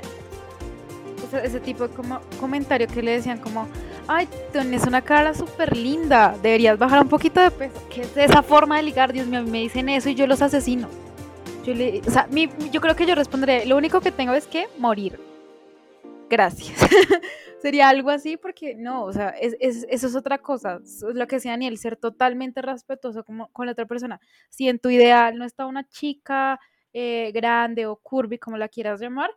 ese 1.43 1.59
tipo 1.59 1.87
de 1.87 1.93
como, 1.93 2.21
comentario 2.39 2.87
que 2.87 3.01
le 3.01 3.11
decían 3.11 3.39
como, 3.39 3.67
ay, 4.07 4.27
tienes 4.51 4.85
una 4.85 5.01
cara 5.01 5.33
súper 5.33 5.75
linda, 5.75 6.35
deberías 6.41 6.77
bajar 6.77 7.01
un 7.01 7.09
poquito 7.09 7.39
de 7.39 7.51
peso. 7.51 7.81
¿Qué 7.89 8.01
es 8.01 8.17
esa 8.17 8.41
forma 8.41 8.77
de 8.77 8.83
ligar? 8.83 9.13
Dios 9.13 9.27
mío, 9.27 9.43
me 9.43 9.59
dicen 9.59 9.89
eso 9.89 10.09
y 10.09 10.15
yo 10.15 10.27
los 10.27 10.41
asesino. 10.41 10.87
Yo, 11.65 11.73
le, 11.73 11.99
o 11.99 12.11
sea, 12.11 12.27
yo 12.71 12.81
creo 12.81 12.95
que 12.95 13.05
yo 13.05 13.15
responderé, 13.15 13.65
lo 13.65 13.77
único 13.77 13.99
que 13.99 14.11
tengo 14.11 14.33
es 14.33 14.47
que 14.47 14.67
morir. 14.77 15.19
Gracias. 16.29 16.77
Sería 17.61 17.89
algo 17.89 18.09
así 18.09 18.37
porque 18.37 18.75
no, 18.75 19.03
o 19.03 19.13
sea, 19.13 19.29
es, 19.29 19.55
eso 19.59 20.07
es 20.07 20.15
otra 20.15 20.37
cosa. 20.37 20.79
Es 20.83 21.01
lo 21.01 21.27
que 21.27 21.37
decía 21.37 21.51
Daniel, 21.51 21.77
ser 21.77 21.97
totalmente 21.97 22.61
respetuoso 22.61 23.23
como, 23.23 23.51
con 23.51 23.65
la 23.65 23.71
otra 23.71 23.85
persona. 23.85 24.19
Si 24.49 24.69
en 24.69 24.79
tu 24.79 24.89
ideal 24.89 25.37
no 25.37 25.45
está 25.45 25.65
una 25.65 25.87
chica 25.87 26.59
eh, 26.93 27.31
grande 27.33 27.85
o 27.85 27.95
curvy, 27.95 28.37
como 28.37 28.57
la 28.57 28.69
quieras 28.69 29.01
llamar, 29.01 29.31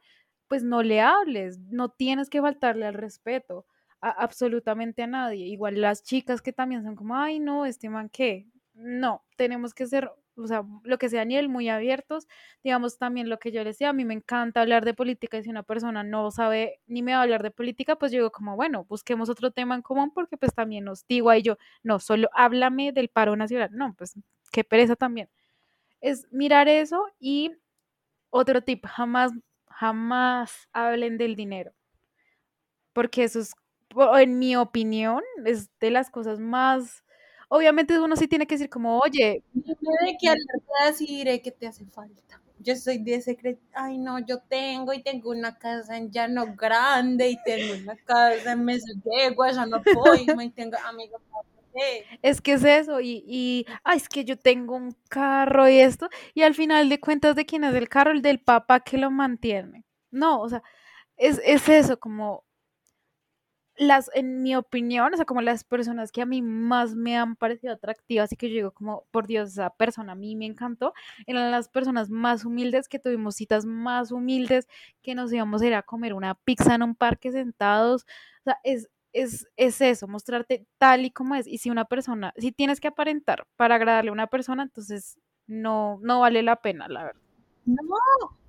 pues 0.48 0.62
no 0.62 0.82
le 0.82 1.00
hables, 1.00 1.58
no 1.58 1.90
tienes 1.90 2.28
que 2.28 2.40
faltarle 2.40 2.86
al 2.86 2.94
respeto 2.94 3.64
absolutamente 4.01 5.03
a 5.03 5.07
nadie. 5.07 5.46
Igual 5.46 5.80
las 5.80 6.03
chicas 6.03 6.42
que 6.42 6.53
también 6.53 6.82
son 6.82 6.96
como, 6.96 7.16
ay, 7.16 7.40
no, 7.40 7.66
este 7.66 7.88
man, 7.88 8.09
¿qué? 8.09 8.46
No, 8.74 9.24
tenemos 9.36 9.74
que 9.74 9.86
ser, 9.86 10.11
o 10.36 10.46
sea, 10.46 10.64
lo 10.84 10.98
que 10.98 11.09
sea 11.09 11.20
Daniel, 11.20 11.48
muy 11.48 11.68
abiertos. 11.68 12.26
Digamos 12.64 12.98
también 12.98 13.28
lo 13.28 13.38
que 13.38 13.53
yo 13.53 13.61
le 13.62 13.70
decía, 13.70 13.90
a 13.90 13.92
mí 13.92 14.05
me 14.05 14.14
encanta 14.14 14.62
hablar 14.62 14.84
de 14.84 14.94
política 14.94 15.38
y 15.38 15.42
si 15.42 15.51
una 15.51 15.62
persona 15.62 16.03
no 16.03 16.30
sabe 16.30 16.80
ni 16.86 17.03
me 17.03 17.12
va 17.12 17.18
a 17.18 17.22
hablar 17.22 17.42
de 17.42 17.51
política, 17.51 17.96
pues 17.96 18.12
yo 18.12 18.18
digo 18.18 18.30
como, 18.32 18.57
bueno, 18.57 18.84
busquemos 18.88 19.28
otro 19.28 19.51
tema 19.51 19.74
en 19.74 19.82
común 19.82 20.11
porque 20.14 20.36
pues 20.36 20.55
también 20.55 20.84
nos 20.84 21.07
digo 21.07 21.30
ahí 21.30 21.42
yo, 21.42 21.59
no, 21.82 21.98
solo 22.01 22.28
háblame 22.34 22.92
del 22.92 23.09
paro 23.09 23.36
nacional. 23.36 23.70
No, 23.72 23.94
pues 23.98 24.14
qué 24.53 24.64
pereza 24.64 24.96
también. 24.96 25.28
Es 26.01 26.26
mirar 26.32 26.68
eso 26.68 27.07
y 27.20 27.53
otro 28.30 28.62
tip, 28.62 28.86
jamás, 28.86 29.32
jamás 29.68 30.68
hablen 30.72 31.18
del 31.18 31.36
dinero 31.36 31.72
porque 32.92 33.24
eso 33.24 33.40
es 33.40 33.55
en 34.18 34.38
mi 34.38 34.57
opinión, 34.57 35.22
es 35.45 35.68
de 35.80 35.91
las 35.91 36.11
cosas 36.11 36.38
más 36.38 37.05
obviamente 37.51 37.99
uno 37.99 38.16
sí 38.16 38.28
tiene 38.28 38.47
que 38.47 38.55
decir 38.55 38.70
como, 38.70 38.99
oye, 39.01 39.43
de 39.53 40.16
que 40.20 40.28
hablar 40.28 40.97
diré 40.99 41.43
que 41.43 41.51
te 41.51 41.66
hace 41.66 41.84
falta. 41.86 42.41
Yo 42.61 42.76
soy 42.76 42.99
de 42.99 43.14
ese 43.14 43.38
ay 43.72 43.99
no, 43.99 44.18
yo 44.18 44.38
tengo 44.41 44.93
y 44.93 45.03
tengo 45.03 45.30
una 45.30 45.59
casa 45.59 45.97
en 45.97 46.11
Llano 46.11 46.55
Grande 46.55 47.30
y 47.30 47.43
tengo 47.43 47.74
una 47.82 47.97
casa 47.97 48.53
en 48.53 48.64
Mesa 48.64 48.93
de 49.03 49.66
no 49.66 49.82
puedo 49.82 50.14
y 50.14 50.51
tengo 50.55 50.76
amigos 50.86 51.20
es 52.22 52.41
que 52.41 52.55
es 52.55 52.64
eso, 52.64 53.01
y, 53.01 53.24
y 53.26 53.64
ay, 53.84 53.97
es 53.99 54.09
que 54.09 54.24
yo 54.24 54.36
tengo 54.36 54.74
un 54.74 54.91
carro 55.09 55.68
y 55.68 55.78
esto, 55.78 56.09
y 56.34 56.43
al 56.43 56.55
final 56.55 56.88
de 56.88 56.99
cuentas, 56.99 57.36
¿de 57.36 57.47
quién 57.47 57.62
es 57.62 57.74
el 57.74 57.88
carro? 57.88 58.11
El 58.11 58.22
del 58.22 58.41
papá 58.41 58.80
que 58.80 58.99
lo 58.99 59.11
mantiene. 59.12 59.84
No, 60.11 60.41
o 60.41 60.49
sea, 60.49 60.62
es, 61.16 61.41
es 61.45 61.68
eso, 61.68 61.99
como 62.01 62.45
las, 63.81 64.11
en 64.12 64.43
mi 64.43 64.55
opinión, 64.57 65.14
o 65.14 65.16
sea, 65.16 65.24
como 65.24 65.41
las 65.41 65.64
personas 65.64 66.12
que 66.12 66.20
a 66.20 66.26
mí 66.26 66.43
más 66.43 66.95
me 66.95 67.16
han 67.16 67.35
parecido 67.35 67.72
atractivas 67.72 68.31
y 68.31 68.37
que 68.37 68.51
yo 68.51 68.55
digo 68.55 68.70
como, 68.72 69.07
por 69.11 69.26
Dios, 69.26 69.53
esa 69.53 69.70
persona 69.70 70.12
a 70.12 70.14
mí 70.14 70.37
me 70.37 70.45
encantó, 70.45 70.93
eran 71.26 71.51
las 71.51 71.70
personas 71.70 72.11
más 72.11 72.45
humildes, 72.45 72.89
que 72.89 72.99
tuvimos 72.99 73.37
citas 73.37 73.64
más 73.64 74.12
humildes, 74.12 74.68
que 75.01 75.14
nos 75.14 75.33
íbamos 75.33 75.62
a 75.62 75.66
ir 75.66 75.74
a 75.74 75.83
comer 75.83 76.12
una 76.12 76.35
pizza 76.35 76.74
en 76.74 76.83
un 76.83 76.95
parque 76.95 77.33
sentados, 77.33 78.03
o 78.41 78.45
sea, 78.45 78.59
es, 78.64 78.91
es, 79.14 79.49
es 79.57 79.81
eso, 79.81 80.07
mostrarte 80.07 80.66
tal 80.76 81.07
y 81.07 81.11
como 81.11 81.35
es. 81.35 81.47
Y 81.47 81.57
si 81.57 81.70
una 81.70 81.87
persona, 81.87 82.35
si 82.37 82.53
tienes 82.53 82.81
que 82.81 82.89
aparentar 82.89 83.47
para 83.57 83.76
agradarle 83.76 84.11
a 84.11 84.12
una 84.12 84.26
persona, 84.26 84.62
entonces 84.62 85.18
no, 85.47 85.99
no 86.03 86.20
vale 86.20 86.43
la 86.43 86.57
pena, 86.57 86.87
la 86.87 87.05
verdad. 87.05 87.22
No, 87.64 87.81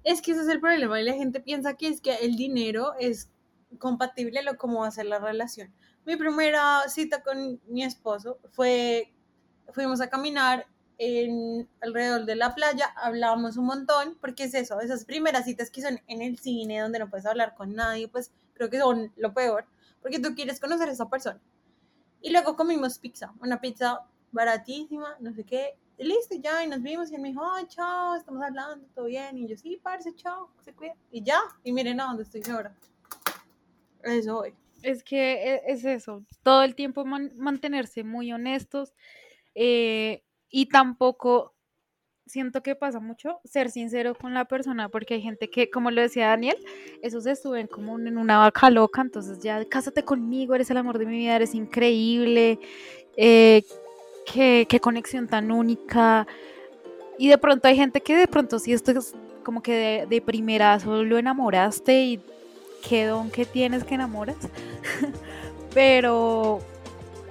es 0.04 0.22
que 0.22 0.32
ese 0.32 0.42
es 0.42 0.50
el 0.50 0.60
problema. 0.60 1.00
Y 1.00 1.06
la 1.06 1.14
gente 1.14 1.40
piensa 1.40 1.76
que 1.76 1.88
es 1.88 2.02
que 2.02 2.16
el 2.16 2.36
dinero 2.36 2.96
es 3.00 3.31
compatible 3.80 4.44
lo 4.44 4.58
cómo 4.58 4.82
va 4.82 4.88
a 4.88 4.92
ser 4.92 5.06
la 5.06 5.20
relación. 5.20 5.74
Mi 6.06 6.16
primera 6.16 6.82
cita 6.88 7.22
con 7.24 7.60
mi 7.68 7.84
esposo 7.84 8.40
fue, 8.52 9.14
fuimos 9.74 10.02
a 10.02 10.10
caminar 10.10 10.66
en, 10.98 11.68
alrededor 11.82 12.26
de 12.26 12.36
la 12.36 12.54
playa, 12.54 12.94
hablábamos 12.96 13.58
un 13.58 13.66
montón, 13.66 14.18
porque 14.22 14.46
es 14.46 14.54
eso, 14.54 14.80
esas 14.82 15.06
primeras 15.06 15.46
citas 15.46 15.70
que 15.70 15.82
son 15.82 16.00
en 16.08 16.22
el 16.22 16.38
cine, 16.40 16.80
donde 16.80 17.00
no 17.00 17.10
puedes 17.10 17.26
hablar 17.26 17.56
con 17.56 17.76
nadie, 17.76 18.08
pues 18.08 18.32
creo 18.54 18.70
que 18.70 18.80
son 18.80 19.12
lo 19.16 19.34
peor 19.34 19.66
porque 20.02 20.20
tú 20.20 20.34
quieres 20.36 20.60
conocer 20.60 20.90
a 20.90 20.92
esa 20.92 21.10
persona. 21.10 21.40
Y 22.22 22.32
luego 22.32 22.56
comimos 22.56 23.00
pizza, 23.00 23.34
una 23.42 23.60
pizza 23.62 24.02
baratísima, 24.32 25.16
no 25.20 25.34
sé 25.34 25.44
qué, 25.44 25.78
y 25.98 26.06
listo, 26.06 26.36
ya, 26.36 26.64
y 26.64 26.68
nos 26.68 26.82
vimos, 26.82 27.12
y 27.12 27.16
él 27.16 27.22
me 27.22 27.30
dijo, 27.30 27.44
ay, 27.46 27.66
chao, 27.68 28.16
estamos 28.16 28.42
hablando, 28.44 28.86
todo 28.96 29.06
bien, 29.06 29.38
y 29.38 29.48
yo, 29.48 29.58
sí, 29.58 29.80
parce, 29.82 30.16
chao, 30.16 30.50
se 30.62 30.74
cuida, 30.74 30.96
y 31.12 31.24
ya, 31.24 31.40
y 31.64 31.72
miren 31.72 32.00
a 32.02 32.06
dónde 32.06 32.24
estoy 32.24 32.42
ahora. 32.52 32.76
Eso. 34.04 34.44
Es 34.84 35.04
que 35.04 35.34
e, 35.34 35.62
es 35.68 35.86
eso, 35.86 36.24
todo 36.44 36.64
el 36.64 36.76
tiempo 36.76 37.06
mantenerse 37.06 38.04
muy 38.04 38.32
honestos 38.32 38.94
eh, 39.54 40.24
y 40.50 40.68
tampoco 40.68 41.54
siento 42.26 42.64
que 42.64 42.76
pasa 42.76 43.00
mucho 43.00 43.42
ser 43.44 43.70
sincero 43.70 44.16
con 44.16 44.34
la 44.34 44.46
persona, 44.46 44.90
porque 44.90 45.16
hay 45.16 45.22
gente 45.22 45.50
que, 45.50 45.70
como 45.70 45.92
lo 45.92 46.02
decía 46.02 46.30
Daniel, 46.30 46.56
esos 47.02 47.26
se 47.26 47.36
suben 47.36 47.68
como 47.68 48.00
en 48.00 48.18
una 48.18 48.38
vaca 48.38 48.70
loca, 48.70 49.02
entonces 49.02 49.40
ya 49.40 49.64
cásate 49.66 50.04
conmigo, 50.04 50.56
eres 50.56 50.72
el 50.72 50.78
amor 50.78 50.98
de 50.98 51.06
mi 51.06 51.18
vida, 51.18 51.36
eres 51.36 51.54
increíble, 51.54 52.60
eh, 53.18 53.64
qué, 54.26 54.80
conexión 54.82 55.28
tan 55.28 55.52
única. 55.52 56.26
Y 57.18 57.28
de 57.28 57.38
pronto 57.38 57.68
hay 57.68 57.76
gente 57.76 58.02
que 58.02 58.16
de 58.16 58.28
pronto 58.28 58.60
si 58.60 58.74
esto 58.74 58.92
es 58.92 59.14
como 59.44 59.62
que 59.62 59.74
de, 59.74 60.06
de 60.08 60.22
primerazo 60.22 61.04
lo 61.04 61.18
enamoraste 61.18 62.04
y 62.04 62.22
qué 62.82 63.06
don 63.06 63.30
que 63.30 63.46
tienes 63.46 63.84
que 63.84 63.96
enamoras. 63.96 64.38
pero 65.74 66.60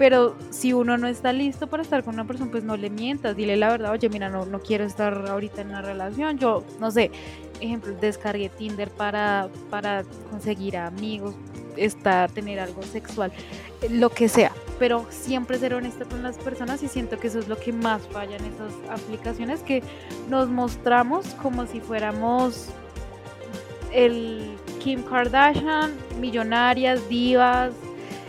pero 0.01 0.35
si 0.49 0.73
uno 0.73 0.97
no 0.97 1.09
está 1.09 1.31
listo 1.31 1.67
para 1.67 1.83
estar 1.83 2.03
con 2.03 2.15
una 2.15 2.27
persona, 2.27 2.51
pues 2.51 2.65
no 2.65 2.75
le 2.79 2.89
mientas, 2.89 3.37
dile 3.37 3.55
la 3.59 3.69
verdad, 3.69 3.91
oye, 3.93 4.09
mira, 4.09 4.31
no, 4.31 4.47
no 4.47 4.61
quiero 4.61 4.85
estar 4.85 5.29
ahorita 5.29 5.61
en 5.61 5.69
una 5.69 5.83
relación, 5.83 6.39
yo, 6.39 6.65
no 6.79 6.91
sé, 6.91 7.11
ejemplo, 7.61 7.95
descargué 8.01 8.49
Tinder 8.49 8.89
para, 8.89 9.51
para 9.69 10.05
conseguir 10.31 10.79
amigos, 10.79 11.35
estar, 11.77 12.31
tener 12.31 12.61
algo 12.61 12.83
sexual, 12.83 13.31
lo 13.91 14.09
que 14.09 14.31
sea, 14.31 14.53
pero 14.79 15.05
siempre 15.11 15.59
ser 15.59 15.75
honesta 15.75 16.07
con 16.07 16.23
las 16.23 16.39
personas 16.39 16.83
y 16.83 16.89
siento 16.89 17.19
que 17.19 17.27
eso 17.27 17.39
es 17.39 17.49
lo 17.49 17.59
que 17.59 17.75
más 17.75 18.01
falla 18.09 18.37
en 18.37 18.47
esas 18.47 18.73
aplicaciones, 18.89 19.61
que 19.61 19.83
nos 20.31 20.49
mostramos 20.49 21.27
como 21.43 21.67
si 21.67 21.81
fuéramos 21.81 22.69
el 23.93 24.57
Kim 24.81 25.03
Kardashian, 25.05 25.95
millonarias, 26.19 27.09
divas, 27.09 27.73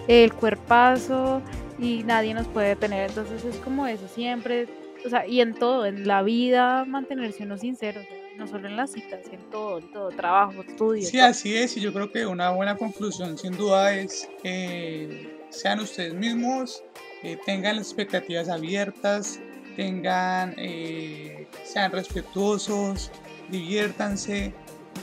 el 0.08 0.32
cuerpazo, 0.34 1.41
y 1.80 2.04
nadie 2.04 2.34
nos 2.34 2.47
puede 2.47 2.70
detener. 2.70 3.10
Entonces 3.10 3.43
es 3.43 3.56
como 3.58 3.88
eso, 3.88 4.08
siempre, 4.08 4.68
o 5.06 5.10
sea, 5.10 5.26
y 5.26 5.41
en 5.41 5.54
todo, 5.56 5.86
en 5.86 6.08
la 6.08 6.22
vida, 6.22 6.86
mantenerse 6.86 7.43
uno 7.43 7.58
sincero, 7.58 8.02
no 8.38 8.47
solo 8.47 8.68
en 8.68 8.76
las 8.76 8.91
citas, 8.91 9.22
en 9.32 9.39
todo, 9.49 9.80
en 9.80 9.91
todo, 9.91 10.10
trabajo, 10.10 10.62
estudio. 10.62 11.04
Sí, 11.04 11.20
así 11.20 11.56
es, 11.56 11.76
y 11.78 11.82
yo 11.82 11.91
creo 11.91 12.12
que 12.12 12.26
una 12.26 12.52
buena 12.52 12.78
conclusión 12.78 13.38
sin 13.38 13.58
duda 13.58 13.95
es 13.95 14.30
que 14.43 15.39
sean 15.49 15.80
ustedes 15.80 16.14
mismos, 16.14 16.84
eh, 17.24 17.38
tengan 17.45 17.78
las 17.78 17.88
expectativas 17.88 18.47
abiertas, 18.49 19.39
tengan, 19.76 20.54
eh, 20.58 21.47
sean 21.64 21.91
respetuosos, 21.91 23.12
diviértanse, 23.49 24.54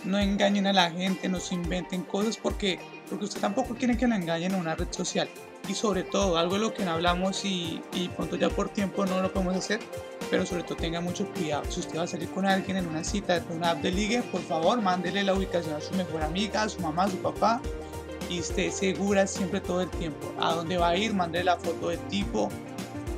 no 0.05 0.19
engañen 0.19 0.67
a 0.67 0.73
la 0.73 0.91
gente, 0.91 1.29
no 1.29 1.41
se 1.41 1.55
inventen 1.55 2.03
cosas 2.03 2.37
porque, 2.37 2.79
porque 3.09 3.27
usted 3.27 3.41
tampoco 3.41 3.75
quiere 3.75 3.97
que 3.97 4.07
lo 4.07 4.15
engañen 4.15 4.55
en 4.55 4.61
una 4.61 4.75
red 4.75 4.89
social 4.91 5.29
y 5.69 5.75
sobre 5.75 6.03
todo, 6.03 6.39
algo 6.39 6.55
de 6.55 6.61
lo 6.61 6.75
que 6.75 6.85
no 6.85 6.93
hablamos 6.93 7.45
y, 7.45 7.83
y 7.93 8.09
pronto 8.09 8.37
ya 8.37 8.49
por 8.49 8.71
tiempo 8.71 9.05
no 9.05 9.21
lo 9.21 9.33
podemos 9.33 9.55
hacer, 9.55 9.81
pero 10.31 10.47
sobre 10.47 10.63
todo 10.63 10.77
tenga 10.77 11.01
mucho 11.01 11.27
cuidado. 11.33 11.65
Si 11.69 11.81
usted 11.81 11.99
va 11.99 12.05
a 12.05 12.07
salir 12.07 12.29
con 12.31 12.47
alguien 12.47 12.79
en 12.79 12.87
una 12.87 13.05
cita, 13.05 13.37
en 13.37 13.45
una 13.51 13.73
app 13.73 13.83
de 13.83 13.91
ligue, 13.91 14.23
por 14.23 14.41
favor, 14.43 14.81
mándele 14.81 15.25
la 15.25 15.35
ubicación 15.35 15.75
a 15.75 15.81
su 15.81 15.95
mejor 15.95 16.23
amiga, 16.23 16.63
a 16.63 16.69
su 16.69 16.81
mamá, 16.81 17.05
a 17.05 17.11
su 17.11 17.19
papá 17.19 17.61
y 18.31 18.39
esté 18.39 18.71
segura 18.71 19.27
siempre 19.27 19.61
todo 19.61 19.83
el 19.83 19.91
tiempo. 19.91 20.33
A 20.41 20.55
dónde 20.55 20.79
va 20.79 20.89
a 20.89 20.97
ir, 20.97 21.13
mándele 21.13 21.45
la 21.45 21.57
foto 21.57 21.89
del 21.89 22.01
tipo, 22.09 22.49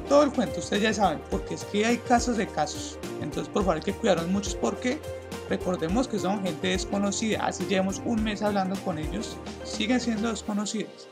todo 0.08 0.24
el 0.24 0.32
cuento, 0.32 0.58
ustedes 0.58 0.82
ya 0.82 0.92
saben, 0.92 1.20
porque 1.30 1.54
es 1.54 1.64
que 1.64 1.86
hay 1.86 1.98
casos 1.98 2.36
de 2.36 2.46
casos. 2.48 2.98
Entonces, 3.22 3.48
por 3.52 3.62
favor, 3.62 3.76
hay 3.76 3.82
que 3.82 3.92
cuidarnos 3.92 4.26
mucho 4.26 4.58
porque 4.60 4.98
recordemos 5.50 6.08
que 6.08 6.18
son 6.18 6.42
gente 6.42 6.68
desconocida. 6.68 7.44
Así 7.44 7.66
llevamos 7.66 8.00
un 8.06 8.24
mes 8.24 8.40
hablando 8.40 8.74
con 8.82 8.98
ellos, 8.98 9.36
siguen 9.64 10.00
siendo 10.00 10.30
desconocidos 10.30 11.10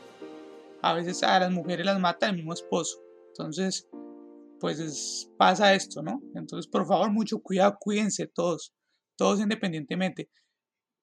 a 0.81 0.93
veces 0.93 1.23
a 1.23 1.39
las 1.39 1.51
mujeres 1.51 1.85
las 1.85 1.99
mata 1.99 2.27
el 2.27 2.35
mismo 2.35 2.53
esposo. 2.53 2.99
Entonces, 3.29 3.87
pues 4.59 5.29
pasa 5.37 5.73
esto, 5.73 6.01
¿no? 6.01 6.21
Entonces, 6.35 6.69
por 6.69 6.85
favor, 6.85 7.11
mucho 7.11 7.41
cuidado, 7.41 7.77
cuídense 7.79 8.27
todos, 8.27 8.73
todos 9.15 9.39
independientemente. 9.39 10.29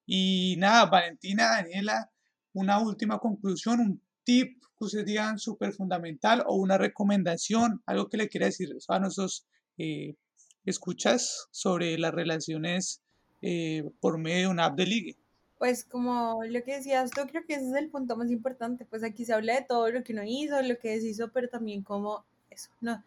Y 0.06 0.56
nada, 0.58 0.86
Valentina, 0.86 1.48
Daniela, 1.48 2.10
una 2.52 2.78
última 2.80 3.18
conclusión, 3.18 3.80
un 3.80 4.02
tip 4.24 4.62
que 4.78 4.84
ustedes 4.84 5.06
digan 5.06 5.38
súper 5.38 5.72
fundamental 5.72 6.44
o 6.46 6.56
una 6.56 6.78
recomendación, 6.78 7.82
algo 7.86 8.08
que 8.08 8.18
le 8.18 8.28
quiera 8.28 8.46
decir 8.46 8.68
a 8.88 8.98
nuestros 8.98 9.46
eh, 9.78 10.16
escuchas 10.64 11.48
sobre 11.50 11.98
las 11.98 12.12
relaciones 12.12 13.02
eh, 13.48 13.88
por 14.00 14.18
medio 14.18 14.48
de 14.48 14.48
una 14.48 14.64
app 14.64 14.76
de 14.76 14.86
ligue. 14.86 15.16
Pues 15.56 15.84
como 15.84 16.42
lo 16.44 16.64
que 16.64 16.74
decías 16.74 17.12
tú, 17.12 17.20
creo 17.30 17.46
que 17.46 17.54
ese 17.54 17.68
es 17.68 17.74
el 17.74 17.90
punto 17.90 18.16
más 18.16 18.28
importante, 18.32 18.84
pues 18.84 19.04
aquí 19.04 19.24
se 19.24 19.34
habla 19.34 19.54
de 19.54 19.62
todo 19.62 19.88
lo 19.88 20.02
que 20.02 20.12
uno 20.12 20.24
hizo, 20.24 20.60
lo 20.62 20.76
que 20.78 20.90
deshizo, 20.90 21.30
pero 21.30 21.48
también 21.48 21.82
como 21.82 22.24
eso, 22.50 22.70
no, 22.80 23.04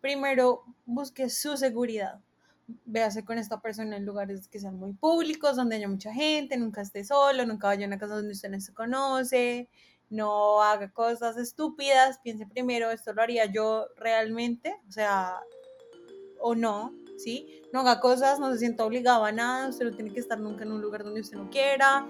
primero 0.00 0.64
busque 0.86 1.28
su 1.28 1.58
seguridad, 1.58 2.20
véase 2.86 3.22
con 3.22 3.36
esta 3.36 3.60
persona 3.60 3.98
en 3.98 4.06
lugares 4.06 4.48
que 4.48 4.58
sean 4.58 4.78
muy 4.78 4.94
públicos, 4.94 5.56
donde 5.56 5.76
haya 5.76 5.88
mucha 5.88 6.10
gente, 6.10 6.56
nunca 6.56 6.80
esté 6.80 7.04
solo, 7.04 7.44
nunca 7.44 7.66
vaya 7.66 7.84
a 7.84 7.88
una 7.88 7.98
casa 7.98 8.14
donde 8.14 8.32
usted 8.32 8.48
no 8.48 8.60
se 8.60 8.72
conoce, 8.72 9.68
no 10.08 10.62
haga 10.62 10.90
cosas 10.90 11.36
estúpidas, 11.36 12.18
piense 12.20 12.46
primero, 12.46 12.90
esto 12.90 13.12
lo 13.12 13.20
haría 13.20 13.44
yo 13.44 13.88
realmente, 13.96 14.74
o 14.88 14.90
sea, 14.90 15.38
o 16.40 16.54
no, 16.54 16.94
¿sí? 17.16 17.62
No 17.72 17.80
haga 17.80 18.00
cosas, 18.00 18.38
no 18.38 18.52
se 18.52 18.58
sienta 18.58 18.84
obligado 18.84 19.24
a 19.24 19.32
nada, 19.32 19.68
usted 19.68 19.86
no 19.86 19.96
tiene 19.96 20.12
que 20.12 20.20
estar 20.20 20.38
nunca 20.38 20.64
en 20.64 20.72
un 20.72 20.80
lugar 20.80 21.04
donde 21.04 21.20
usted 21.20 21.36
no 21.36 21.50
quiera. 21.50 22.06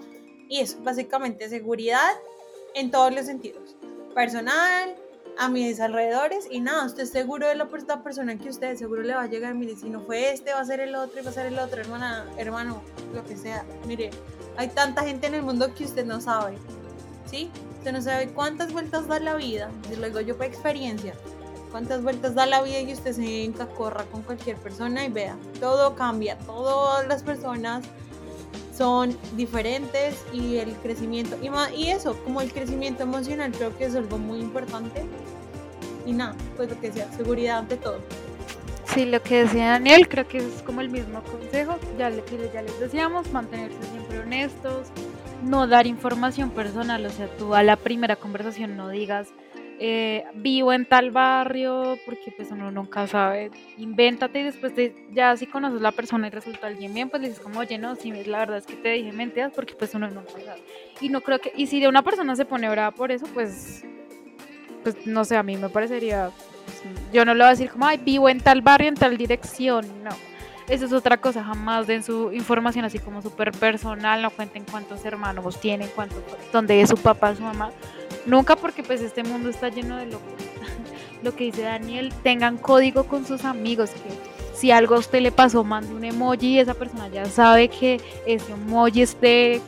Y 0.49 0.61
eso, 0.61 0.79
básicamente, 0.83 1.49
seguridad 1.49 2.13
en 2.75 2.91
todos 2.91 3.13
los 3.15 3.27
sentidos. 3.27 3.77
Personal, 4.15 4.95
a 5.39 5.49
mis 5.49 5.81
alrededores 5.81 6.47
y 6.51 6.61
nada, 6.61 6.87
usted 6.87 7.03
es 7.03 7.11
seguro 7.11 7.49
de 7.49 7.55
la, 7.55 7.67
persona 7.69 8.39
que 8.39 8.49
usted 8.49 8.77
seguro 8.77 9.03
le 9.03 9.15
va 9.15 9.23
a 9.23 9.27
llegar, 9.27 9.55
mire, 9.55 9.77
si 9.77 9.91
no 9.91 10.01
fue 10.01 10.33
este, 10.33 10.53
va 10.53 10.61
a 10.61 10.65
ser 10.65 10.81
el 10.81 10.95
otro 10.95 11.21
y 11.21 11.25
va 11.25 11.31
a 11.31 11.35
ser 11.35 11.47
el 11.47 11.59
otro, 11.59 11.81
hermana, 11.81 12.27
hermano, 12.39 12.83
lo 13.15 13.25
que 13.25 13.37
sea. 13.37 13.65
Mire, 13.87 14.11
hay 14.57 14.69
tanta 14.69 15.03
gente 15.03 15.27
en 15.27 15.35
el 15.35 15.43
mundo 15.43 15.75
que 15.75 15.85
usted 15.85 16.07
no 16.07 16.21
sabe, 16.21 16.57
¿sí? 17.31 17.51
Usted 17.79 17.93
no 17.93 18.01
sabe 18.01 18.29
cuántas 18.29 18.73
vueltas 18.73 19.07
da 19.09 19.21
la 19.21 19.35
vida, 19.35 19.71
y 19.93 19.97
lo 19.97 20.07
digo 20.07 20.21
yo 20.21 20.37
por 20.37 20.47
experiencia 20.47 21.15
cuántas 21.77 22.03
vueltas 22.03 22.35
da 22.35 22.47
la 22.47 22.63
vida 22.63 22.81
y 22.81 22.91
usted 22.95 23.13
se 23.13 23.45
encacorra 23.45 24.05
con 24.05 24.23
cualquier 24.23 24.57
persona 24.57 25.05
y 25.05 25.11
vea, 25.11 25.37
todo 25.61 25.95
cambia, 25.95 26.39
todas 26.39 27.07
las 27.07 27.23
personas 27.23 27.85
son 28.75 29.15
diferentes 29.37 30.25
y 30.33 30.57
el 30.57 30.73
crecimiento, 30.77 31.37
y, 31.43 31.51
y 31.79 31.91
eso, 31.91 32.17
como 32.25 32.41
el 32.41 32.51
crecimiento 32.51 33.03
emocional, 33.03 33.53
creo 33.53 33.77
que 33.77 33.85
es 33.85 33.95
algo 33.95 34.17
muy 34.17 34.39
importante. 34.39 35.05
y 36.07 36.15
nada, 36.15 36.35
pues 36.57 36.71
lo 36.71 36.81
que 36.81 36.91
sea, 36.91 37.13
seguridad 37.13 37.59
ante 37.59 37.77
todo. 37.77 37.99
Sí, 38.95 39.05
lo 39.05 39.23
que 39.23 39.45
decía 39.45 39.73
Daniel, 39.73 40.09
creo 40.09 40.27
que 40.27 40.39
es 40.39 40.63
como 40.65 40.81
el 40.81 40.89
mismo 40.89 41.23
consejo, 41.25 41.79
ya, 41.99 42.11
que 42.11 42.51
ya 42.55 42.63
les 42.63 42.81
decíamos, 42.81 43.31
mantenerse 43.33 43.83
siempre 43.91 44.21
honestos, 44.21 44.87
no 45.43 45.67
dar 45.67 45.87
información 45.87 46.49
personal, 46.49 47.05
o 47.05 47.11
sea, 47.11 47.29
tú 47.37 47.55
a 47.55 47.63
la 47.63 47.77
primera 47.77 48.17
conversación 48.17 48.79
no 48.79 48.89
digas, 48.89 49.29
eh, 49.79 50.25
vivo 50.35 50.73
en 50.73 50.87
tal 50.87 51.11
barrio, 51.11 51.99
porque 52.05 52.33
pues 52.37 52.51
uno 52.51 52.71
nunca 52.71 53.07
sabe, 53.07 53.51
invéntate 53.79 54.41
y 54.41 54.43
después 54.45 54.75
de, 54.75 54.95
ya 55.13 55.37
si 55.37 55.47
conoces 55.47 55.81
la 55.81 55.93
persona 55.93 56.27
y 56.27 56.31
resulta 56.31 56.67
alguien 56.67 56.95
bien, 56.95 57.11
pues 57.11 57.23
dices 57.23 57.41
como, 57.41 57.61
oye, 57.61 57.79
no, 57.79 57.95
si 57.97 58.11
la 58.11 58.39
verdad 58.39 58.59
es 58.59 58.67
que 58.67 58.77
te 58.77 58.91
dije 58.91 59.13
mentiras, 59.13 59.53
porque 59.55 59.75
pues 59.75 59.95
uno 59.95 60.09
nunca 60.09 60.33
sabe. 60.33 60.63
Y 61.01 61.09
no 61.09 61.21
creo 61.21 61.39
que, 61.39 61.53
y 61.57 61.67
si 61.67 61.81
de 61.81 61.89
una 61.89 62.03
persona 62.03 62.37
se 62.37 62.45
pone 62.45 62.69
brava 62.69 62.91
por 62.91 63.13
eso, 63.13 63.27
pues, 63.35 63.85
pues 64.83 65.07
no 65.07 65.25
sé, 65.25 65.37
a 65.37 65.43
mí 65.43 65.57
me 65.57 65.69
parecería, 65.69 66.31
pues, 66.65 66.83
yo 67.13 67.25
no 67.25 67.35
le 67.35 67.41
voy 67.41 67.49
a 67.49 67.51
decir 67.51 67.71
como, 67.71 67.87
ay, 67.87 67.99
vivo 67.99 68.29
en 68.29 68.41
tal 68.41 68.63
barrio, 68.63 68.89
en 68.89 68.95
tal 68.95 69.17
dirección, 69.17 69.87
no 70.03 70.11
eso 70.69 70.87
es 70.87 70.93
otra 70.93 71.17
cosa, 71.19 71.45
jamás 71.45 71.87
den 71.87 72.03
su 72.03 72.33
información 72.33 72.85
así 72.85 72.99
como 72.99 73.23
súper 73.23 73.53
personal, 73.53 74.21
no 74.21 74.31
cuenten 74.31 74.65
cuántos 74.65 75.05
hermanos 75.05 75.61
tienen, 75.61 75.89
cuántos, 75.95 76.19
dónde 76.53 76.81
es 76.81 76.91
su 76.91 76.97
papá, 76.97 77.35
su 77.35 77.43
mamá. 77.43 77.71
Nunca 78.27 78.57
porque 78.57 78.83
pues 78.83 79.01
este 79.01 79.23
mundo 79.25 79.49
está 79.49 79.69
lleno 79.69 79.97
de. 79.97 80.07
Lo 81.23 81.35
que 81.35 81.45
dice 81.45 81.63
Daniel, 81.63 82.13
tengan 82.23 82.59
código 82.59 83.05
con 83.05 83.25
sus 83.25 83.45
amigos, 83.45 83.91
que 83.91 84.11
si 84.55 84.71
algo 84.71 84.97
a 84.97 84.99
usted 84.99 85.21
le 85.21 85.33
pasó, 85.33 85.65
mande 85.65 85.95
un 85.95 86.05
emoji 86.05 86.55
y 86.55 86.59
esa 86.61 86.75
persona 86.75 87.09
ya 87.09 87.25
sabe 87.25 87.69
que 87.69 88.01
ese 88.27 88.53
emoji 88.53 89.03
es 89.03 89.19
de 89.21 89.61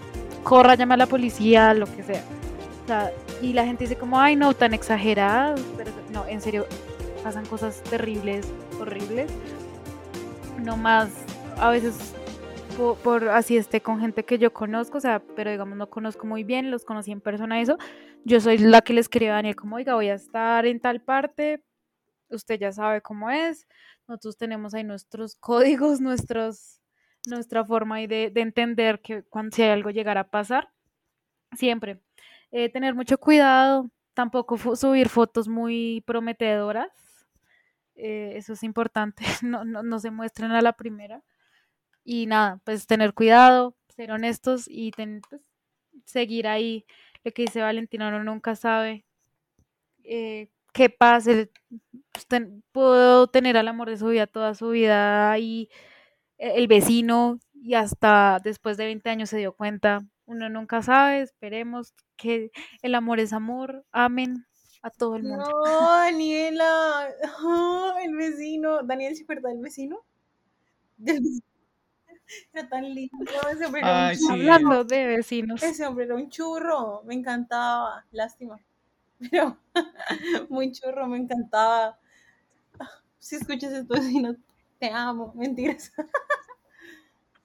corra, 0.45 0.75
llama 0.75 0.95
a 0.95 0.99
la 0.99 1.07
policía, 1.07 1.73
lo 1.75 1.87
que 1.87 2.03
sea. 2.03 2.23
y 3.41 3.53
la 3.55 3.65
gente 3.65 3.85
dice 3.85 3.97
como, 3.97 4.21
ay 4.21 4.37
no, 4.37 4.53
tan 4.55 4.75
exagerada, 4.75 5.55
pero 5.77 5.91
no, 6.13 6.27
en 6.27 6.41
serio, 6.41 6.67
pasan 7.23 7.47
cosas 7.47 7.83
terribles, 7.83 8.47
horribles 8.81 9.31
no 10.59 10.77
más 10.77 11.09
a 11.59 11.71
veces 11.71 11.95
por, 12.79 13.29
así 13.31 13.57
esté 13.57 13.81
con 13.81 14.01
gente 14.01 14.25
que 14.25 14.39
yo 14.39 14.53
conozco, 14.53 14.99
o 14.99 15.01
sea, 15.01 15.21
pero 15.35 15.51
digamos 15.51 15.77
no 15.77 15.91
conozco 15.91 16.27
muy 16.27 16.45
bien, 16.45 16.71
los 16.71 16.85
conocí 16.85 17.11
en 17.11 17.21
persona, 17.21 17.61
eso, 17.61 17.77
yo 18.25 18.41
soy 18.41 18.59
la 18.59 18.83
que 18.83 18.93
le 18.93 19.01
escribe 19.01 19.33
a 19.33 19.35
Daniel 19.35 19.57
como, 19.57 19.77
oiga, 19.77 19.95
voy 19.95 20.09
a 20.09 20.15
estar 20.15 20.65
en 20.65 20.81
tal 20.81 21.03
parte, 21.03 21.65
usted 22.31 22.59
ya 22.59 22.71
sabe 22.71 23.01
cómo 23.01 23.31
es, 23.31 23.67
nosotros 24.07 24.37
tenemos 24.37 24.75
ahí 24.75 24.85
nuestros 24.85 25.35
códigos, 25.41 26.01
nuestros, 26.01 26.81
nuestra 27.27 27.65
forma 27.65 27.99
de, 27.99 28.31
de 28.33 28.41
entender 28.41 29.01
que 29.01 29.25
cuando 29.25 29.55
si 29.57 29.63
hay 29.63 29.71
algo 29.71 29.91
llegara 29.91 30.21
a 30.21 30.31
pasar, 30.31 30.69
siempre, 31.57 32.01
eh, 32.53 32.69
tener 32.71 32.95
mucho 32.95 33.19
cuidado, 33.19 33.91
tampoco 34.15 34.57
subir 34.77 35.09
fotos 35.09 35.49
muy 35.49 36.03
prometedoras, 36.07 36.91
eh, 37.97 38.35
eso 38.37 38.53
es 38.53 38.63
importante, 38.63 39.25
no, 39.43 39.65
no, 39.65 39.83
no, 39.83 39.99
se 39.99 40.13
muestren 40.13 40.53
a 40.53 40.63
la 40.63 40.75
primera. 40.75 41.23
Y 42.05 42.27
nada, 42.27 42.61
pues 42.65 42.87
tener 42.87 43.15
cuidado, 43.15 43.75
ser 43.89 44.11
honestos 44.13 44.67
y 44.69 44.93
pues, 44.93 45.43
seguir 46.05 46.47
ahí. 46.49 46.87
Lo 47.25 47.33
que 47.33 47.43
dice 47.43 47.61
Valentina, 47.61 48.09
uno 48.09 48.25
nunca 48.25 48.57
sabe 48.57 49.05
eh, 50.05 50.49
qué 50.73 50.91
pase. 50.91 51.51
Pues, 52.13 52.27
puedo 52.73 53.27
tener 53.29 53.57
al 53.57 53.69
amor 53.69 53.91
de 53.91 53.99
su 53.99 54.09
vida 54.09 54.27
toda 54.27 54.55
su 54.55 54.71
vida 54.71 55.39
y 55.39 55.69
e, 56.39 56.55
el 56.57 56.69
vecino 56.69 57.39
y 57.55 57.75
hasta 57.75 58.41
después 58.43 58.77
de 58.77 58.87
20 58.87 59.11
años 59.11 59.31
se 59.31 59.39
dio 59.39 59.53
cuenta. 59.55 60.01
Uno 60.27 60.49
nunca 60.49 60.83
sabe, 60.83 61.23
esperemos 61.23 61.95
que 62.17 62.51
el 62.83 62.95
amor 62.95 63.21
es 63.21 63.33
amor. 63.33 63.85
Amén 63.93 64.47
a 64.83 64.91
todo 64.91 65.17
el 65.17 65.25
mundo. 65.25 65.45
No, 65.45 65.63
Daniela, 66.05 67.09
el 68.03 68.17
vecino, 68.17 68.83
Daniel, 68.83 69.17
¿se 69.17 69.23
acuerda 69.23 69.49
del 69.51 69.61
vecino? 69.61 70.05
Era 72.53 72.69
tan 72.69 72.95
lindo, 72.95 73.25
ese 73.51 73.67
hombre 73.67 73.81
era 73.81 74.09
un 74.09 74.19
churro. 74.19 74.33
Hablando 74.33 74.85
de 74.85 75.07
vecinos. 75.07 75.63
Ese 75.63 75.87
hombre 75.87 76.05
era 76.05 76.15
un 76.15 76.29
churro, 76.29 77.03
me 77.05 77.15
encantaba, 77.15 78.05
lástima. 78.11 78.59
Pero 79.31 79.59
muy 80.49 80.73
churro, 80.73 81.07
me 81.07 81.19
encantaba. 81.19 81.99
Si 83.19 83.37
escuchas 83.37 83.73
esto, 83.73 83.95
vecino, 83.95 84.37
te 84.79 84.91
amo, 84.91 85.33
mentiras. 85.35 85.93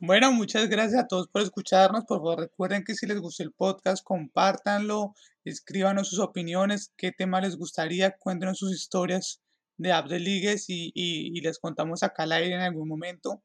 Bueno, 0.06 0.34
muchas 0.34 0.68
gracias 0.68 1.02
a 1.02 1.08
todos 1.08 1.30
por 1.30 1.42
escucharnos. 1.42 2.04
Por 2.04 2.18
favor, 2.18 2.40
recuerden 2.40 2.84
que 2.84 2.94
si 2.94 3.08
les 3.08 3.22
gustó 3.22 3.42
el 3.44 3.54
podcast, 3.54 4.04
compártanlo, 4.04 5.14
escríbanos 5.46 6.10
sus 6.10 6.20
opiniones, 6.20 6.92
qué 6.98 7.14
tema 7.14 7.40
les 7.40 7.56
gustaría, 7.56 8.12
cuéntenos 8.18 8.58
sus 8.58 8.74
historias 8.74 9.42
de 9.78 9.94
apps 9.94 10.10
de 10.10 10.20
ligues 10.20 10.66
y, 10.68 11.40
les 11.42 11.58
contamos 11.58 12.04
acá 12.04 12.24
al 12.24 12.34
aire 12.34 12.56
en 12.56 12.62
algún 12.62 12.90
momento. 12.90 13.42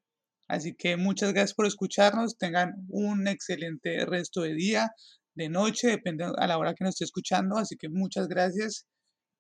Así 0.48 0.74
que 0.74 0.96
muchas 0.96 1.32
gracias 1.32 1.54
por 1.54 1.66
escucharnos. 1.66 2.38
Tengan 2.38 2.72
un 2.88 3.28
excelente 3.28 4.04
resto 4.06 4.40
de 4.40 4.54
día, 4.54 4.90
de 5.34 5.48
noche, 5.48 5.88
depende 5.88 6.24
a 6.24 6.46
la 6.46 6.58
hora 6.58 6.74
que 6.74 6.84
nos 6.84 6.94
esté 6.94 7.04
escuchando. 7.04 7.58
Así 7.58 7.76
que 7.76 7.88
muchas 7.88 8.28
gracias 8.28 8.86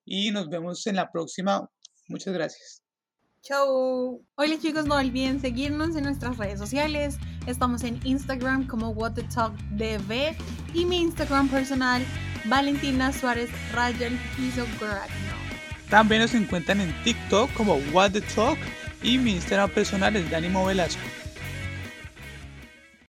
y 0.04 0.30
nos 0.30 0.48
vemos 0.48 0.86
en 0.86 0.96
la 0.96 1.10
próxima. 1.10 1.68
Muchas 2.08 2.34
gracias. 2.34 2.82
Chau. 3.42 4.24
Hola 4.34 4.58
chicos, 4.58 4.86
no 4.86 4.96
olviden 4.96 5.40
seguirnos 5.40 5.96
en 5.96 6.04
nuestras 6.04 6.36
redes 6.36 6.58
sociales. 6.58 7.16
Estamos 7.46 7.84
en 7.84 8.00
Instagram 8.04 8.66
como 8.66 8.90
What 8.90 9.14
the 9.14 9.22
Talk 9.22 9.56
DV 9.72 10.36
y 10.74 10.84
mi 10.84 11.00
Instagram 11.00 11.48
personal 11.48 12.04
Valentina 12.46 13.12
Suárez 13.12 13.48
Rayel 13.72 14.18
Piso 14.36 14.64
También 15.88 16.22
nos 16.22 16.34
encuentran 16.34 16.80
en 16.80 16.92
TikTok 17.04 17.52
como 17.54 17.76
What 17.92 18.12
the 18.12 18.20
Talk 18.20 18.58
y 19.02 19.18
mi 19.18 19.32
Instagram 19.32 19.70
personal 19.70 20.16
es 20.16 20.30
Dani 20.30 20.48
Velasco. 20.48 21.02